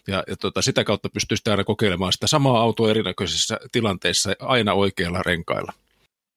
Ja, 0.09 0.25
ja 0.27 0.37
tota, 0.37 0.62
sitä 0.62 0.85
kautta 0.85 1.09
pystyisi 1.14 1.51
aina 1.51 1.64
kokeilemaan 1.64 2.12
sitä 2.12 2.27
samaa 2.27 2.61
autoa 2.61 2.91
erinäköisissä 2.91 3.59
tilanteissa 3.73 4.33
aina 4.39 4.73
oikealla 4.73 5.23
renkailla. 5.27 5.73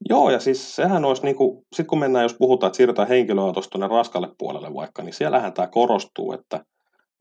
Joo, 0.10 0.30
ja 0.30 0.40
siis 0.40 0.76
sehän 0.76 1.06
olisi, 1.06 1.24
niin 1.24 1.36
kuin, 1.36 1.66
sit 1.76 1.88
kun 1.88 2.00
mennään, 2.00 2.24
jos 2.24 2.36
puhutaan, 2.40 2.68
että 2.68 2.78
siirrytään 2.78 3.08
henkilöautosta 3.08 3.70
tuonne 3.72 3.88
raskalle 3.88 4.30
puolelle 4.38 4.74
vaikka, 4.74 5.04
niin 5.04 5.14
siellähän 5.14 5.54
tämä 5.54 5.68
korostuu, 5.68 6.34
että 6.34 6.66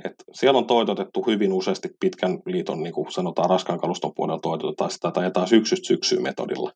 et 0.05 0.15
siellä 0.33 0.59
on 0.59 0.67
toitotettu 0.67 1.23
hyvin 1.23 1.53
useasti 1.53 1.89
pitkän 2.01 2.39
liiton, 2.47 2.83
niin 2.83 2.93
kuin 2.93 3.13
sanotaan 3.13 3.51
raskaan 3.51 3.81
kaluston 3.81 4.13
puolella 4.17 4.41
toitotetaan 4.41 4.91
sitä 4.91 5.11
tai 5.11 5.25
jotain 5.25 5.49
syksystä 5.49 5.87
syksyyn 5.87 6.23
metodilla. 6.23 6.73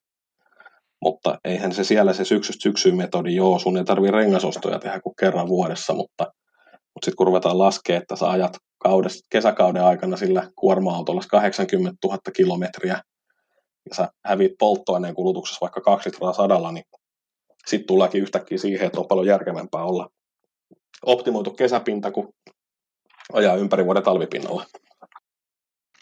Mutta 1.01 1.39
eihän 1.45 1.73
se 1.73 1.83
siellä 1.83 2.13
se 2.13 2.25
syksystä 2.25 2.63
syksyyn 2.63 2.97
metodi, 2.97 3.35
joo, 3.35 3.59
sun 3.59 3.77
ei 3.77 3.83
tarvitse 3.83 4.17
rengasostoja 4.17 4.79
tehdä 4.79 4.99
kuin 4.99 5.15
kerran 5.19 5.47
vuodessa, 5.47 5.93
mutta, 5.93 6.23
mutta 6.65 7.05
sitten 7.05 7.15
kun 7.15 7.27
ruvetaan 7.27 7.59
laskemaan, 7.59 8.01
että 8.01 8.15
sä 8.15 8.29
ajat 8.29 8.57
kaudessa, 8.77 9.25
kesäkauden 9.29 9.83
aikana 9.83 10.17
sillä 10.17 10.51
kuorma-autolla 10.55 11.21
80 11.29 11.97
000 12.07 12.17
kilometriä, 12.35 13.01
ja 13.89 13.95
sä 13.95 14.09
hävit 14.25 14.51
polttoaineen 14.59 15.15
kulutuksessa 15.15 15.61
vaikka 15.61 15.81
2 15.81 16.09
litraa 16.09 16.33
sadalla, 16.33 16.71
niin 16.71 16.85
sitten 17.67 17.87
tullaankin 17.87 18.21
yhtäkkiä 18.21 18.57
siihen, 18.57 18.87
että 18.87 18.99
on 18.99 19.07
paljon 19.07 19.27
järkevämpää 19.27 19.83
olla 19.83 20.09
optimoitu 21.05 21.51
kesäpinta 21.51 22.11
kuin 22.11 22.27
ajaa 23.33 23.55
ympäri 23.55 23.85
vuoden 23.85 24.03
talvipinnalla. 24.03 24.65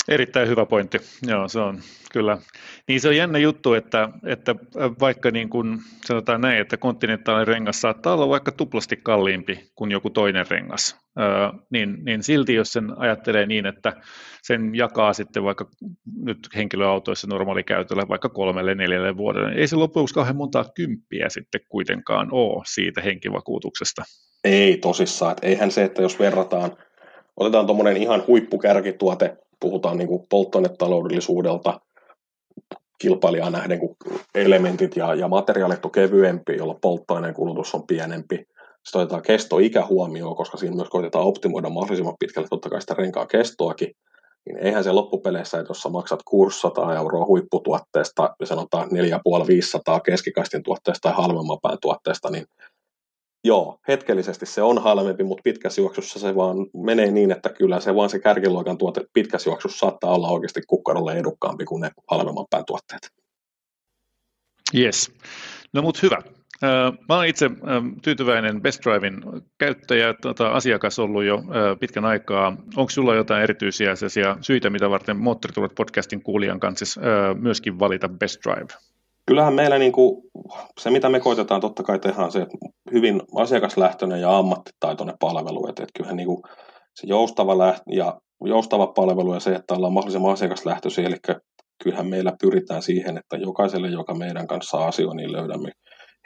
Erittäin 0.07 0.49
hyvä 0.49 0.65
pointti. 0.65 0.97
Joo, 1.28 1.47
se 1.47 1.59
on 1.59 1.80
kyllä. 2.11 2.38
Niin 2.88 3.01
se 3.01 3.07
on 3.07 3.15
jännä 3.15 3.38
juttu, 3.38 3.73
että, 3.73 4.09
että 4.25 4.55
vaikka 4.99 5.32
niin 5.32 5.49
kuin 5.49 5.78
sanotaan 6.05 6.41
näin, 6.41 6.61
että 6.61 6.78
kontinentaalinen 6.78 7.47
rengas 7.47 7.82
saattaa 7.82 8.13
olla 8.13 8.30
vaikka 8.30 8.51
tuplasti 8.51 8.99
kalliimpi 9.03 9.71
kuin 9.75 9.91
joku 9.91 10.09
toinen 10.09 10.45
rengas, 10.49 10.97
niin, 11.71 11.97
niin 12.05 12.23
silti 12.23 12.53
jos 12.53 12.73
sen 12.73 12.99
ajattelee 12.99 13.45
niin, 13.45 13.65
että 13.65 13.93
sen 14.43 14.75
jakaa 14.75 15.13
sitten 15.13 15.43
vaikka 15.43 15.69
nyt 16.23 16.38
henkilöautoissa 16.55 17.28
normaalikäytöllä 17.28 18.03
vaikka 18.09 18.30
kolmelle, 18.30 18.75
neljälle 18.75 19.17
vuodelle, 19.17 19.49
niin 19.49 19.59
ei 19.59 19.67
se 19.67 19.75
lopuksi 19.75 20.13
kauhean 20.13 20.36
montaa 20.36 20.65
kymppiä 20.75 21.30
sitten 21.30 21.61
kuitenkaan 21.69 22.28
ole 22.32 22.63
siitä 22.67 23.01
henkivakuutuksesta. 23.01 24.03
Ei 24.43 24.78
tosissaan, 24.78 25.32
että 25.32 25.47
eihän 25.47 25.71
se, 25.71 25.84
että 25.84 26.01
jos 26.01 26.19
verrataan 26.19 26.78
otetaan 27.38 27.66
tuommoinen 27.66 27.98
ihan 27.98 28.24
huippukärkituote, 28.28 29.38
puhutaan 29.60 29.98
niin 29.98 30.10
polttoainetaloudellisuudelta 30.30 31.80
kilpailijaa 33.00 33.50
nähden, 33.50 33.80
kun 33.80 33.96
elementit 34.36 34.96
ja, 34.96 35.16
ja 35.16 35.28
materiaalit 35.28 35.86
on 35.86 35.92
kevyempi, 35.92 36.56
jolla 36.56 36.80
polttoaineen 36.82 37.34
kulutus 37.34 37.76
on 37.76 37.88
pienempi. 37.88 38.36
Sitten 38.84 39.02
otetaan 39.02 39.22
kestoikä 39.22 39.86
huomioon, 39.86 40.36
koska 40.36 40.58
siinä 40.58 40.76
myös 40.76 40.90
koitetaan 40.90 41.26
optimoida 41.26 41.70
mahdollisimman 41.70 42.16
pitkälle 42.20 42.48
totta 42.48 42.70
kai 42.70 42.82
sitä 42.82 42.94
renkaan 42.94 43.28
kestoakin. 43.28 43.92
Niin 44.46 44.58
eihän 44.58 44.84
se 44.84 44.92
loppupeleissä, 44.92 45.60
että 45.60 45.70
jos 45.70 45.82
sä 45.82 45.90
maksat 45.90 46.20
600 46.26 46.96
euroa 46.96 47.26
huipputuotteesta 47.26 48.36
ja 48.40 48.46
sanotaan 48.46 48.90
4,5-500 48.90 48.92
keskikaistin 50.06 50.64
tuotteesta 50.64 51.10
tai 51.10 51.24
halvemman 51.24 51.58
pään 51.62 51.78
tuotteesta, 51.82 52.30
niin 52.30 52.46
joo, 53.44 53.80
hetkellisesti 53.88 54.46
se 54.46 54.62
on 54.62 54.84
halvempi, 54.84 55.24
mutta 55.24 55.42
pitkässä 55.44 55.82
juoksussa 55.82 56.20
se 56.20 56.36
vaan 56.36 56.58
menee 56.74 57.12
niin, 57.12 57.32
että 57.32 57.50
kyllä 57.50 57.80
se 57.80 57.96
vaan 57.96 58.10
se 58.10 58.20
kärkiluokan 58.20 58.78
tuote 58.78 59.02
pitkässä 59.14 59.50
juoksussa 59.50 59.80
saattaa 59.80 60.16
olla 60.16 60.30
oikeasti 60.30 60.62
kukkarolle 60.68 61.14
edukkaampi 61.14 61.66
kuin 61.66 61.82
ne 61.82 61.92
halvemman 62.12 62.46
pään 62.50 62.66
tuotteet. 62.66 63.10
Yes. 64.76 65.12
No 65.74 65.82
mutta 65.82 66.00
hyvä. 66.04 66.18
Mä 67.10 67.16
olen 67.16 67.30
itse 67.30 67.50
tyytyväinen 68.02 68.62
Best 68.62 68.86
Drivein 68.86 69.22
käyttäjä, 69.58 70.14
tota, 70.22 70.50
asiakas 70.50 71.00
ollut 71.00 71.24
jo 71.24 71.44
pitkän 71.80 72.06
aikaa. 72.06 72.58
Onko 72.76 72.90
sulla 72.90 73.16
jotain 73.16 73.44
erityisiä 73.44 73.94
syitä, 74.42 74.70
mitä 74.70 74.90
varten 74.90 75.18
Moottoriturvat 75.18 75.76
podcastin 75.76 76.24
kuulijan 76.24 76.60
kanssa 76.60 77.02
myöskin 77.40 77.80
valita 77.80 78.10
Best 78.10 78.40
Drive? 78.44 78.74
Kyllähän 79.28 79.53
meillä 79.53 79.78
niin 79.78 79.91
kuin, 79.91 80.23
se, 80.80 80.89
mitä 80.89 81.09
me 81.09 81.19
koitetaan 81.19 81.61
totta 81.61 81.84
kai 81.84 81.99
tehdä, 81.99 82.23
on 82.23 82.32
se, 82.32 82.41
että 82.41 82.57
hyvin 82.93 83.21
asiakaslähtöinen 83.36 84.21
ja 84.21 84.38
ammattitaitoinen 84.38 85.15
palvelu. 85.19 85.67
Että, 85.69 85.84
että 85.84 85.97
kyllähän 85.97 86.17
niin 86.17 86.28
kuin, 86.28 86.41
se 86.95 87.07
joustava, 87.07 87.53
läht- 87.53 87.95
ja 87.95 88.19
joustava 88.45 88.88
palvelu 88.88 89.34
ja 89.34 89.39
se, 89.39 89.55
että 89.55 89.73
ollaan 89.73 89.93
mahdollisimman 89.93 90.34
asiakaslähtöisiä, 90.34 91.07
eli 91.07 91.15
kyllähän 91.84 92.07
meillä 92.07 92.34
pyritään 92.41 92.82
siihen, 92.82 93.17
että 93.17 93.38
jokaiselle, 93.38 93.88
joka 93.88 94.13
meidän 94.13 94.47
kanssa 94.47 94.78
asioi, 94.78 95.15
niin 95.15 95.32
löydämme 95.32 95.71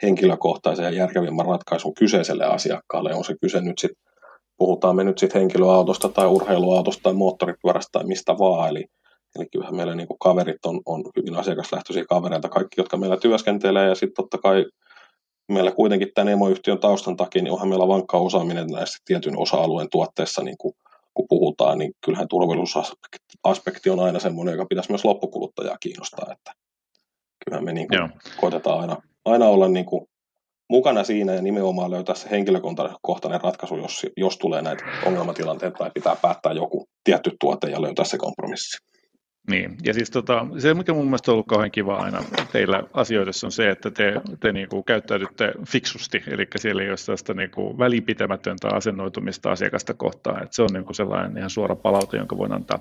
henkilökohtaisen 0.02 0.84
ja 0.84 0.90
järkevimmän 0.90 1.46
ratkaisun 1.46 1.94
kyseiselle 1.94 2.44
asiakkaalle. 2.44 3.14
On 3.14 3.24
se 3.24 3.34
kyse 3.40 3.60
nyt 3.60 3.78
sitten, 3.78 4.02
puhutaan 4.58 4.96
me 4.96 5.04
nyt 5.04 5.18
sitten 5.18 5.40
henkilöautosta 5.40 6.08
tai 6.08 6.26
urheiluautosta 6.26 7.02
tai 7.02 7.12
moottoripyörästä 7.12 7.88
tai 7.92 8.04
mistä 8.04 8.32
vaan. 8.32 8.68
Eli, 8.68 8.84
eli 9.36 9.46
kyllähän 9.52 9.76
meillä 9.76 9.94
niin 9.94 10.08
kaverit 10.20 10.66
on, 10.66 10.80
on 10.86 11.04
hyvin 11.16 11.36
asiakaslähtöisiä 11.36 12.04
kavereita, 12.08 12.48
kaikki, 12.48 12.80
jotka 12.80 12.96
meillä 12.96 13.16
työskentelee. 13.16 13.88
Ja 13.88 13.94
sitten 13.94 14.14
totta 14.14 14.38
kai 14.38 14.64
meillä 15.48 15.70
kuitenkin 15.70 16.08
tämän 16.14 16.32
emoyhtiön 16.32 16.78
taustan 16.78 17.16
takia, 17.16 17.42
niin 17.42 17.52
onhan 17.52 17.68
meillä 17.68 17.88
vankka 17.88 18.18
osaaminen 18.18 18.66
näissä 18.66 18.98
tietyn 19.04 19.38
osa-alueen 19.38 19.88
tuotteissa, 19.90 20.42
niin 20.42 20.58
kuin, 20.58 20.74
kun 21.14 21.26
puhutaan, 21.28 21.78
niin 21.78 21.92
kyllähän 22.04 22.28
turvallisuusaspekti 22.28 23.90
on 23.90 24.00
aina 24.00 24.18
semmoinen, 24.18 24.52
joka 24.52 24.66
pitäisi 24.66 24.90
myös 24.90 25.04
loppukuluttajaa 25.04 25.76
kiinnostaa, 25.80 26.32
että 26.32 26.52
kyllähän 27.44 27.64
me 27.64 27.72
niin 27.72 27.88
kuin 27.88 28.12
koitetaan 28.40 28.80
aina 28.80 28.96
aina 29.24 29.46
olla 29.46 29.68
niin 29.68 29.86
kuin 29.86 30.06
mukana 30.70 31.04
siinä 31.04 31.34
ja 31.34 31.42
nimenomaan 31.42 31.90
löytää 31.90 32.14
se 32.14 32.30
henkilökohtainen 32.30 33.40
ratkaisu, 33.40 33.76
jos, 33.76 34.06
jos 34.16 34.38
tulee 34.38 34.62
näitä 34.62 34.84
ongelmatilanteita 35.06 35.78
tai 35.78 35.90
pitää 35.94 36.16
päättää 36.22 36.52
joku 36.52 36.88
tietty 37.04 37.30
tuote 37.40 37.70
ja 37.70 37.82
löytää 37.82 38.04
se 38.04 38.18
kompromissi. 38.18 38.91
Niin, 39.50 39.76
ja 39.84 39.94
siis 39.94 40.10
tota, 40.10 40.46
se, 40.58 40.74
mikä 40.74 40.92
mun 40.92 41.04
mielestä 41.04 41.30
on 41.30 41.32
ollut 41.32 41.46
kauhean 41.46 41.70
kiva 41.70 41.96
aina 41.96 42.24
teillä 42.52 42.82
asioidessa 42.92 43.46
on 43.46 43.52
se, 43.52 43.70
että 43.70 43.90
te, 43.90 44.20
te 44.40 44.52
niinku 44.52 44.82
käyttäydytte 44.82 45.52
fiksusti, 45.68 46.22
eli 46.26 46.46
siellä 46.56 46.82
ei 46.82 46.88
ole 46.88 46.96
sellaista 46.96 47.34
niinku 47.34 47.78
välipitämätöntä 47.78 48.68
asennoitumista 48.68 49.52
asiakasta 49.52 49.94
kohtaan, 49.94 50.42
että 50.42 50.56
se 50.56 50.62
on 50.62 50.68
niinku 50.72 50.94
sellainen 50.94 51.38
ihan 51.38 51.50
suora 51.50 51.76
palaute, 51.76 52.16
jonka 52.16 52.38
voin 52.38 52.52
antaa. 52.52 52.78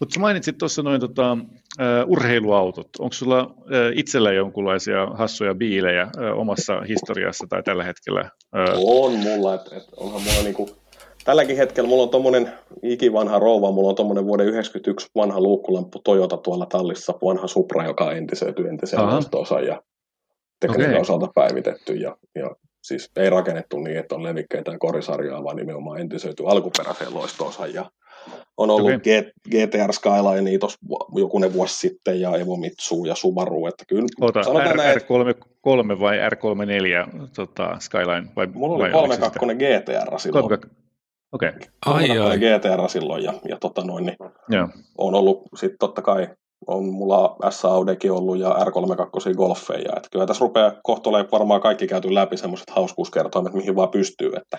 Mutta 0.00 0.20
mainitsit 0.20 0.58
tuossa 0.58 0.82
noin 0.82 1.00
tota, 1.00 1.32
uh, 1.32 2.12
urheiluautot, 2.12 2.88
onko 2.98 3.12
sulla 3.12 3.42
uh, 3.46 3.64
itsellä 3.94 4.32
jonkunlaisia 4.32 5.06
hassuja 5.06 5.54
biilejä 5.54 6.04
uh, 6.04 6.40
omassa 6.40 6.80
historiassa 6.80 7.46
tai 7.48 7.62
tällä 7.62 7.84
hetkellä? 7.84 8.30
Uh... 8.76 9.04
On 9.04 9.12
mulla, 9.12 9.54
että 9.54 9.76
et 9.76 9.84
onhan 9.96 10.22
mulla 10.22 10.42
niinku 10.42 10.83
tälläkin 11.24 11.56
hetkellä 11.56 11.88
mulla 11.88 12.02
on 12.02 12.10
tommonen 12.10 12.52
ikivanha 12.82 13.38
rouva, 13.38 13.70
mulla 13.70 13.88
on 13.88 13.94
tommonen 13.94 14.26
vuoden 14.26 14.46
91 14.46 15.10
vanha 15.14 15.40
luukkulamppu 15.40 15.98
Toyota 16.04 16.36
tuolla 16.36 16.66
tallissa, 16.66 17.14
vanha 17.24 17.46
Supra, 17.46 17.84
joka 17.84 18.04
on 18.04 18.16
entisöity 18.16 18.68
entisen 18.68 19.00
osa 19.34 19.60
ja 19.60 19.82
tekniikan 20.60 20.90
okay. 20.90 21.00
osalta 21.00 21.28
päivitetty 21.34 21.94
ja, 21.94 22.16
ja 22.34 22.50
siis 22.82 23.10
ei 23.16 23.30
rakennettu 23.30 23.78
niin, 23.78 23.98
että 23.98 24.14
on 24.14 24.22
levikkeitä 24.22 24.70
ja 24.70 24.78
korisarjaa, 24.78 25.44
vaan 25.44 25.56
nimenomaan 25.56 26.00
entisöity 26.00 26.42
alkuperäiseen 26.46 27.14
loistoosaan 27.14 27.74
ja 27.74 27.90
on 28.56 28.70
ollut 28.70 28.90
okay. 28.94 29.32
GTR 29.50 29.92
Skyline 29.92 30.58
tuossa 30.58 30.78
jokunen 31.14 31.52
vuosi 31.52 31.78
sitten 31.78 32.20
ja 32.20 32.36
Evo 32.36 32.56
Mitsu 32.56 33.04
ja 33.04 33.14
Subaru. 33.14 33.66
Että 33.66 33.84
kyllä, 33.88 34.06
Ota, 34.20 34.40
R, 34.40 34.76
näin, 34.76 34.98
R33 34.98 36.00
vai 36.00 36.18
R34 36.18 37.28
tota, 37.36 37.76
Skyline? 37.80 38.28
Vai, 38.36 38.46
mulla 38.46 38.84
oli 38.84 38.92
32 38.92 39.38
GTR 39.38 40.18
silloin. 40.18 40.48
3, 40.48 40.83
Okei. 41.34 41.48
Okay. 41.48 41.60
Ai, 41.86 42.18
ai. 42.18 42.38
GTR 42.38 42.88
silloin 42.88 43.24
ja, 43.24 43.32
ja 43.48 43.56
tota 43.60 43.84
noin, 43.84 44.06
niin 44.06 44.16
yeah. 44.52 44.70
on 44.98 45.14
ollut 45.14 45.42
sitten 45.56 45.78
totta 45.78 46.02
kai 46.02 46.28
on 46.66 46.84
mulla 46.84 47.36
S-Audekin 47.50 48.12
ollut 48.12 48.38
ja 48.38 48.48
R32 48.48 49.34
Golfeja. 49.36 49.92
Että 49.96 50.08
kyllä 50.12 50.26
tässä 50.26 50.44
rupeaa 50.44 50.72
kohtolemaan 50.82 51.30
varmaan 51.32 51.60
kaikki 51.60 51.86
käyty 51.86 52.14
läpi 52.14 52.36
semmoiset 52.36 52.70
hauskuuskertoimet, 52.70 53.54
mihin 53.54 53.76
vaan 53.76 53.88
pystyy. 53.88 54.32
Että, 54.36 54.58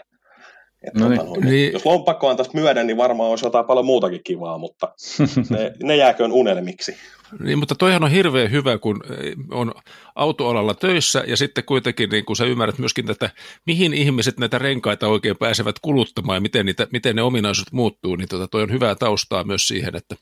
että 0.88 1.00
no 1.00 1.10
tota, 1.10 1.40
niin, 1.40 1.46
niin. 1.46 1.74
Jos 1.74 1.86
lompakko 1.86 2.30
antaisi 2.30 2.52
myödä, 2.54 2.84
niin 2.84 2.98
varmaan 2.98 3.30
olisi 3.30 3.46
jotain 3.46 3.66
paljon 3.66 3.86
muutakin 3.86 4.22
kivaa, 4.24 4.58
mutta 4.58 4.94
ne, 5.50 5.74
ne 5.84 5.96
jääköön 5.96 6.32
unelmiksi. 6.32 6.96
Niin, 7.40 7.60
mutta 7.60 7.76
toihan 7.76 8.04
on 8.04 8.12
hirveän 8.12 8.52
hyvä, 8.52 8.78
kun 8.78 9.04
on 9.52 9.74
autoalalla 10.16 10.74
töissä 10.74 11.24
ja 11.28 11.38
sitten 11.38 11.64
kuitenkin 11.64 12.10
niin 12.10 12.26
kun 12.26 12.36
sä 12.36 12.46
ymmärrät 12.46 12.78
myöskin 12.78 13.06
tätä, 13.06 13.30
mihin 13.66 13.94
ihmiset 13.94 14.38
näitä 14.38 14.58
renkaita 14.58 15.08
oikein 15.08 15.38
pääsevät 15.38 15.76
kuluttamaan 15.82 16.38
ja 16.38 16.42
miten, 16.42 16.66
niitä, 16.66 16.88
miten 16.92 17.16
ne 17.16 17.22
ominaisuudet 17.22 17.74
muuttuu, 17.74 18.16
niin 18.16 18.30
tota, 18.30 18.48
toi 18.48 18.64
on 18.64 18.72
hyvää 18.72 18.96
taustaa 18.96 19.44
myös 19.44 19.68
siihen, 19.68 19.96
että 19.96 20.16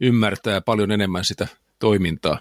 ymmärtää 0.00 0.60
paljon 0.60 0.90
enemmän 0.90 1.24
sitä 1.24 1.46
toimintaa. 1.78 2.38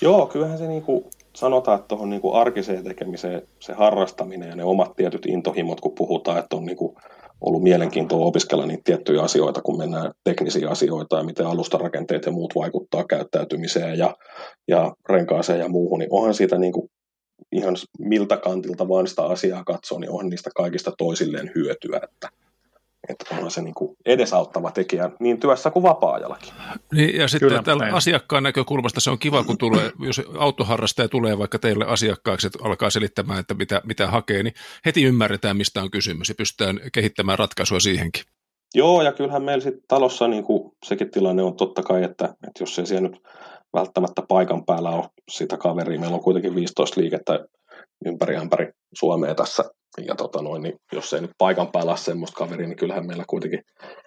Joo, 0.00 0.26
kyllähän 0.26 0.58
se 0.58 0.66
niin 0.66 0.82
kuin 0.82 1.04
sanotaan, 1.42 1.78
että 1.78 1.88
tuohon 1.88 2.10
niin 2.10 2.20
arkiseen 2.32 2.84
tekemiseen 2.84 3.42
se 3.60 3.72
harrastaminen 3.72 4.48
ja 4.48 4.56
ne 4.56 4.64
omat 4.64 4.96
tietyt 4.96 5.26
intohimot, 5.26 5.80
kun 5.80 5.94
puhutaan, 5.94 6.38
että 6.38 6.56
on 6.56 6.64
niin 6.64 6.76
kuin 6.76 6.96
ollut 7.40 7.62
mielenkiintoa 7.62 8.26
opiskella 8.26 8.66
niitä 8.66 8.82
tiettyjä 8.84 9.22
asioita, 9.22 9.62
kun 9.62 9.78
mennään 9.78 10.12
teknisiä 10.24 10.70
asioita 10.70 11.16
ja 11.16 11.22
miten 11.22 11.46
alustarakenteet 11.46 12.26
ja 12.26 12.32
muut 12.32 12.54
vaikuttaa 12.54 13.04
käyttäytymiseen 13.04 13.98
ja, 13.98 14.16
ja 14.68 14.92
renkaaseen 15.08 15.60
ja 15.60 15.68
muuhun, 15.68 15.98
niin 15.98 16.12
onhan 16.12 16.34
siitä 16.34 16.58
niin 16.58 16.72
kuin 16.72 16.90
ihan 17.52 17.76
miltä 17.98 18.36
kantilta 18.36 18.88
vaan 18.88 19.06
sitä 19.06 19.22
asiaa 19.22 19.64
katsoo, 19.64 19.98
niin 19.98 20.10
onhan 20.10 20.28
niistä 20.28 20.50
kaikista 20.56 20.92
toisilleen 20.98 21.50
hyötyä, 21.54 22.00
että 22.02 22.28
että 23.08 23.34
onhan 23.34 23.50
se 23.50 23.62
niin 23.62 23.74
kuin 23.74 23.96
edesauttava 24.06 24.70
tekijä 24.70 25.10
niin 25.20 25.40
työssä 25.40 25.70
kuin 25.70 25.82
vapaa-ajallakin. 25.82 26.52
Niin, 26.92 27.16
ja 27.16 27.28
sitten 27.28 27.48
Kyllä, 27.48 27.62
tällä 27.62 27.84
näin. 27.84 27.94
asiakkaan 27.94 28.42
näkökulmasta 28.42 29.00
se 29.00 29.10
on 29.10 29.18
kiva, 29.18 29.44
kun 29.44 29.58
tulee, 29.58 29.92
jos 29.98 30.22
autoharrastaja 30.38 31.08
tulee 31.08 31.38
vaikka 31.38 31.58
teille 31.58 31.84
asiakkaaksi, 31.84 32.46
että 32.46 32.58
alkaa 32.62 32.90
selittämään, 32.90 33.40
että 33.40 33.54
mitä, 33.54 33.80
mitä 33.84 34.06
hakee, 34.06 34.42
niin 34.42 34.54
heti 34.86 35.04
ymmärretään, 35.04 35.56
mistä 35.56 35.82
on 35.82 35.90
kysymys 35.90 36.28
ja 36.28 36.34
pystytään 36.34 36.80
kehittämään 36.92 37.38
ratkaisua 37.38 37.80
siihenkin. 37.80 38.22
Joo, 38.74 39.02
ja 39.02 39.12
kyllähän 39.12 39.42
meillä 39.42 39.62
sitten 39.62 39.84
talossa 39.88 40.28
niin 40.28 40.44
kuin 40.44 40.72
sekin 40.84 41.10
tilanne 41.10 41.42
on 41.42 41.56
totta 41.56 41.82
kai, 41.82 42.02
että, 42.02 42.24
että 42.24 42.62
jos 42.62 42.78
ei 42.78 42.86
siellä 42.86 43.08
nyt 43.08 43.22
välttämättä 43.72 44.22
paikan 44.28 44.64
päällä 44.64 44.90
ole 44.90 45.08
sitä 45.30 45.56
kaveria, 45.56 46.00
meillä 46.00 46.14
on 46.14 46.22
kuitenkin 46.22 46.54
15 46.54 47.00
liikettä 47.00 47.44
ympäri 48.06 48.36
ämpäri 48.36 48.72
Suomea 48.94 49.34
tässä 49.34 49.64
ja 50.06 50.14
tota 50.14 50.42
noin, 50.42 50.62
niin 50.62 50.74
jos 50.92 51.12
ei 51.12 51.20
nyt 51.20 51.30
paikan 51.38 51.72
päällä 51.72 51.92
ole 51.92 51.98
semmoista 51.98 52.36
kaveria, 52.36 52.68
niin 52.68 52.76
kyllähän 52.76 53.06
meillä 53.06 53.24
kuitenkin 53.26 53.62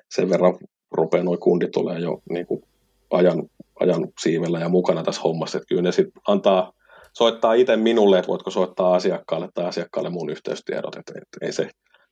sen 0.10 0.30
verran 0.30 0.58
rupeaa 0.92 1.24
noin 1.24 1.40
kundit 1.40 1.72
tulee 1.72 2.00
jo 2.00 2.22
niin 2.30 2.46
kuin 2.46 2.64
ajan, 3.12 3.44
ajan 3.80 4.08
siivellä 4.22 4.60
ja 4.60 4.70
mukana 4.70 5.04
tässä 5.04 5.22
hommassa, 5.22 5.58
että 5.58 5.68
kyllä 5.68 5.82
ne 5.82 5.92
sitten 5.92 6.22
antaa, 6.28 6.72
soittaa 7.14 7.54
itse 7.54 7.76
minulle, 7.76 8.20
että 8.20 8.28
voitko 8.28 8.52
soittaa 8.52 8.96
asiakkaalle 8.96 9.50
tai 9.54 9.66
asiakkaalle 9.66 10.10
mun 10.10 10.30
yhteystiedot, 10.30 10.96
että, 10.96 11.14
että 11.16 11.46
ei 11.46 11.52
se 11.52 11.70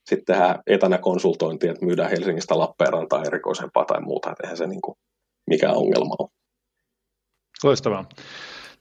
sitten 0.09 0.35
tehdä 0.35 0.59
etänä 0.67 0.97
konsultointia, 0.97 1.71
että 1.71 1.85
myydään 1.85 2.09
Helsingistä 2.09 2.59
Lappeenrantaan 2.59 3.27
erikoisempaa 3.27 3.85
tai 3.85 4.01
muuta, 4.01 4.31
että 4.31 4.43
eihän 4.43 4.57
se 4.57 4.67
niin 4.67 4.81
kuin 4.81 4.95
mikään 5.49 5.75
ongelma 5.75 6.15
ole. 6.19 6.29
Loistavaa. 7.63 8.05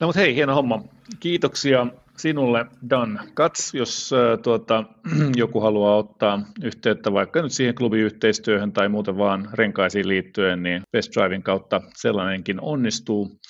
No 0.03 0.09
mutta 0.09 0.20
hei, 0.20 0.34
hieno 0.34 0.55
homma. 0.55 0.84
Kiitoksia 1.20 1.86
sinulle 2.16 2.66
Dan 2.90 3.20
Kats, 3.34 3.74
jos 3.74 4.12
äh, 4.12 4.38
tuota, 4.42 4.84
joku 5.36 5.61
haluaa 5.61 5.96
ottaa 5.96 6.42
yhteyttä 6.62 7.12
vaikka 7.12 7.42
nyt 7.42 7.53
siihen 7.53 7.74
klubiyhteistyöhön 7.74 8.72
tai 8.72 8.88
muuten 8.88 9.18
vaan 9.18 9.48
renkaisiin 9.53 10.09
liittyen, 10.09 10.62
niin 10.62 10.82
Best 10.92 11.12
Driving 11.16 11.44
kautta 11.44 11.80
sellainenkin 11.94 12.61
onnistuu. 12.61 13.40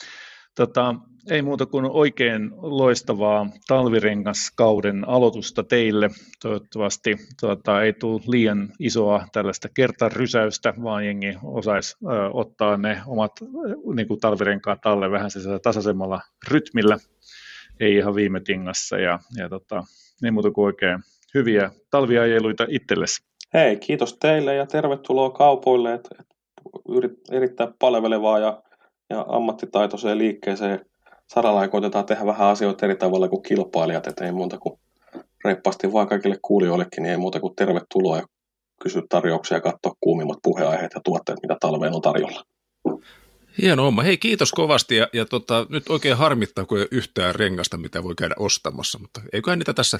Tota, 0.57 0.95
ei 1.31 1.43
muuta 1.43 1.67
kuin 1.67 1.85
oikein 1.91 2.51
loistavaa 2.57 3.47
talvirengaskauden 3.69 5.09
aloitusta 5.09 5.65
teille. 5.65 6.11
Toivottavasti 6.43 7.17
tuota, 7.41 7.83
ei 7.83 7.93
tule 7.93 8.21
liian 8.27 8.69
isoa 8.81 9.27
tällaista 9.33 9.69
kertarysäystä, 9.75 10.75
vaan 10.83 11.07
jengi 11.07 11.37
osaisi 11.43 11.97
ö, 12.05 12.31
ottaa 12.33 12.77
ne 12.77 13.01
omat 13.07 13.33
niin 13.95 14.09
kuin 14.09 14.21
talvirenkaat 14.21 14.81
talle 14.81 15.11
vähän 15.11 15.31
tasaisemmalla 15.63 16.21
rytmillä, 16.49 16.99
ei 17.81 17.97
ihan 17.97 18.15
viime 18.15 18.41
tingassa. 18.41 18.99
Ja, 18.99 19.19
ja 19.37 19.49
tota, 19.49 19.85
ei 20.25 20.31
muuta 20.31 20.51
kuin 20.51 20.67
oikein 20.67 20.99
hyviä 21.35 21.71
talviajeluita 21.91 22.67
itsellesi. 22.69 23.25
Hei, 23.55 23.77
kiitos 23.77 24.17
teille 24.17 24.55
ja 24.55 24.67
tervetuloa 24.67 25.31
kaupoille. 25.31 25.95
Et, 25.95 26.09
et, 26.21 26.27
erittäin 27.31 27.75
palvelevaa 27.79 28.39
ja, 28.39 28.63
ja 29.11 29.27
ammattitaitoiseen 29.29 30.19
liikkeeseen 30.19 30.87
saralla 31.35 31.63
ja 31.63 31.69
koitetaan 31.69 32.05
tehdä 32.05 32.27
vähän 32.27 32.49
asioita 32.49 32.87
eri 32.87 32.97
tavalla 32.97 33.29
kuin 33.29 33.43
kilpailijat, 33.43 34.07
että 34.07 34.25
ei 34.25 34.33
muuta 34.33 34.59
kuin 34.59 34.79
reippaasti 35.45 35.93
vaan 35.93 36.09
kaikille 36.09 36.39
kuulijoillekin, 36.43 37.03
niin 37.03 37.11
ei 37.11 37.17
muuta 37.17 37.41
kuin 37.41 37.57
tervetuloa 37.57 38.17
ja 38.17 38.27
kysy 38.83 39.03
tarjouksia 39.09 39.57
ja 39.57 39.61
katsoa 39.61 39.97
kuumimmat 40.01 40.39
puheenaiheet 40.43 40.93
ja 40.95 41.01
tuotteet, 41.05 41.39
mitä 41.43 41.57
talveen 41.61 41.95
on 41.95 42.03
tarjolla. 42.03 42.45
Hieno 43.63 43.85
homma. 43.85 44.03
Hei, 44.03 44.19
kiitos 44.19 44.53
kovasti 44.53 44.97
ja, 44.97 45.09
ja 45.13 45.25
tota, 45.25 45.67
nyt 45.69 45.89
oikein 45.89 46.17
harmittaa, 46.17 46.65
kun 46.65 46.79
ei 46.79 46.83
ole 46.83 46.89
yhtään 46.91 47.35
rengasta, 47.35 47.77
mitä 47.77 48.03
voi 48.03 48.15
käydä 48.15 48.35
ostamassa, 48.39 48.99
mutta 48.99 49.21
eiköhän 49.33 49.59
niitä 49.59 49.75
tässä 49.75 49.99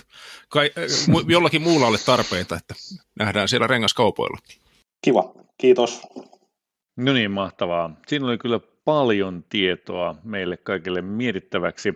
kai, 0.49 0.71
äh, 0.79 0.85
jollakin 1.29 1.63
muulla 1.63 1.87
ole 1.87 1.99
tarpeita, 2.07 2.57
että 2.57 2.75
nähdään 3.19 3.49
siellä 3.49 3.67
rengaskaupoilla. 3.67 4.39
Kiva, 5.05 5.33
kiitos. 5.59 6.01
No 6.97 7.13
niin, 7.13 7.31
mahtavaa. 7.31 7.91
Siinä 8.07 8.27
oli 8.27 8.39
kyllä 8.39 8.61
paljon 8.85 9.45
tietoa 9.49 10.15
meille 10.25 10.57
kaikille 10.57 11.03
mietittäväksi. 11.03 11.95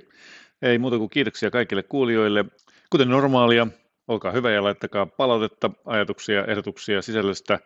Ei 0.63 0.79
muuta 0.79 0.99
kuin 0.99 1.11
kiitoksia 1.11 1.51
kaikille 1.51 1.83
kuulijoille. 1.83 2.45
Kuten 2.91 3.09
normaalia, 3.09 3.67
olkaa 4.09 4.33
hyvä 4.33 4.51
ja 4.51 4.65
laittakaa 4.65 5.07
palautetta, 5.07 5.71
ajatuksia, 5.85 6.45
ehdotuksia 6.45 7.03
sisällöstä 7.03 7.59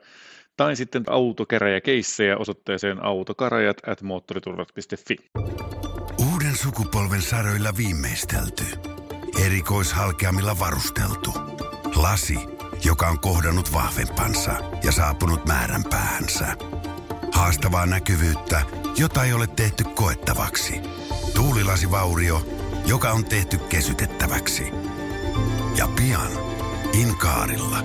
tai 0.56 0.76
sitten 0.76 1.02
autokäräjäkeissejä 1.06 2.36
osoitteeseen 2.36 3.04
autokarajat 3.04 3.76
at 3.88 4.02
moottoriturvat.fi. 4.02 5.16
Uuden 6.32 6.56
sukupolven 6.56 7.22
saroilla 7.22 7.70
viimeistelty. 7.76 8.64
Erikoishalkeamilla 9.46 10.58
varusteltu. 10.58 11.30
Lasi, 11.96 12.38
joka 12.84 13.06
on 13.06 13.20
kohdannut 13.20 13.72
vahvempansa 13.72 14.52
ja 14.84 14.92
saapunut 14.92 15.46
määränpäähänsä. 15.46 16.46
Haastavaa 17.32 17.86
näkyvyyttä, 17.86 18.62
jota 18.98 19.24
ei 19.24 19.32
ole 19.32 19.46
tehty 19.46 19.84
koettavaksi. 19.84 20.80
Tuulilasivaurio, 21.34 22.46
joka 22.86 23.10
on 23.10 23.24
tehty 23.24 23.58
kesytettäväksi. 23.58 24.62
Ja 25.76 25.88
pian 25.88 26.30
Inkaarilla. 26.92 27.78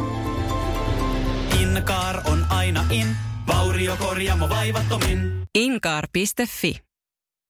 Inkaar 1.60 2.22
on 2.26 2.46
aina 2.50 2.86
in, 2.90 3.16
vauriokorjaamo 3.48 4.50
vaivattomin. 4.50 5.44
Inkaar.fi 5.56 6.85